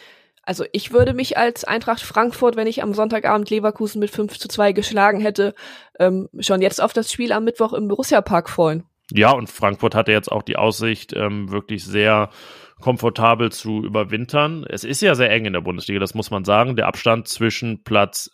also 0.46 0.64
ich 0.72 0.94
würde 0.94 1.14
mich 1.14 1.38
als 1.38 1.64
Eintracht 1.64 2.02
Frankfurt, 2.02 2.56
wenn 2.56 2.68
ich 2.68 2.84
am 2.84 2.94
Sonntagabend 2.94 3.50
Leverkusen 3.50 4.00
mit 4.00 4.12
5 4.12 4.38
zu 4.38 4.48
2 4.48 4.72
geschlagen 4.72 5.20
hätte, 5.20 5.56
ähm, 6.00 6.30
schon 6.40 6.62
jetzt 6.62 6.82
auf 6.82 6.94
das 6.94 7.12
Spiel 7.12 7.32
am 7.32 7.44
Mittwoch 7.44 7.74
im 7.74 7.88
Borussia 7.88 8.22
Park 8.22 8.50
freuen. 8.50 8.84
Ja, 9.12 9.32
und 9.32 9.50
Frankfurt 9.50 9.96
hatte 9.96 10.12
jetzt 10.12 10.32
auch 10.32 10.44
die 10.44 10.58
Aussicht, 10.58 11.14
ähm, 11.14 11.52
wirklich 11.52 11.84
sehr 11.84 12.30
komfortabel 12.80 13.52
zu 13.52 13.84
überwintern. 13.84 14.66
Es 14.68 14.84
ist 14.84 15.02
ja 15.02 15.16
sehr 15.16 15.32
eng 15.32 15.46
in 15.46 15.54
der 15.54 15.62
Bundesliga, 15.62 16.00
das 16.00 16.14
muss 16.14 16.32
man 16.32 16.44
sagen. 16.44 16.76
Der 16.76 16.88
Abstand 16.88 17.28
zwischen 17.28 17.84
Platz 17.84 18.32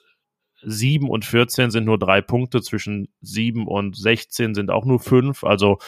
7 0.64 1.10
und 1.10 1.26
14 1.26 1.72
sind 1.72 1.86
nur 1.86 1.98
drei 1.98 2.22
Punkte, 2.22 2.62
zwischen 2.62 3.08
7 3.22 3.68
und 3.68 3.96
16 3.96 4.54
sind 4.54 4.70
auch 4.70 4.86
nur 4.86 5.00
fünf. 5.00 5.44
Also 5.44 5.80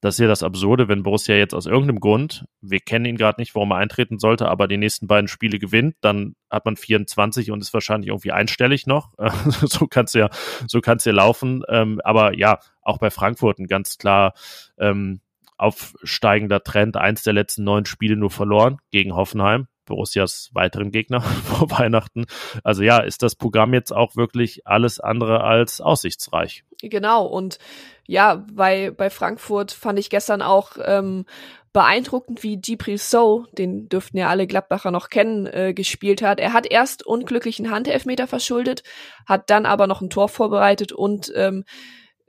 das 0.00 0.14
ist 0.14 0.20
ja 0.20 0.28
das 0.28 0.42
Absurde, 0.42 0.86
wenn 0.88 1.02
Borussia 1.02 1.34
jetzt 1.34 1.54
aus 1.54 1.66
irgendeinem 1.66 1.98
Grund, 2.00 2.44
wir 2.60 2.78
kennen 2.78 3.04
ihn 3.04 3.16
gerade 3.16 3.40
nicht, 3.40 3.54
warum 3.54 3.72
er 3.72 3.78
eintreten 3.78 4.18
sollte, 4.18 4.48
aber 4.48 4.68
die 4.68 4.76
nächsten 4.76 5.08
beiden 5.08 5.26
Spiele 5.26 5.58
gewinnt, 5.58 5.96
dann 6.00 6.36
hat 6.50 6.64
man 6.64 6.76
24 6.76 7.50
und 7.50 7.60
ist 7.60 7.74
wahrscheinlich 7.74 8.08
irgendwie 8.08 8.32
einstellig 8.32 8.86
noch. 8.86 9.12
so 9.66 9.86
kann's 9.86 10.12
ja, 10.12 10.30
so 10.66 10.80
kann's 10.80 11.04
ja 11.04 11.12
laufen. 11.12 11.64
Ähm, 11.68 12.00
aber 12.04 12.36
ja, 12.36 12.60
auch 12.82 12.98
bei 12.98 13.10
Frankfurt 13.10 13.58
ein 13.58 13.66
ganz 13.66 13.98
klar 13.98 14.34
ähm, 14.78 15.20
aufsteigender 15.56 16.62
Trend. 16.62 16.96
Eins 16.96 17.24
der 17.24 17.32
letzten 17.32 17.64
neun 17.64 17.84
Spiele 17.84 18.16
nur 18.16 18.30
verloren 18.30 18.78
gegen 18.92 19.14
Hoffenheim. 19.14 19.66
Borussias 19.88 20.50
weiteren 20.52 20.92
Gegner 20.92 21.20
vor 21.44 21.70
Weihnachten. 21.70 22.26
Also 22.62 22.82
ja, 22.82 22.98
ist 22.98 23.22
das 23.22 23.34
Programm 23.34 23.74
jetzt 23.74 23.92
auch 23.92 24.16
wirklich 24.16 24.66
alles 24.66 25.00
andere 25.00 25.42
als 25.42 25.80
aussichtsreich. 25.80 26.64
Genau, 26.80 27.26
und 27.26 27.58
ja, 28.06 28.44
bei, 28.52 28.90
bei 28.90 29.10
Frankfurt 29.10 29.72
fand 29.72 29.98
ich 29.98 30.10
gestern 30.10 30.42
auch 30.42 30.76
ähm, 30.82 31.26
beeindruckend, 31.72 32.42
wie 32.42 32.56
Djibril 32.56 32.98
So, 32.98 33.46
den 33.52 33.88
dürften 33.88 34.18
ja 34.18 34.28
alle 34.28 34.46
Gladbacher 34.46 34.90
noch 34.90 35.10
kennen, 35.10 35.46
äh, 35.46 35.74
gespielt 35.74 36.22
hat. 36.22 36.40
Er 36.40 36.52
hat 36.52 36.66
erst 36.66 37.04
unglücklichen 37.04 37.70
Handelfmeter 37.70 38.26
verschuldet, 38.26 38.82
hat 39.26 39.50
dann 39.50 39.66
aber 39.66 39.86
noch 39.86 40.00
ein 40.00 40.10
Tor 40.10 40.28
vorbereitet 40.28 40.92
und 40.92 41.32
ähm, 41.34 41.64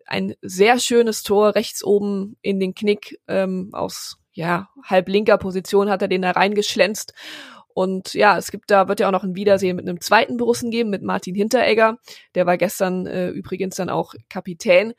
ein 0.06 0.34
sehr 0.42 0.80
schönes 0.80 1.24
Tor 1.24 1.56
rechts 1.56 1.84
oben 1.84 2.36
in 2.42 2.60
den 2.60 2.74
Knick 2.74 3.20
ähm, 3.28 3.70
aus 3.74 4.18
ja, 4.40 4.70
halb 4.86 5.10
linker 5.10 5.38
Position 5.38 5.90
hat 5.90 6.02
er 6.02 6.08
den 6.08 6.22
da 6.22 6.32
reingeschlänzt. 6.32 7.14
Und 7.74 8.14
ja, 8.14 8.38
es 8.38 8.52
gibt 8.52 8.72
da, 8.72 8.88
wird 8.88 9.02
ja 9.02 9.08
auch 9.08 9.12
noch 9.12 9.26
ein 9.26 9.36
Wiedersehen 9.36 9.76
mit 9.76 9.88
einem 9.88 10.00
zweiten 10.00 10.38
Borussen 10.38 10.72
geben, 10.72 10.90
mit 10.90 11.04
Martin 11.04 11.36
Hinteregger. 11.36 11.98
Der 12.36 12.46
war 12.46 12.58
gestern 12.58 13.06
äh, 13.06 13.30
übrigens 13.32 13.76
dann 13.76 13.90
auch 13.90 14.14
Kapitän. 14.30 14.94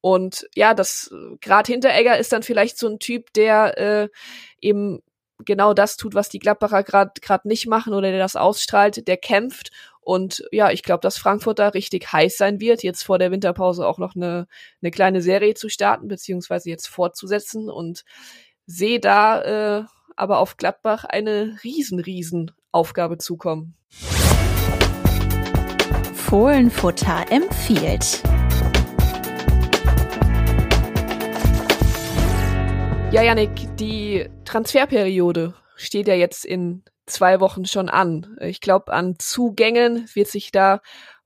Und 0.00 0.48
ja, 0.54 0.74
das 0.74 1.12
gerade 1.40 1.72
Hinteregger 1.72 2.18
ist 2.18 2.32
dann 2.32 2.44
vielleicht 2.44 2.78
so 2.78 2.86
ein 2.86 3.00
Typ, 3.00 3.32
der 3.32 3.78
äh, 3.78 4.08
eben 4.60 5.00
genau 5.44 5.74
das 5.74 5.96
tut, 5.96 6.14
was 6.14 6.28
die 6.28 6.38
Gladbacher 6.38 6.84
gerade 6.84 7.20
gerade 7.20 7.48
nicht 7.48 7.66
machen 7.66 7.94
oder 7.94 8.10
der 8.10 8.20
das 8.20 8.36
ausstrahlt, 8.36 9.08
der 9.08 9.16
kämpft 9.16 9.72
und 10.08 10.42
ja, 10.52 10.70
ich 10.70 10.82
glaube, 10.82 11.02
dass 11.02 11.18
Frankfurt 11.18 11.58
da 11.58 11.68
richtig 11.68 12.10
heiß 12.10 12.38
sein 12.38 12.60
wird, 12.60 12.82
jetzt 12.82 13.02
vor 13.02 13.18
der 13.18 13.30
Winterpause 13.30 13.86
auch 13.86 13.98
noch 13.98 14.16
eine, 14.16 14.48
eine 14.80 14.90
kleine 14.90 15.20
Serie 15.20 15.52
zu 15.52 15.68
starten, 15.68 16.08
beziehungsweise 16.08 16.70
jetzt 16.70 16.86
fortzusetzen 16.86 17.68
und 17.68 18.06
sehe 18.70 19.00
da 19.00 19.78
äh, 19.80 19.84
aber 20.14 20.40
auf 20.40 20.58
Gladbach 20.58 21.04
eine 21.04 21.58
riesen, 21.64 22.00
riesen 22.00 22.52
Aufgabe 22.70 23.16
zukommen. 23.16 23.74
Fohlenfutter 26.12 27.24
empfiehlt. 27.30 28.22
Ja, 33.10 33.22
Janik, 33.22 33.50
die 33.76 34.28
Transferperiode 34.44 35.54
steht 35.76 36.06
ja 36.06 36.14
jetzt 36.14 36.44
in 36.44 36.82
zwei 37.06 37.40
Wochen 37.40 37.64
schon 37.64 37.88
an. 37.88 38.36
Ich 38.40 38.60
glaube, 38.60 38.92
an 38.92 39.14
Zugängen 39.18 40.06
wird 40.12 40.28
sich 40.28 40.52
da 40.52 40.82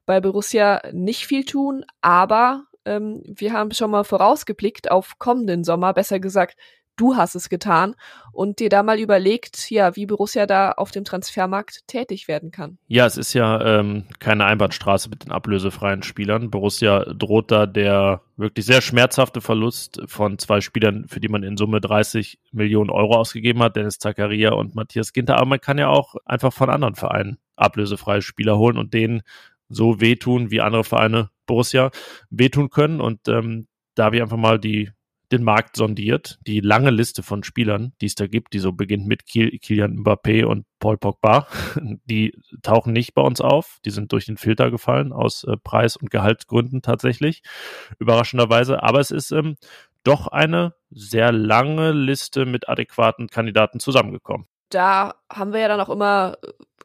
bei 0.07 0.21
Borussia 0.21 0.81
nicht 0.93 1.27
viel 1.27 1.45
tun, 1.45 1.85
aber 2.03 2.67
ähm, 2.85 3.25
wir 3.27 3.53
haben 3.53 3.73
schon 3.73 3.91
mal 3.91 4.05
vorausgeblickt 4.05 4.93
auf 4.93 5.19
kommenden 5.19 5.65
Sommer, 5.65 5.93
besser 5.93 6.21
gesagt 6.21 6.57
du 7.03 7.17
hast 7.17 7.35
es 7.35 7.49
getan 7.49 7.97
und 8.31 8.61
dir 8.61 8.69
da 8.69 8.85
mal 8.85 9.01
überlegt, 9.01 9.71
ja, 9.71 9.97
wie 9.97 10.07
Borussia 10.07 10.47
da 10.47 10.71
auf 10.71 10.93
dem 10.93 11.05
Transfermarkt 11.05 11.89
tätig 11.89 12.29
werden 12.29 12.53
kann. 12.53 12.79
Ja, 12.87 13.07
es 13.07 13.17
ist 13.17 13.35
ja 13.35 13.61
ähm, 13.61 14.05
keine 14.21 14.45
Einbahnstraße 14.45 15.11
mit 15.11 15.25
den 15.25 15.33
ablösefreien 15.33 16.05
Spielern. 16.05 16.51
Borussia 16.51 17.01
droht 17.13 17.51
da 17.51 17.67
der 17.67 18.23
wirklich 18.37 18.67
sehr 18.67 18.83
schmerzhafte 18.83 19.41
Verlust 19.41 20.01
von 20.07 20.39
zwei 20.39 20.61
Spielern, 20.61 21.09
für 21.09 21.19
die 21.19 21.29
man 21.29 21.43
in 21.43 21.57
Summe 21.57 21.81
30 21.81 22.39
Millionen 22.53 22.91
Euro 22.91 23.17
ausgegeben 23.17 23.63
hat, 23.63 23.75
Dennis 23.75 23.99
Zakaria 23.99 24.53
und 24.53 24.77
Matthias 24.77 25.13
Ginter. 25.13 25.39
Aber 25.39 25.47
man 25.47 25.61
kann 25.61 25.79
ja 25.79 25.89
auch 25.89 26.15
einfach 26.25 26.53
von 26.53 26.71
anderen 26.71 26.95
Vereinen 26.95 27.39
ablösefreie 27.57 28.23
Spieler 28.23 28.59
holen 28.59 28.79
und 28.79 28.95
denen 28.95 29.23
so 29.69 30.01
wehtun, 30.01 30.53
wie 30.53 30.61
andere 30.61 30.85
Vereine 30.85 31.31
Borussia 31.47 31.91
wehtun 32.31 32.71
können. 32.71 33.01
Und 33.01 33.27
ähm, 33.27 33.67
da 33.97 34.05
habe 34.05 34.17
ich 34.17 34.23
einfach 34.23 34.37
mal 34.37 34.61
die 34.61 34.91
den 35.33 35.43
Markt 35.43 35.77
sondiert, 35.77 36.39
die 36.47 36.61
lange 36.61 36.91
Liste 36.91 37.23
von 37.23 37.43
Spielern, 37.43 37.93
die 38.01 38.07
es 38.07 38.15
da 38.15 38.27
gibt, 38.27 38.53
die 38.53 38.59
so 38.59 38.73
beginnt 38.73 39.07
mit 39.07 39.27
Kilian 39.27 39.99
Mbappé 39.99 40.45
und 40.45 40.67
Paul 40.79 40.99
Pogba, 40.99 41.47
die 42.05 42.39
tauchen 42.63 42.93
nicht 42.93 43.15
bei 43.15 43.23
uns 43.23 43.41
auf, 43.41 43.79
die 43.85 43.91
sind 43.91 44.13
durch 44.13 44.27
den 44.27 44.37
Filter 44.37 44.71
gefallen 44.71 45.13
aus 45.13 45.45
äh, 45.45 45.57
Preis- 45.57 45.97
und 45.97 46.11
Gehaltsgründen 46.11 46.83
tatsächlich, 46.83 47.43
überraschenderweise, 47.99 48.83
aber 48.83 49.01
es 49.01 49.11
ist 49.11 49.33
ähm, 49.33 49.57
doch 50.05 50.29
eine 50.29 50.75
sehr 50.91 51.33
lange 51.33 51.93
Liste 51.93 52.45
mit 52.45 52.69
adäquaten 52.69 53.29
Kandidaten 53.29 53.81
zusammengekommen. 53.81 54.47
Da 54.69 55.15
haben 55.31 55.53
wir 55.53 55.61
ja 55.61 55.69
dann 55.69 55.81
auch 55.81 55.91
immer 55.91 56.37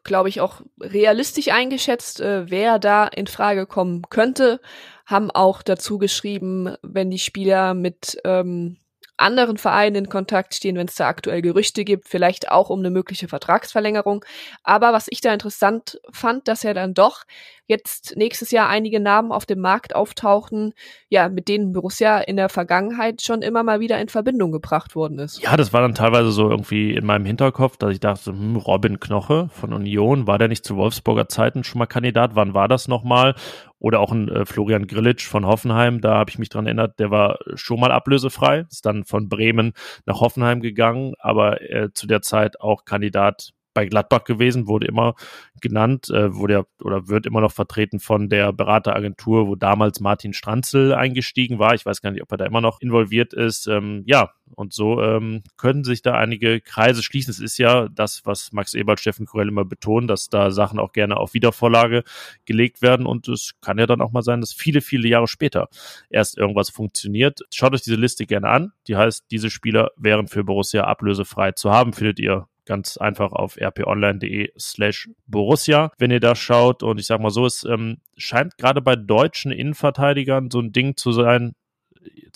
glaube 0.03 0.29
ich, 0.29 0.41
auch 0.41 0.61
realistisch 0.79 1.49
eingeschätzt, 1.49 2.21
äh, 2.21 2.49
wer 2.49 2.79
da 2.79 3.05
in 3.05 3.27
Frage 3.27 3.67
kommen 3.67 4.03
könnte 4.09 4.61
haben 5.07 5.31
auch 5.31 5.63
dazu 5.63 5.97
geschrieben, 5.97 6.75
wenn 6.83 7.09
die 7.09 7.17
Spieler 7.17 7.73
mit 7.73 8.19
ähm, 8.25 8.77
anderen 9.15 9.57
Vereinen 9.57 9.95
in 9.95 10.09
Kontakt 10.09 10.53
stehen, 10.53 10.75
wenn 10.75 10.87
es 10.87 10.95
da 10.95 11.07
aktuell 11.07 11.41
Gerüchte 11.41 11.83
gibt, 11.85 12.07
vielleicht 12.07 12.51
auch 12.51 12.69
um 12.69 12.79
eine 12.79 12.91
mögliche 12.91 13.27
Vertragsverlängerung. 13.27 14.23
Aber 14.63 14.93
was 14.93 15.07
ich 15.09 15.21
da 15.21 15.33
interessant 15.33 15.99
fand, 16.11 16.47
dass 16.47 16.63
ja 16.63 16.73
dann 16.73 16.93
doch 16.93 17.23
jetzt 17.67 18.15
nächstes 18.15 18.51
Jahr 18.51 18.69
einige 18.69 18.99
Namen 18.99 19.31
auf 19.31 19.45
dem 19.45 19.59
Markt 19.59 19.95
auftauchen, 19.95 20.73
ja, 21.09 21.29
mit 21.29 21.47
denen 21.47 21.73
Borussia 21.73 22.19
in 22.19 22.37
der 22.37 22.49
Vergangenheit 22.49 23.21
schon 23.21 23.41
immer 23.41 23.63
mal 23.63 23.79
wieder 23.79 23.99
in 23.99 24.07
Verbindung 24.07 24.51
gebracht 24.51 24.95
worden 24.95 25.19
ist. 25.19 25.41
Ja, 25.41 25.57
das 25.57 25.73
war 25.73 25.81
dann 25.81 25.93
teilweise 25.93 26.31
so 26.31 26.49
irgendwie 26.49 26.93
in 26.93 27.05
meinem 27.05 27.25
Hinterkopf, 27.25 27.77
dass 27.77 27.91
ich 27.91 27.99
dachte, 27.99 28.31
hm, 28.31 28.55
Robin 28.55 28.99
Knoche 28.99 29.49
von 29.51 29.73
Union, 29.73 30.27
war 30.27 30.37
der 30.37 30.47
nicht 30.47 30.65
zu 30.65 30.77
Wolfsburger 30.77 31.27
Zeiten 31.27 31.63
schon 31.63 31.79
mal 31.79 31.85
Kandidat? 31.85 32.35
Wann 32.35 32.53
war 32.53 32.67
das 32.67 32.87
nochmal? 32.87 33.35
Oder 33.79 33.99
auch 33.99 34.11
ein 34.11 34.27
äh, 34.29 34.45
Florian 34.45 34.87
Grillitsch 34.87 35.27
von 35.27 35.45
Hoffenheim, 35.45 36.01
da 36.01 36.15
habe 36.15 36.31
ich 36.31 36.39
mich 36.39 36.49
dran 36.49 36.65
erinnert, 36.65 36.97
der 36.99 37.11
war 37.11 37.37
schon 37.53 37.79
mal 37.79 37.91
ablösefrei, 37.91 38.65
ist 38.71 38.87
dann 38.87 39.03
von 39.03 39.29
Bremen 39.29 39.73
nach 40.07 40.19
Hoffenheim 40.19 40.61
gegangen, 40.61 41.13
aber 41.19 41.61
äh, 41.61 41.89
zu 41.93 42.07
der 42.07 42.23
Zeit 42.23 42.59
auch 42.59 42.85
Kandidat 42.85 43.53
bei 43.77 43.85
Gladbach 43.85 44.23
gewesen, 44.23 44.67
wurde 44.67 44.87
immer 44.87 45.13
genannt, 45.61 46.09
äh, 46.09 46.33
wurde 46.33 46.65
oder 46.81 47.09
wird 47.09 47.27
immer 47.27 47.41
noch 47.41 47.51
vertreten 47.51 47.99
von 47.99 48.27
der 48.27 48.51
Berateragentur, 48.51 49.45
wo 49.45 49.55
damals 49.55 49.99
Martin 49.99 50.33
Stranzel 50.33 50.95
eingestiegen 50.95 51.59
war. 51.59 51.75
Ich 51.75 51.85
weiß 51.85 52.01
gar 52.01 52.09
nicht, 52.09 52.23
ob 52.23 52.31
er 52.31 52.39
da 52.39 52.45
immer 52.47 52.59
noch 52.59 52.81
involviert 52.81 53.35
ist. 53.35 53.67
Ähm, 53.67 54.01
ja, 54.07 54.31
und 54.55 54.73
so 54.73 54.99
ähm, 55.03 55.43
können 55.57 55.83
sich 55.83 56.01
da 56.01 56.15
einige 56.15 56.59
Kreise 56.59 57.03
schließen. 57.03 57.29
Es 57.29 57.39
ist 57.39 57.59
ja 57.59 57.87
das, 57.87 58.25
was 58.25 58.51
Max 58.51 58.73
Eberl, 58.73 58.97
Steffen 58.97 59.27
Kurell 59.27 59.49
immer 59.49 59.63
betonen, 59.63 60.07
dass 60.07 60.27
da 60.29 60.49
Sachen 60.49 60.79
auch 60.79 60.91
gerne 60.91 61.17
auf 61.17 61.35
Wiedervorlage 61.35 62.03
gelegt 62.45 62.81
werden. 62.81 63.05
Und 63.05 63.27
es 63.27 63.53
kann 63.61 63.77
ja 63.77 63.85
dann 63.85 64.01
auch 64.01 64.11
mal 64.11 64.23
sein, 64.23 64.41
dass 64.41 64.53
viele, 64.53 64.81
viele 64.81 65.07
Jahre 65.07 65.27
später 65.27 65.69
erst 66.09 66.35
irgendwas 66.35 66.71
funktioniert. 66.71 67.41
Schaut 67.53 67.75
euch 67.75 67.83
diese 67.83 67.95
Liste 67.95 68.25
gerne 68.25 68.49
an. 68.49 68.71
Die 68.87 68.95
heißt, 68.95 69.25
diese 69.29 69.51
Spieler 69.51 69.91
wären 69.97 70.27
für 70.27 70.43
Borussia 70.43 70.83
ablösefrei 70.85 71.51
zu 71.51 71.69
haben. 71.69 71.93
Findet 71.93 72.17
ihr 72.17 72.47
ganz 72.67 72.97
einfach 72.97 73.31
auf 73.31 73.57
rponline.de 73.57 74.51
slash 74.59 75.09
Borussia, 75.25 75.91
wenn 75.97 76.11
ihr 76.11 76.19
da 76.19 76.35
schaut. 76.35 76.83
Und 76.83 76.99
ich 76.99 77.07
sag 77.07 77.19
mal 77.19 77.31
so, 77.31 77.45
es 77.45 77.63
ähm, 77.63 77.97
scheint 78.15 78.57
gerade 78.57 78.81
bei 78.81 78.95
deutschen 78.95 79.51
Innenverteidigern 79.51 80.51
so 80.51 80.59
ein 80.59 80.71
Ding 80.71 80.95
zu 80.95 81.11
sein, 81.11 81.53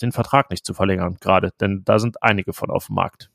den 0.00 0.12
Vertrag 0.12 0.50
nicht 0.50 0.66
zu 0.66 0.74
verlängern, 0.74 1.16
gerade, 1.20 1.52
denn 1.60 1.82
da 1.84 1.98
sind 1.98 2.22
einige 2.22 2.52
von 2.52 2.70
auf 2.70 2.86
dem 2.86 2.96
Markt. 2.96 3.30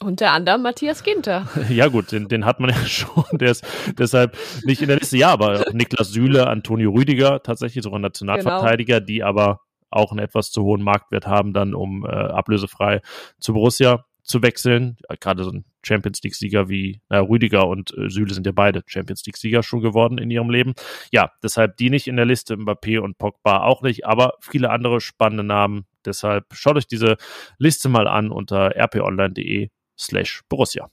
Unter 0.00 0.32
anderem 0.32 0.62
Matthias 0.62 1.04
Ginter. 1.04 1.48
Ja, 1.68 1.86
gut, 1.86 2.10
den, 2.10 2.28
den 2.28 2.44
hat 2.44 2.58
man 2.58 2.70
ja 2.74 2.76
schon. 2.86 3.24
Der 3.32 3.52
ist 3.52 3.64
deshalb 3.96 4.36
nicht 4.64 4.82
in 4.82 4.88
der 4.88 4.98
Liste. 4.98 5.16
Ja, 5.16 5.30
aber 5.30 5.66
Niklas 5.72 6.10
Süle, 6.10 6.48
Antonio 6.48 6.90
Rüdiger, 6.90 7.42
tatsächlich 7.42 7.84
sogar 7.84 8.00
Nationalverteidiger, 8.00 8.96
genau. 8.96 9.06
die 9.06 9.22
aber 9.22 9.60
auch 9.90 10.10
einen 10.10 10.20
etwas 10.20 10.50
zu 10.50 10.64
hohen 10.64 10.82
Marktwert 10.82 11.26
haben, 11.26 11.52
dann 11.52 11.74
um 11.74 12.04
äh, 12.04 12.08
ablösefrei 12.08 13.00
zu 13.38 13.54
Borussia 13.54 14.04
zu 14.22 14.42
wechseln. 14.42 14.98
Gerade 15.20 15.44
so 15.44 15.50
ein 15.50 15.64
Champions 15.88 16.22
League-Sieger 16.22 16.68
wie 16.68 17.00
äh, 17.08 17.16
Rüdiger 17.16 17.66
und 17.66 17.96
äh, 17.96 18.10
Süle 18.10 18.34
sind 18.34 18.46
ja 18.46 18.52
beide 18.52 18.82
Champions 18.86 19.24
League-Sieger 19.26 19.62
schon 19.62 19.80
geworden 19.80 20.18
in 20.18 20.30
ihrem 20.30 20.50
Leben. 20.50 20.74
Ja, 21.10 21.32
deshalb 21.42 21.76
die 21.78 21.90
nicht 21.90 22.06
in 22.06 22.16
der 22.16 22.26
Liste, 22.26 22.56
Mbappé 22.56 22.98
und 23.00 23.18
Pogba 23.18 23.62
auch 23.62 23.82
nicht, 23.82 24.06
aber 24.06 24.34
viele 24.40 24.70
andere 24.70 25.00
spannende 25.00 25.44
Namen. 25.44 25.86
Deshalb 26.04 26.44
schaut 26.52 26.76
euch 26.76 26.86
diese 26.86 27.16
Liste 27.58 27.88
mal 27.88 28.06
an 28.06 28.30
unter 28.30 28.74
rponline.de 28.76 29.70
slash 29.98 30.42
Borussia. 30.48 30.90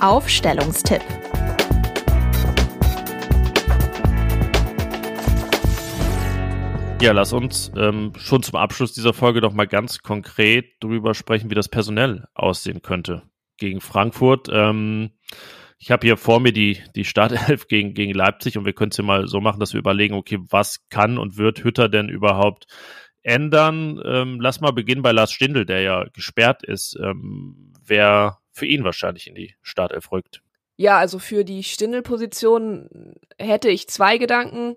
Aufstellungstipp 0.00 1.02
Ja, 7.00 7.12
lass 7.12 7.32
uns 7.32 7.72
ähm, 7.78 8.12
schon 8.18 8.42
zum 8.42 8.56
Abschluss 8.56 8.92
dieser 8.92 9.14
Folge 9.14 9.40
doch 9.40 9.54
mal 9.54 9.66
ganz 9.66 10.00
konkret 10.02 10.74
darüber 10.80 11.14
sprechen, 11.14 11.48
wie 11.48 11.54
das 11.54 11.70
personell 11.70 12.26
aussehen 12.34 12.82
könnte 12.82 13.22
gegen 13.56 13.80
Frankfurt. 13.80 14.48
Ähm, 14.52 15.12
ich 15.78 15.90
habe 15.90 16.06
hier 16.06 16.18
vor 16.18 16.40
mir 16.40 16.52
die, 16.52 16.82
die 16.94 17.06
Startelf 17.06 17.66
gegen, 17.68 17.94
gegen 17.94 18.12
Leipzig 18.12 18.58
und 18.58 18.66
wir 18.66 18.74
können 18.74 18.90
es 18.90 18.98
ja 18.98 19.04
mal 19.04 19.28
so 19.28 19.40
machen, 19.40 19.60
dass 19.60 19.72
wir 19.72 19.80
überlegen, 19.80 20.14
okay, 20.14 20.40
was 20.50 20.86
kann 20.90 21.16
und 21.16 21.38
wird 21.38 21.64
Hütter 21.64 21.88
denn 21.88 22.10
überhaupt 22.10 22.66
ändern? 23.22 23.98
Ähm, 24.04 24.38
lass 24.38 24.60
mal 24.60 24.72
beginnen 24.72 25.00
bei 25.00 25.12
Lars 25.12 25.32
Stindl, 25.32 25.64
der 25.64 25.80
ja 25.80 26.04
gesperrt 26.12 26.62
ist. 26.62 26.98
Ähm, 27.02 27.72
wer 27.82 28.40
für 28.52 28.66
ihn 28.66 28.84
wahrscheinlich 28.84 29.26
in 29.26 29.34
die 29.34 29.54
Startelf 29.62 30.12
rückt. 30.12 30.42
Ja, 30.76 30.98
also 30.98 31.18
für 31.18 31.44
die 31.44 31.64
Stindl-Position 31.64 33.14
hätte 33.38 33.70
ich 33.70 33.88
zwei 33.88 34.18
Gedanken. 34.18 34.76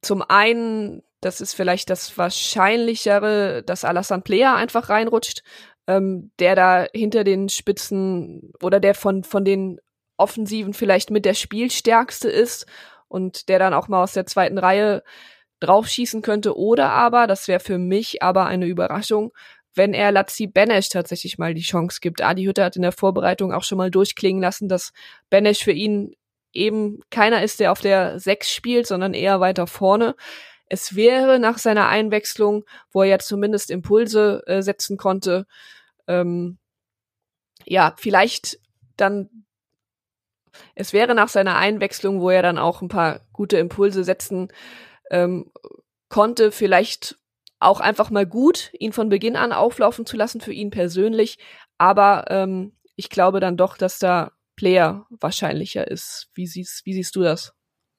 Zum 0.00 0.22
einen 0.22 1.02
das 1.26 1.40
ist 1.40 1.54
vielleicht 1.54 1.90
das 1.90 2.16
Wahrscheinlichere, 2.16 3.64
dass 3.64 3.84
Alassane 3.84 4.22
Player 4.22 4.54
einfach 4.54 4.88
reinrutscht, 4.88 5.42
ähm, 5.88 6.30
der 6.38 6.54
da 6.54 6.86
hinter 6.94 7.24
den 7.24 7.48
Spitzen 7.48 8.52
oder 8.62 8.78
der 8.78 8.94
von, 8.94 9.24
von 9.24 9.44
den 9.44 9.80
Offensiven 10.16 10.72
vielleicht 10.72 11.10
mit 11.10 11.24
der 11.24 11.34
Spielstärkste 11.34 12.30
ist 12.30 12.66
und 13.08 13.48
der 13.48 13.58
dann 13.58 13.74
auch 13.74 13.88
mal 13.88 14.04
aus 14.04 14.12
der 14.12 14.26
zweiten 14.26 14.56
Reihe 14.56 15.02
draufschießen 15.58 16.22
könnte. 16.22 16.56
Oder 16.56 16.90
aber, 16.90 17.26
das 17.26 17.48
wäre 17.48 17.60
für 17.60 17.78
mich 17.78 18.22
aber 18.22 18.46
eine 18.46 18.66
Überraschung, 18.66 19.32
wenn 19.74 19.94
er 19.94 20.12
Lazzi 20.12 20.46
Benesch 20.46 20.90
tatsächlich 20.90 21.38
mal 21.38 21.54
die 21.54 21.62
Chance 21.62 21.98
gibt. 22.00 22.22
Adi 22.22 22.44
Hütter 22.44 22.64
hat 22.64 22.76
in 22.76 22.82
der 22.82 22.92
Vorbereitung 22.92 23.52
auch 23.52 23.64
schon 23.64 23.78
mal 23.78 23.90
durchklingen 23.90 24.40
lassen, 24.40 24.68
dass 24.68 24.92
Benesch 25.28 25.64
für 25.64 25.72
ihn 25.72 26.14
eben 26.52 27.00
keiner 27.10 27.42
ist, 27.42 27.58
der 27.58 27.72
auf 27.72 27.80
der 27.80 28.20
Sechs 28.20 28.52
spielt, 28.52 28.86
sondern 28.86 29.12
eher 29.12 29.40
weiter 29.40 29.66
vorne. 29.66 30.14
Es 30.68 30.96
wäre 30.96 31.38
nach 31.38 31.58
seiner 31.58 31.88
Einwechslung, 31.88 32.64
wo 32.90 33.02
er 33.02 33.08
ja 33.08 33.18
zumindest 33.18 33.70
Impulse 33.70 34.42
äh, 34.46 34.62
setzen 34.62 34.96
konnte, 34.96 35.46
ähm, 36.08 36.58
ja, 37.64 37.94
vielleicht 37.98 38.58
dann, 38.96 39.44
es 40.74 40.92
wäre 40.92 41.14
nach 41.14 41.28
seiner 41.28 41.56
Einwechslung, 41.56 42.20
wo 42.20 42.30
er 42.30 42.42
dann 42.42 42.58
auch 42.58 42.80
ein 42.80 42.88
paar 42.88 43.20
gute 43.32 43.58
Impulse 43.58 44.04
setzen 44.04 44.48
ähm, 45.10 45.50
konnte, 46.08 46.52
vielleicht 46.52 47.18
auch 47.58 47.80
einfach 47.80 48.10
mal 48.10 48.26
gut, 48.26 48.70
ihn 48.78 48.92
von 48.92 49.08
Beginn 49.08 49.36
an 49.36 49.52
auflaufen 49.52 50.06
zu 50.06 50.16
lassen 50.16 50.40
für 50.40 50.52
ihn 50.52 50.70
persönlich. 50.70 51.38
Aber 51.78 52.26
ähm, 52.28 52.76
ich 52.96 53.10
glaube 53.10 53.40
dann 53.40 53.56
doch, 53.56 53.76
dass 53.76 53.98
da 53.98 54.32
Player 54.56 55.06
wahrscheinlicher 55.10 55.88
ist. 55.90 56.28
Wie 56.34 56.46
siehst, 56.46 56.86
wie 56.86 56.94
siehst 56.94 57.16
du 57.16 57.22
das? 57.22 57.55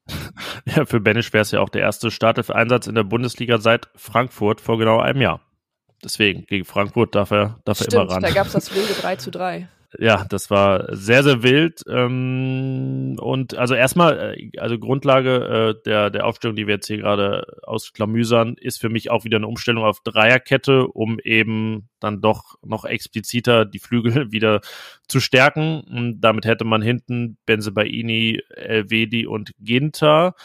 Ja, 0.66 0.86
für 0.86 1.00
Benisch 1.00 1.32
wäre 1.34 1.44
es 1.44 1.52
ja 1.52 1.62
auch 1.62 1.70
der 1.70 1.82
erste 1.82 2.12
Startelf-Einsatz 2.12 2.88
in 2.88 2.96
der 2.96 3.04
Bundesliga 3.04 3.58
seit 3.58 3.88
Frankfurt 3.96 4.60
vor 4.60 4.78
genau 4.78 5.00
einem 5.00 5.22
Jahr. 5.22 5.42
Deswegen, 6.04 6.46
gegen 6.46 6.66
Frankfurt 6.66 7.16
darf 7.16 7.32
er, 7.32 7.60
darf 7.66 7.78
Stimmt, 7.78 7.94
er 7.94 8.02
immer 8.02 8.12
ran. 8.12 8.22
Da 8.22 8.32
gab 8.32 8.48
es 8.48 8.54
das 8.54 8.76
wilde 8.76 8.94
3 8.94 9.16
zu 9.16 9.32
3 9.32 9.70
ja, 9.98 10.26
das 10.26 10.50
war 10.50 10.94
sehr, 10.96 11.24
sehr 11.24 11.44
wild. 11.44 11.82
Ähm, 11.88 13.18
und 13.22 13.56
also 13.56 13.74
erstmal, 13.74 14.36
äh, 14.38 14.52
also 14.60 14.78
Grundlage 14.78 15.76
äh, 15.78 15.82
der, 15.86 16.10
der 16.10 16.26
Aufstellung, 16.26 16.56
die 16.58 16.68
wir 16.68 16.76
jetzt 16.76 16.88
hier 16.88 16.98
gerade 16.98 17.46
ausklamüsern, 17.64 18.56
ist 18.60 18.82
für 18.82 18.90
mich 18.90 19.10
auch 19.10 19.24
wieder 19.24 19.38
eine 19.38 19.48
Umstellung 19.48 19.86
auf 19.86 20.02
Dreierkette, 20.02 20.88
um 20.88 21.20
eben 21.20 21.88
dann 22.00 22.20
doch 22.22 22.56
noch 22.66 22.84
expliziter 22.84 23.64
die 23.66 23.80
Flügel 23.80 24.32
wieder 24.32 24.60
zu 25.08 25.22
stärken. 25.22 25.82
Und 25.82 26.20
damit 26.20 26.46
hätte 26.46 26.66
man 26.66 26.82
hinten 26.82 27.38
Benzebaini, 27.46 28.42
Elvedi 28.50 29.26
und 29.26 29.52
Ginter 29.60 30.36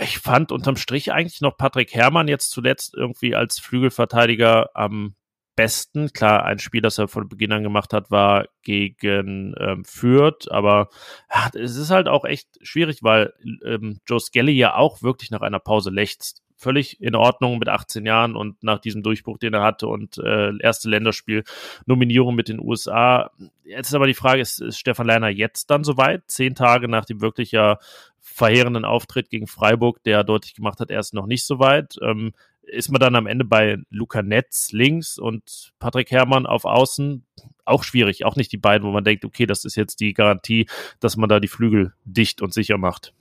ich 0.00 0.18
fand 0.18 0.52
unterm 0.52 0.76
Strich 0.76 1.12
eigentlich 1.12 1.40
noch 1.40 1.56
Patrick 1.56 1.92
Herrmann 1.92 2.28
jetzt 2.28 2.50
zuletzt 2.50 2.94
irgendwie 2.94 3.34
als 3.34 3.58
Flügelverteidiger 3.58 4.70
am 4.74 5.14
besten. 5.58 6.12
Klar, 6.12 6.44
ein 6.44 6.60
Spiel, 6.60 6.80
das 6.80 6.98
er 6.98 7.08
von 7.08 7.28
Beginn 7.28 7.50
an 7.50 7.64
gemacht 7.64 7.92
hat, 7.92 8.12
war 8.12 8.46
gegen 8.62 9.54
ähm, 9.58 9.84
Fürth, 9.84 10.48
aber 10.48 10.88
ja, 11.34 11.50
es 11.60 11.74
ist 11.74 11.90
halt 11.90 12.06
auch 12.06 12.24
echt 12.24 12.46
schwierig, 12.62 13.02
weil 13.02 13.34
ähm, 13.64 13.98
Joe 14.06 14.20
Skelly 14.20 14.52
ja 14.52 14.76
auch 14.76 15.02
wirklich 15.02 15.32
nach 15.32 15.40
einer 15.40 15.58
Pause 15.58 15.90
lechzt. 15.90 16.42
Völlig 16.54 17.00
in 17.00 17.16
Ordnung 17.16 17.58
mit 17.58 17.68
18 17.68 18.06
Jahren 18.06 18.36
und 18.36 18.62
nach 18.62 18.78
diesem 18.78 19.02
Durchbruch, 19.02 19.38
den 19.38 19.54
er 19.54 19.62
hatte 19.62 19.88
und 19.88 20.18
äh, 20.18 20.56
erste 20.60 20.88
Länderspiel-Nominierung 20.90 22.36
mit 22.36 22.48
den 22.48 22.60
USA. 22.60 23.32
Jetzt 23.64 23.88
ist 23.88 23.94
aber 23.94 24.06
die 24.06 24.14
Frage, 24.14 24.40
ist, 24.40 24.60
ist 24.60 24.78
Stefan 24.78 25.06
Leiner 25.08 25.28
jetzt 25.28 25.70
dann 25.70 25.82
soweit? 25.82 26.22
Zehn 26.28 26.54
Tage 26.54 26.86
nach 26.86 27.04
dem 27.04 27.20
wirklich 27.20 27.50
ja 27.50 27.78
verheerenden 28.20 28.84
Auftritt 28.84 29.28
gegen 29.30 29.48
Freiburg, 29.48 30.04
der 30.04 30.22
deutlich 30.22 30.54
gemacht 30.54 30.78
hat, 30.78 30.90
er 30.90 31.00
ist 31.00 31.14
noch 31.14 31.26
nicht 31.26 31.44
so 31.44 31.58
weit. 31.58 31.96
Ähm, 32.02 32.32
ist 32.68 32.90
man 32.90 33.00
dann 33.00 33.16
am 33.16 33.26
Ende 33.26 33.44
bei 33.44 33.78
Luca 33.90 34.22
Netz 34.22 34.72
links 34.72 35.18
und 35.18 35.72
Patrick 35.78 36.10
Herrmann 36.10 36.46
auf 36.46 36.64
Außen. 36.64 37.24
Auch 37.64 37.84
schwierig, 37.84 38.24
auch 38.24 38.36
nicht 38.36 38.52
die 38.52 38.58
beiden, 38.58 38.86
wo 38.86 38.92
man 38.92 39.04
denkt, 39.04 39.24
okay, 39.24 39.46
das 39.46 39.64
ist 39.64 39.76
jetzt 39.76 40.00
die 40.00 40.14
Garantie, 40.14 40.66
dass 41.00 41.16
man 41.16 41.28
da 41.28 41.40
die 41.40 41.48
Flügel 41.48 41.92
dicht 42.04 42.40
und 42.40 42.54
sicher 42.54 42.78
macht. 42.78 43.12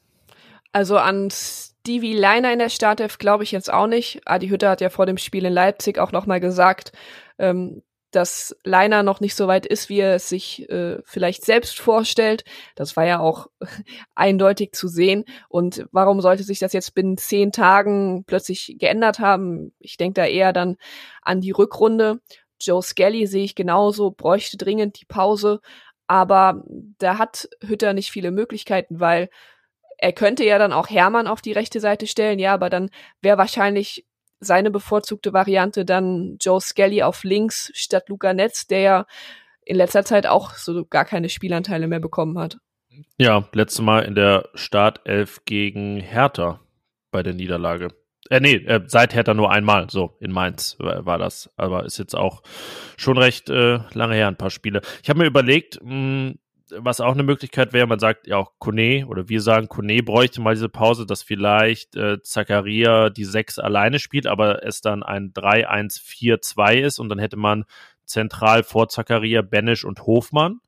Also 0.72 0.98
an 0.98 1.30
Stevie 1.32 2.14
Leiner 2.14 2.54
in 2.54 2.60
der 2.60 2.70
Startelf 2.70 3.18
glaube 3.18 3.43
ich 3.43 3.52
jetzt 3.52 3.72
auch 3.72 3.88
nicht. 3.88 4.22
Adi 4.26 4.50
Hütter 4.50 4.70
hat 4.70 4.82
ja 4.82 4.89
vor 4.89 5.06
dem 5.06 5.18
Spiel 5.18 5.45
in 5.45 5.54
Leipzig 5.54 6.00
auch 6.00 6.12
nochmal 6.12 6.39
gesagt, 6.39 6.91
ähm, 7.39 7.82
dass 8.18 8.57
Leiner 8.63 9.03
noch 9.03 9.20
nicht 9.20 9.36
so 9.36 9.47
weit 9.47 9.68
ist, 9.68 9.89
wie 9.89 9.99
er 9.99 10.15
es 10.15 10.28
sich 10.28 10.68
äh, 10.72 10.97
vielleicht 11.05 11.45
selbst 11.45 11.80
vorstellt. 11.80 12.45
Das 12.74 12.97
war 12.97 13.05
ja 13.05 13.20
auch 13.20 13.45
eindeutig 14.15 14.72
zu 14.74 14.88
sehen. 14.88 15.24
Und 15.49 15.86
warum 15.91 16.20
sollte 16.20 16.41
sich 16.41 16.57
das 16.57 16.74
jetzt 16.74 16.95
binnen 16.95 17.20
zehn 17.20 17.51
Tagen 17.51 18.24
plötzlich 18.26 18.76
geändert 18.80 19.20
haben? 19.20 19.72
Ich 19.78 19.97
denke 19.97 20.15
da 20.22 20.26
eher 20.26 20.51
dann 20.51 20.78
an 21.22 21.41
die 21.41 21.51
Rückrunde. 21.51 22.20
Joe 22.59 22.82
Skelly 22.82 23.28
sehe 23.28 23.43
ich 23.43 23.53
genauso, 23.53 24.09
bräuchte 24.09 24.57
dringend 24.57 24.99
die 24.99 25.05
Pause. 25.05 25.59
Aber 26.07 26.63
da 26.97 27.20
hat 27.20 27.47
Hütter 27.63 27.93
nicht 27.93 28.09
viele 28.09 28.32
Möglichkeiten, 28.32 28.99
weil 28.99 29.30
er 29.99 30.11
könnte 30.11 30.43
ja 30.43 30.57
dann 30.57 30.74
auch 30.74 30.89
Hermann 30.89 31.28
auf 31.28 31.41
die 31.41 31.51
rechte 31.51 31.80
Seite 31.80 32.07
stellen, 32.07 32.39
ja, 32.39 32.55
aber 32.55 32.72
dann 32.72 32.89
wäre 33.22 33.38
wahrscheinlich 33.38 34.07
seine 34.40 34.72
bevorzugte 34.72 35.34
Variante 35.34 35.86
dann 35.86 36.38
Joe 36.40 36.62
Skelly 36.62 37.04
auf 37.04 37.24
links 37.24 37.72
statt 37.74 38.10
Luca 38.10 38.34
Netz, 38.34 38.68
der 38.68 38.80
ja 38.80 39.06
in 39.66 39.76
letzter 39.76 40.06
Zeit 40.06 40.28
auch 40.28 40.52
so 40.52 40.86
gar 40.86 41.06
keine 41.06 41.30
Spielanteile 41.30 41.88
mehr 41.88 42.00
bekommen 42.00 42.40
hat. 42.40 42.58
Ja, 43.18 43.48
letztes 43.54 43.82
Mal 43.82 44.06
in 44.06 44.16
der 44.16 44.50
Startelf 44.54 45.44
gegen 45.46 45.98
Hertha 46.00 46.62
bei 47.12 47.24
der 47.24 47.34
Niederlage. 47.34 47.90
Äh, 48.30 48.40
nee, 48.40 48.56
äh, 48.56 48.82
seit 48.88 49.14
Hertha 49.14 49.34
nur 49.34 49.52
einmal, 49.52 49.90
so 49.90 50.18
in 50.20 50.32
Mainz 50.32 50.76
war, 50.80 51.06
war 51.06 51.18
das. 51.18 51.50
Aber 51.56 51.86
ist 51.86 51.98
jetzt 51.98 52.16
auch 52.16 52.44
schon 52.98 53.18
recht 53.18 53.50
äh, 53.50 53.80
lange 53.94 54.16
her, 54.16 54.28
ein 54.28 54.38
paar 54.38 54.50
Spiele. 54.50 54.82
Ich 55.04 55.10
habe 55.10 55.20
mir 55.20 55.26
überlegt, 55.26 55.80
mh, 55.82 55.90
hm, 55.90 56.40
was 56.72 56.99
auch 56.99 57.13
eine 57.13 57.24
Möglichkeit 57.24 57.74
wäre, 57.74 57.88
man 57.88 57.99
sagt 57.99 58.28
ja 58.28 58.38
auch 58.38 58.53
Kone 58.59 59.05
oder 59.07 59.30
wir 59.30 59.41
sagen, 59.41 59.68
Kone 59.68 60.03
bräuchte 60.03 60.41
mal 60.41 60.55
diese 60.55 60.70
Pause, 60.70 61.05
dass 61.05 61.24
vielleicht 61.24 61.95
äh, 61.95 62.22
Zakaria 62.22 63.09
die 63.09 63.26
6 63.26 63.59
alleine 63.59 63.99
spielt, 63.99 64.28
aber 64.28 64.63
es 64.65 64.82
dann 64.82 65.03
ein 65.03 65.34
3-1-4-2 65.34 66.76
ist 66.80 66.99
und 66.99 67.09
dann 67.09 67.20
hätte 67.20 67.38
man 67.38 67.65
zentral 68.05 68.63
vor 68.63 68.89
Zakaria 68.89 69.41
Benisch 69.41 69.86
und 69.86 70.05
Hofmann 70.05 70.59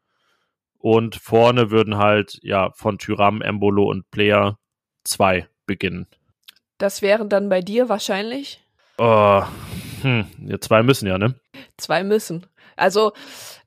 und 0.77 1.15
vorne 1.15 1.71
würden 1.71 1.97
halt 1.97 2.39
ja 2.41 2.71
von 2.71 2.97
Tyram, 2.97 3.41
Embolo 3.41 3.89
und 3.89 4.09
Player 4.11 4.57
2 5.03 5.47
beginnen. 5.65 6.07
Das 6.77 7.01
wären 7.01 7.29
dann 7.29 7.49
bei 7.49 7.61
dir 7.61 7.89
wahrscheinlich? 7.89 8.63
Oh, 8.97 9.43
hm, 10.01 10.25
ja, 10.45 10.59
zwei 10.59 10.83
müssen 10.83 11.07
ja, 11.07 11.17
ne? 11.17 11.35
Zwei 11.77 12.03
müssen. 12.03 12.47
Also 12.75 13.11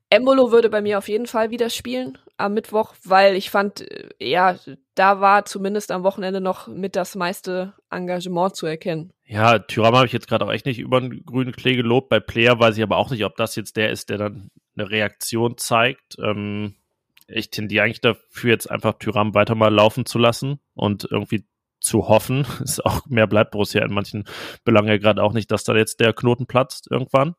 Embolo 0.09 0.51
würde 0.51 0.71
bei 0.71 0.81
mir 0.81 0.99
auf 0.99 1.09
jeden 1.09 1.27
Fall 1.27 1.51
wieder 1.51 1.71
spielen 1.71 2.19
am 2.37 2.55
Mittwoch, 2.55 2.95
weil 3.05 3.37
ich 3.37 3.51
fand, 3.51 3.81
äh, 3.81 4.09
ja, 4.19 4.57
da 4.95 5.21
war 5.21 5.45
zumindest 5.45 5.91
am 5.91 6.03
Wochenende 6.03 6.41
noch 6.41 6.69
mit 6.69 6.97
das 6.97 7.15
meiste 7.15 7.75
Engagement 7.91 8.57
zu 8.57 8.67
erkennen. 8.67 9.13
Ja, 9.25 9.59
Tyram 9.59 9.95
habe 9.97 10.07
ich 10.07 10.13
jetzt 10.13 10.29
gerade 10.29 10.45
auch 10.45 10.53
echt 10.53 10.67
nicht 10.67 10.79
über 10.79 11.01
den 11.01 11.25
grünen 11.25 11.53
Klee 11.53 11.77
gelobt. 11.77 12.09
Bei 12.09 12.21
Player 12.21 12.59
weiß 12.59 12.77
ich 12.77 12.83
aber 12.83 12.97
auch 12.97 13.11
nicht, 13.11 13.25
ob 13.25 13.37
das 13.37 13.57
jetzt 13.57 13.77
der 13.77 13.91
ist, 13.91 14.11
der 14.11 14.19
dann 14.19 14.51
eine 14.77 14.91
Reaktion 14.91 15.57
zeigt. 15.57 16.17
Ähm, 16.19 16.75
ich 17.29 17.51
tendiere 17.51 17.85
eigentlich 17.85 18.01
dafür, 18.01 18.51
jetzt 18.51 18.71
einfach 18.71 18.95
Tyram 18.99 19.35
weiter 19.35 19.55
mal 19.55 19.73
laufen 19.73 20.07
zu 20.07 20.19
lassen 20.19 20.59
und 20.75 21.07
irgendwie 21.11 21.45
zu 21.81 22.09
hoffen. 22.09 22.47
Ist 22.63 22.85
auch 22.85 23.07
mehr 23.07 23.27
bleibt 23.27 23.53
Borussia 23.53 23.85
in 23.85 23.93
manchen 23.93 24.25
Belangen 24.65 24.89
ja 24.89 24.99
gerade 24.99 25.23
auch 25.23 25.33
nicht, 25.33 25.51
dass 25.51 25.65
da 25.65 25.75
jetzt 25.75 26.01
der 26.01 26.13
Knoten 26.13 26.47
platzt 26.47 26.89
irgendwann. 26.91 27.35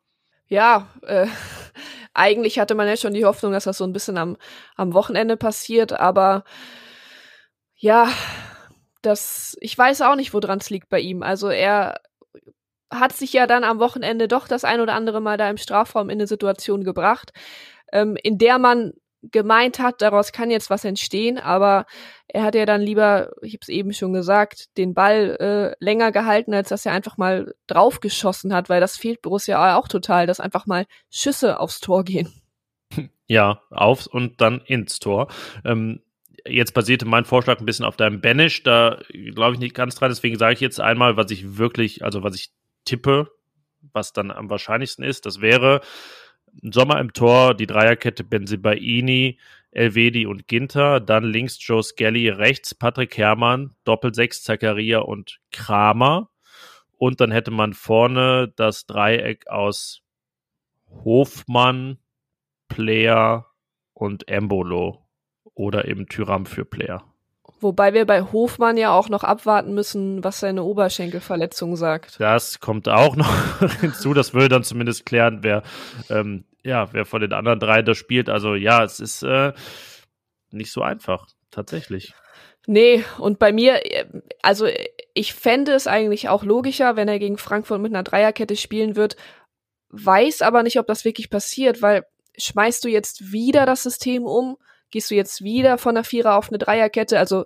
Ja, 0.48 0.88
äh, 1.04 1.28
eigentlich 2.14 2.60
hatte 2.60 2.76
man 2.76 2.88
ja 2.88 2.98
schon 2.98 3.14
die 3.14 3.26
Hoffnung, 3.26 3.52
dass 3.52 3.64
das 3.66 3.78
so 3.78 3.84
ein 3.84 3.94
bisschen 3.94 4.18
am, 4.18 4.38
am 4.76 4.94
Wochenende 4.94 5.38
passiert, 5.38 5.94
aber 5.94 6.44
ja, 7.76 8.10
das, 9.02 9.58
ich 9.60 9.78
weiß 9.78 10.02
auch 10.02 10.16
nicht, 10.16 10.34
woran 10.34 10.60
es 10.60 10.70
liegt 10.70 10.90
bei 10.90 11.00
ihm. 11.00 11.24
Also 11.24 11.50
er 11.50 12.00
hat 12.92 13.14
sich 13.14 13.34
ja 13.34 13.48
dann 13.48 13.64
am 13.64 13.80
Wochenende 13.80 14.28
doch 14.28 14.48
das 14.48 14.64
ein 14.64 14.80
oder 14.80 14.94
andere 14.94 15.20
Mal 15.22 15.38
da 15.38 15.50
im 15.50 15.58
Strafraum 15.58 16.10
in 16.10 16.18
eine 16.18 16.28
Situation 16.28 16.84
gebracht, 16.84 17.34
ähm, 17.92 18.18
in 18.22 18.38
der 18.38 18.60
man 18.60 18.94
gemeint 19.32 19.80
hat, 19.80 20.02
daraus 20.02 20.32
kann 20.32 20.52
jetzt 20.52 20.70
was 20.70 20.84
entstehen, 20.84 21.38
aber 21.38 21.86
er 22.28 22.44
hat 22.44 22.56
ja 22.56 22.66
dann 22.66 22.82
lieber, 22.82 23.32
ich 23.42 23.54
habe 23.54 23.62
es 23.62 23.70
eben 23.70 23.94
schon 23.94 24.14
gesagt, 24.14 24.76
den 24.78 24.94
Ball 24.94 25.38
äh, 25.40 25.84
länger 25.84 26.12
gehalten, 26.12 26.54
als 26.54 26.70
dass 26.70 26.86
er 26.86 26.92
einfach 26.92 27.18
mal 27.18 27.54
draufgeschossen 27.68 28.54
hat, 28.54 28.70
weil 28.70 28.82
das 28.82 28.98
fehlt 28.98 29.22
Borussia 29.22 29.78
auch 29.78 29.88
total, 29.88 30.28
dass 30.28 30.40
einfach 30.40 30.66
mal 30.66 30.86
Schüsse 31.10 31.60
aufs 31.60 31.80
Tor 31.80 32.04
gehen. 32.04 32.32
Ja, 33.26 33.62
aufs 33.70 34.06
und 34.06 34.42
dann 34.42 34.62
ins 34.66 35.00
Tor. 35.00 35.28
Ähm, 35.64 36.02
jetzt 36.46 36.74
basierte 36.74 37.06
mein 37.06 37.26
Vorschlag 37.26 37.60
ein 37.60 37.66
bisschen 37.66 37.86
auf 37.86 37.96
deinem 37.96 38.20
Banish, 38.20 38.64
da 38.64 39.00
glaube 39.34 39.54
ich 39.54 39.60
nicht 39.60 39.76
ganz 39.76 39.96
dran, 39.96 40.10
deswegen 40.10 40.38
sage 40.38 40.54
ich 40.54 40.60
jetzt 40.60 40.80
einmal, 40.80 41.16
was 41.16 41.32
ich 41.32 41.58
wirklich, 41.58 42.04
also 42.04 42.22
was 42.24 42.36
ich 42.36 42.52
tippe, 42.84 43.32
was 43.94 44.14
dann 44.14 44.32
am 44.32 44.50
wahrscheinlichsten 44.50 45.04
ist, 45.04 45.26
das 45.26 45.42
wäre 45.42 45.82
Sommer 46.62 47.00
im 47.00 47.14
Tor, 47.14 47.56
die 47.56 47.68
Dreierkette 47.68 48.24
Benzibaini, 48.24 49.40
Elvedi 49.72 50.26
und 50.26 50.48
Ginter, 50.48 51.00
dann 51.00 51.24
links 51.24 51.58
Joe 51.60 51.82
Skelly, 51.82 52.30
rechts 52.30 52.76
Patrick 52.76 53.18
Herrmann, 53.18 53.76
Doppelsechs 53.84 54.44
Zakaria 54.44 55.00
und 55.00 55.40
Kramer. 55.52 56.30
Und 56.98 57.22
dann 57.22 57.32
hätte 57.32 57.52
man 57.52 57.74
vorne 57.74 58.54
das 58.56 58.86
Dreieck 58.86 59.48
aus 59.48 60.02
Hofmann, 60.88 61.98
Player 62.68 63.48
und 63.94 64.28
Embolo 64.28 65.06
oder 65.54 65.88
eben 65.88 66.08
Tyram 66.08 66.46
für 66.46 66.66
Player. 66.66 67.13
Wobei 67.64 67.94
wir 67.94 68.06
bei 68.06 68.22
Hofmann 68.22 68.78
ja 68.78 68.92
auch 68.92 69.10
noch 69.10 69.24
abwarten 69.24 69.74
müssen, 69.74 70.24
was 70.24 70.40
seine 70.40 70.64
Oberschenkelverletzung 70.64 71.76
sagt. 71.76 72.20
Das 72.20 72.60
kommt 72.60 72.90
auch 72.90 73.16
noch 73.16 73.60
hinzu. 73.82 74.14
Das 74.14 74.34
würde 74.34 74.50
dann 74.50 74.64
zumindest 74.64 75.06
klären, 75.06 75.40
wer, 75.42 75.64
ähm, 76.10 76.44
ja, 76.64 76.92
wer 76.94 77.06
von 77.06 77.22
den 77.22 77.34
anderen 77.34 77.60
drei 77.60 77.82
das 77.82 77.98
spielt. 77.98 78.30
Also 78.30 78.56
ja, 78.56 78.84
es 78.84 79.00
ist 79.00 79.24
äh, 79.24 79.54
nicht 80.52 80.72
so 80.72 80.82
einfach, 80.82 81.28
tatsächlich. 81.52 82.14
Nee, 82.66 83.04
und 83.18 83.40
bei 83.40 83.52
mir, 83.52 83.82
also 84.42 84.68
ich 85.14 85.34
fände 85.34 85.74
es 85.74 85.88
eigentlich 85.88 86.30
auch 86.30 86.44
logischer, 86.44 86.96
wenn 86.96 87.08
er 87.08 87.20
gegen 87.20 87.38
Frankfurt 87.38 87.82
mit 87.82 87.94
einer 87.94 88.04
Dreierkette 88.04 88.56
spielen 88.56 88.96
wird, 88.96 89.18
weiß 89.90 90.42
aber 90.42 90.64
nicht, 90.64 90.80
ob 90.80 90.88
das 90.88 91.06
wirklich 91.06 91.30
passiert, 91.30 91.82
weil 91.82 92.06
schmeißt 92.38 92.84
du 92.84 92.90
jetzt 92.90 93.32
wieder 93.32 93.66
das 93.66 93.84
System 93.84 94.26
um? 94.26 94.58
Gehst 94.94 95.10
du 95.10 95.16
jetzt 95.16 95.44
wieder 95.44 95.80
von 95.80 95.98
einer 95.98 96.04
Vierer 96.04 96.38
auf 96.38 96.50
eine 96.50 96.60
Dreierkette? 96.60 97.18
Also, 97.18 97.46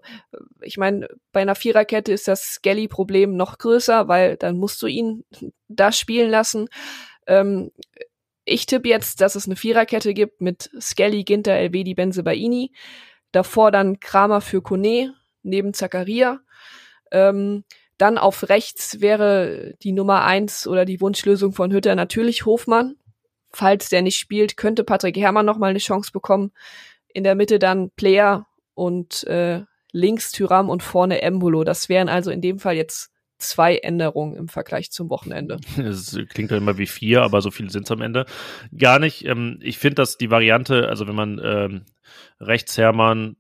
ich 0.62 0.76
meine, 0.76 1.08
bei 1.32 1.42
einer 1.42 1.56
Viererkette 1.56 2.12
ist 2.12 2.28
das 2.28 2.44
Skelly-Problem 2.56 3.38
noch 3.38 3.58
größer, 3.58 4.10
weil 4.10 4.36
dann 4.36 4.58
musst 4.58 4.82
du 4.82 4.88
ihn 4.88 5.24
da 5.70 5.94
spielen 5.94 6.30
lassen. 6.30 6.68
Ähm, 7.26 7.72
ich 8.44 8.66
tippe 8.66 8.90
jetzt, 8.90 9.22
dass 9.22 9.36
es 9.36 9.46
eine 9.46 9.56
Viererkette 9.56 10.14
gibt 10.14 10.42
mit 10.42 10.70
Skelly, 10.80 11.24
Ginter, 11.24 11.54
Elvedi, 11.54 11.94
Benze, 11.94 12.22
Baini. 12.22 12.74
Davor 13.32 13.72
dann 13.72 14.02
Kramer 14.02 14.42
für 14.42 14.62
Kone 14.62 15.14
neben 15.42 15.74
Zakaria. 15.74 16.42
Ähm, 17.12 17.64
dann 17.98 18.18
auf 18.18 18.50
rechts 18.50 19.00
wäre 19.00 19.74
die 19.84 19.94
Nummer 19.94 20.26
eins 20.26 20.68
oder 20.68 20.84
die 20.84 21.00
Wunschlösung 21.00 21.54
von 21.54 21.72
Hütter 21.72 21.96
natürlich 21.96 22.46
Hofmann. 22.46 22.98
Falls 23.54 23.88
der 23.88 24.02
nicht 24.02 24.18
spielt, 24.18 24.58
könnte 24.58 24.84
Patrick 24.84 25.16
Herrmann 25.16 25.46
noch 25.46 25.58
mal 25.58 25.70
eine 25.70 25.80
Chance 25.80 26.12
bekommen 26.12 26.52
in 27.14 27.24
der 27.24 27.36
Mitte 27.36 27.60
dann 27.60 27.92
Player 27.92 28.48
und 28.74 29.24
äh, 29.26 29.64
links 29.92 30.32
Tyram 30.32 30.70
und 30.70 30.84
vorne 30.84 31.22
Embolo. 31.22 31.64
Das 31.64 31.90
wären 31.90 32.10
also 32.10 32.32
in 32.32 32.42
dem 32.42 32.60
Fall 32.60 32.76
jetzt 32.76 33.12
zwei 33.38 33.78
Änderungen 33.78 34.36
im 34.36 34.48
Vergleich 34.48 34.92
zum 34.92 35.10
Wochenende. 35.10 35.60
Es 35.78 36.18
klingt 36.30 36.52
ja 36.52 36.58
immer 36.58 36.78
wie 36.78 36.88
vier, 36.88 37.24
aber 37.24 37.42
so 37.42 37.52
viele 37.52 37.70
sind 37.70 37.84
es 37.86 37.92
am 37.92 38.02
Ende 38.02 38.26
gar 38.78 39.00
nicht. 39.00 39.26
Ähm, 39.26 39.60
ich 39.62 39.78
finde, 39.78 39.96
dass 39.96 40.18
die 40.18 40.32
Variante, 40.32 40.88
also 40.88 41.08
wenn 41.08 41.16
man 41.16 41.42
ähm, 41.44 41.86
rechts 42.40 42.78
Hermann 42.78 43.38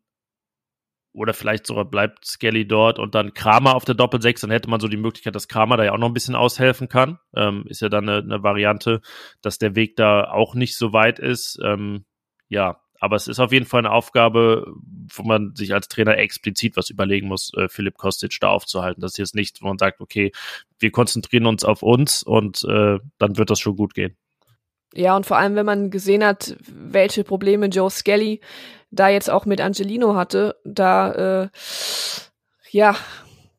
oder 1.13 1.34
vielleicht 1.34 1.65
sogar 1.65 1.86
bleibt 1.86 2.26
Skelly 2.26 2.68
dort 2.68 2.99
und 2.99 3.15
dann 3.15 3.34
Kramer 3.34 3.76
auf 3.76 3.86
der 3.86 3.95
Doppelsechs, 3.95 4.41
dann 4.41 4.51
hätte 4.51 4.70
man 4.70 4.80
so 4.80 4.88
die 4.88 4.97
Möglichkeit, 4.97 5.34
dass 5.34 5.47
Kramer 5.47 5.76
da 5.76 5.84
ja 5.84 5.93
auch 5.93 5.97
noch 5.97 6.09
ein 6.09 6.13
bisschen 6.13 6.36
aushelfen 6.36 6.89
kann. 6.89 7.18
Ähm, 7.36 7.65
ist 7.68 7.82
ja 7.82 7.89
dann 7.89 8.07
eine, 8.07 8.20
eine, 8.20 8.43
Variante, 8.43 9.01
dass 9.41 9.57
der 9.57 9.76
Weg 9.76 9.95
da 9.95 10.30
auch 10.30 10.53
nicht 10.53 10.78
so 10.78 10.93
weit 10.93 11.18
ist. 11.18 11.59
Ähm, 11.63 12.05
ja, 12.49 12.82
aber 13.00 13.16
es 13.16 13.28
ist 13.28 13.39
auf 13.39 13.52
jeden 13.52 13.66
Fall 13.66 13.80
eine 13.80 13.91
Aufgabe, 13.91 14.74
wo 15.14 15.24
man 15.24 15.56
sich 15.56 15.74
als 15.74 15.88
Trainer 15.88 16.18
explizit 16.18 16.78
was 16.78 16.89
überlegen 16.89 17.28
muss, 17.28 17.52
äh, 17.56 17.68
Philipp 17.70 17.98
Kostic 17.98 18.38
da 18.39 18.50
aufzuhalten. 18.50 19.02
Das 19.02 19.14
ist 19.14 19.18
jetzt 19.18 19.36
nicht, 19.36 19.62
wo 19.62 19.68
man 19.68 19.78
sagt, 19.78 20.02
okay, 20.02 20.32
wir 20.80 20.91
konzentrieren 20.91 21.45
uns 21.45 21.64
auf 21.64 21.84
uns 21.84 22.24
und 22.24 22.64
äh, 22.64 23.00
dann 23.18 23.38
wird 23.38 23.50
das 23.50 23.60
schon 23.60 23.76
gut 23.76 23.93
gehen. 23.93 24.18
Ja, 24.93 25.16
und 25.16 25.26
vor 25.26 25.38
allem, 25.38 25.56
wenn 25.56 25.66
man 25.66 25.91
gesehen 25.91 26.24
hat, 26.24 26.58
welche 26.68 27.24
Probleme 27.24 27.68
Joe 27.68 27.89
Skelly 27.89 28.41
da 28.89 29.10
jetzt 29.10 29.30
auch 29.30 29.45
mit 29.45 29.62
Angelino 29.62 30.16
hatte, 30.16 30.56
da, 30.64 31.43
äh, 31.43 31.50
ja, 32.72 32.95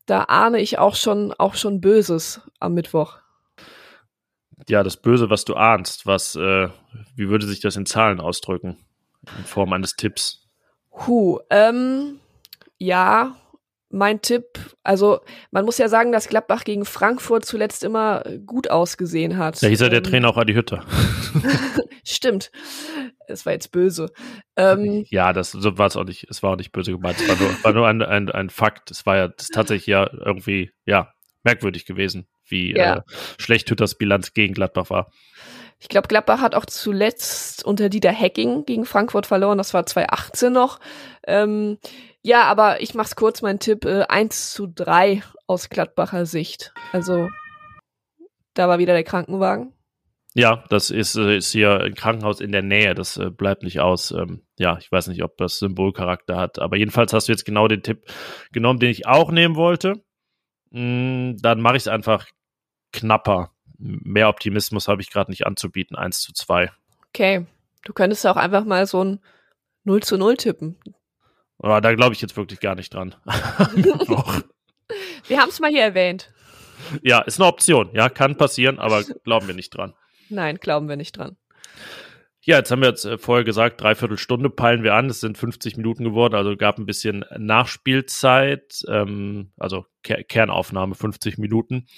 da 0.07 0.25
ahne 0.25 0.61
ich 0.61 0.79
auch 0.79 0.97
schon, 0.97 1.33
auch 1.33 1.55
schon 1.55 1.81
Böses 1.81 2.41
am 2.61 2.75
Mittwoch. 2.75 3.19
Ja, 4.69 4.83
das 4.83 4.97
Böse, 4.97 5.31
was 5.31 5.45
du 5.45 5.55
ahnst, 5.55 6.07
was, 6.07 6.35
äh, 6.35 6.69
wie 7.15 7.29
würde 7.29 7.47
sich 7.47 7.61
das 7.61 7.77
in 7.77 7.87
Zahlen 7.87 8.21
ausdrücken? 8.21 8.79
In 9.39 9.45
Form 9.45 9.73
eines 9.73 9.95
Tipps? 9.95 10.47
Huh, 10.91 11.39
ähm, 11.51 12.21
ja, 12.79 13.37
mein 13.91 14.21
Tipp, 14.21 14.59
also 14.83 15.21
man 15.51 15.65
muss 15.65 15.79
ja 15.79 15.89
sagen, 15.89 16.13
dass 16.13 16.29
Gladbach 16.29 16.65
gegen 16.65 16.85
Frankfurt 16.85 17.45
zuletzt 17.45 17.85
immer 17.85 18.23
gut 18.45 18.71
ausgesehen 18.71 19.39
hat. 19.39 19.63
Da 19.63 19.67
hieß 19.67 19.81
ja 19.81 19.89
der 19.89 19.99
ähm, 19.99 20.05
Trainer 20.05 20.29
auch 20.29 20.37
Adi 20.37 20.53
Hütter. 20.55 20.85
Stimmt. 22.05 22.51
Es 23.27 23.47
war 23.47 23.53
jetzt 23.53 23.73
böse. 23.73 24.11
Ähm, 24.57 25.05
ja, 25.09 25.33
das 25.33 25.53
so 25.53 25.79
war 25.79 25.87
es 25.87 25.97
auch 25.97 26.05
nicht. 26.05 26.27
Es 26.31 26.43
war 26.43 26.53
auch 26.53 26.57
nicht 26.57 26.73
böse 26.73 26.93
gemeint. 26.93 27.21
Es 27.21 27.29
war 27.29 27.37
nur, 27.37 27.65
war 27.65 27.73
nur 27.73 27.87
ein, 27.89 28.03
ein, 28.03 28.31
ein 28.31 28.51
Fakt. 28.51 28.91
Es 28.91 29.05
war 29.07 29.17
ja 29.17 29.29
das 29.29 29.49
tatsächlich 29.49 29.87
ja 29.87 30.11
irgendwie 30.13 30.71
ja 30.87 31.13
merkwürdig 31.45 31.87
gewesen, 31.87 32.27
wie 32.47 32.75
ja. 32.75 32.99
äh, 32.99 33.03
schlecht 33.39 33.71
Hütters 33.71 33.97
Bilanz 33.97 34.33
gegen 34.33 34.55
Gladbach 34.55 34.91
war. 34.91 35.11
Ich 35.81 35.89
glaube, 35.89 36.09
Gladbach 36.09 36.41
hat 36.41 36.55
auch 36.55 36.67
zuletzt 36.67 37.65
unter 37.65 37.89
Dieter 37.89 38.13
Hacking 38.13 38.65
gegen 38.65 38.85
Frankfurt 38.85 39.27
verloren. 39.27 39.59
Das 39.59 39.75
war 39.75 39.87
2018 39.87 40.53
noch. 40.53 40.81
Ähm, 41.27 41.79
ja, 42.23 42.45
aber 42.45 42.83
ich 42.83 42.95
mach's 42.95 43.15
kurz, 43.15 43.43
mein 43.43 43.61
Tipp, 43.61 43.85
äh, 43.85 44.03
1 44.03 44.53
zu 44.53 44.67
3 44.67 45.23
aus 45.47 45.69
Gladbacher 45.71 46.27
Sicht. 46.27 46.73
Also, 46.93 47.29
da 48.55 48.69
war 48.69 48.81
wieder 48.81 48.93
der 48.93 49.05
Krankenwagen. 49.05 49.73
Ja, 50.35 50.65
das 50.69 50.91
ist, 50.91 51.17
äh, 51.17 51.37
ist 51.37 51.53
hier 51.53 51.81
ein 51.81 51.95
Krankenhaus 51.95 52.41
in 52.41 52.53
der 52.53 52.63
Nähe. 52.63 52.95
Das 52.95 53.17
äh, 53.17 53.31
bleibt 53.31 53.63
nicht 53.63 53.81
aus. 53.81 54.11
Ähm, 54.11 54.43
ja, 54.59 54.79
ich 54.79 54.91
weiß 54.91 55.09
nicht, 55.09 55.23
ob 55.23 55.37
das 55.37 55.59
Symbolcharakter 55.59 56.37
hat. 56.37 56.59
Aber 56.59 56.77
jedenfalls 56.77 57.13
hast 57.13 57.29
du 57.29 57.33
jetzt 57.33 57.45
genau 57.45 57.69
den 57.69 57.83
Tipp 57.83 58.05
genommen, 58.53 58.81
den 58.81 58.91
ich 58.91 59.07
auch 59.07 59.31
nehmen 59.31 59.55
wollte. 59.57 60.03
Mm, 60.71 61.37
dann 61.41 61.61
mache 61.61 61.77
ich 61.77 61.85
es 61.85 61.89
einfach 61.89 62.27
knapper 62.93 63.53
mehr 63.79 64.29
Optimismus 64.29 64.89
habe 64.89 65.03
ich 65.03 65.11
gerade 65.11 65.31
nicht 65.31 65.47
anzubieten. 65.47 65.97
1 65.97 66.21
zu 66.21 66.33
2. 66.33 66.71
Okay. 67.09 67.47
Du 67.85 67.93
könntest 67.93 68.27
auch 68.27 68.37
einfach 68.37 68.65
mal 68.65 68.87
so 68.87 69.03
ein 69.03 69.21
0 69.85 70.03
zu 70.03 70.19
0 70.19 70.37
tippen. 70.37 70.77
Aber 71.59 71.81
da 71.81 71.95
glaube 71.95 72.15
ich 72.15 72.21
jetzt 72.21 72.37
wirklich 72.37 72.61
gar 72.61 72.75
nicht 72.75 72.93
dran. 72.95 73.15
wir 75.27 75.41
haben 75.41 75.49
es 75.49 75.61
mal 75.61 75.71
hier 75.71 75.83
erwähnt. 75.83 76.33
Ja, 77.03 77.21
ist 77.21 77.41
eine 77.41 77.49
Option. 77.49 77.91
Ja, 77.95 78.09
kann 78.09 78.37
passieren, 78.37 78.79
aber 78.79 79.03
glauben 79.25 79.49
wir 79.49 79.55
nicht 79.55 79.71
dran. 79.71 79.95
Nein, 80.29 80.57
glauben 80.57 80.89
wir 80.89 80.97
nicht 80.97 81.17
dran. 81.17 81.37
Ja, 82.43 82.57
jetzt 82.57 82.71
haben 82.71 82.81
wir 82.81 82.89
jetzt 82.89 83.05
äh, 83.05 83.19
vorher 83.19 83.45
gesagt, 83.45 83.81
dreiviertel 83.81 84.17
Stunde 84.17 84.49
peilen 84.49 84.83
wir 84.83 84.95
an. 84.95 85.11
Es 85.11 85.21
sind 85.21 85.37
50 85.37 85.77
Minuten 85.77 86.05
geworden, 86.05 86.35
also 86.35 86.57
gab 86.57 86.79
ein 86.79 86.87
bisschen 86.87 87.25
Nachspielzeit, 87.37 88.85
ähm, 88.89 89.53
also 89.59 89.85
Ker 90.03 90.23
Kernaufnahme 90.23 90.95
50 90.95 91.37
Minuten. 91.37 91.89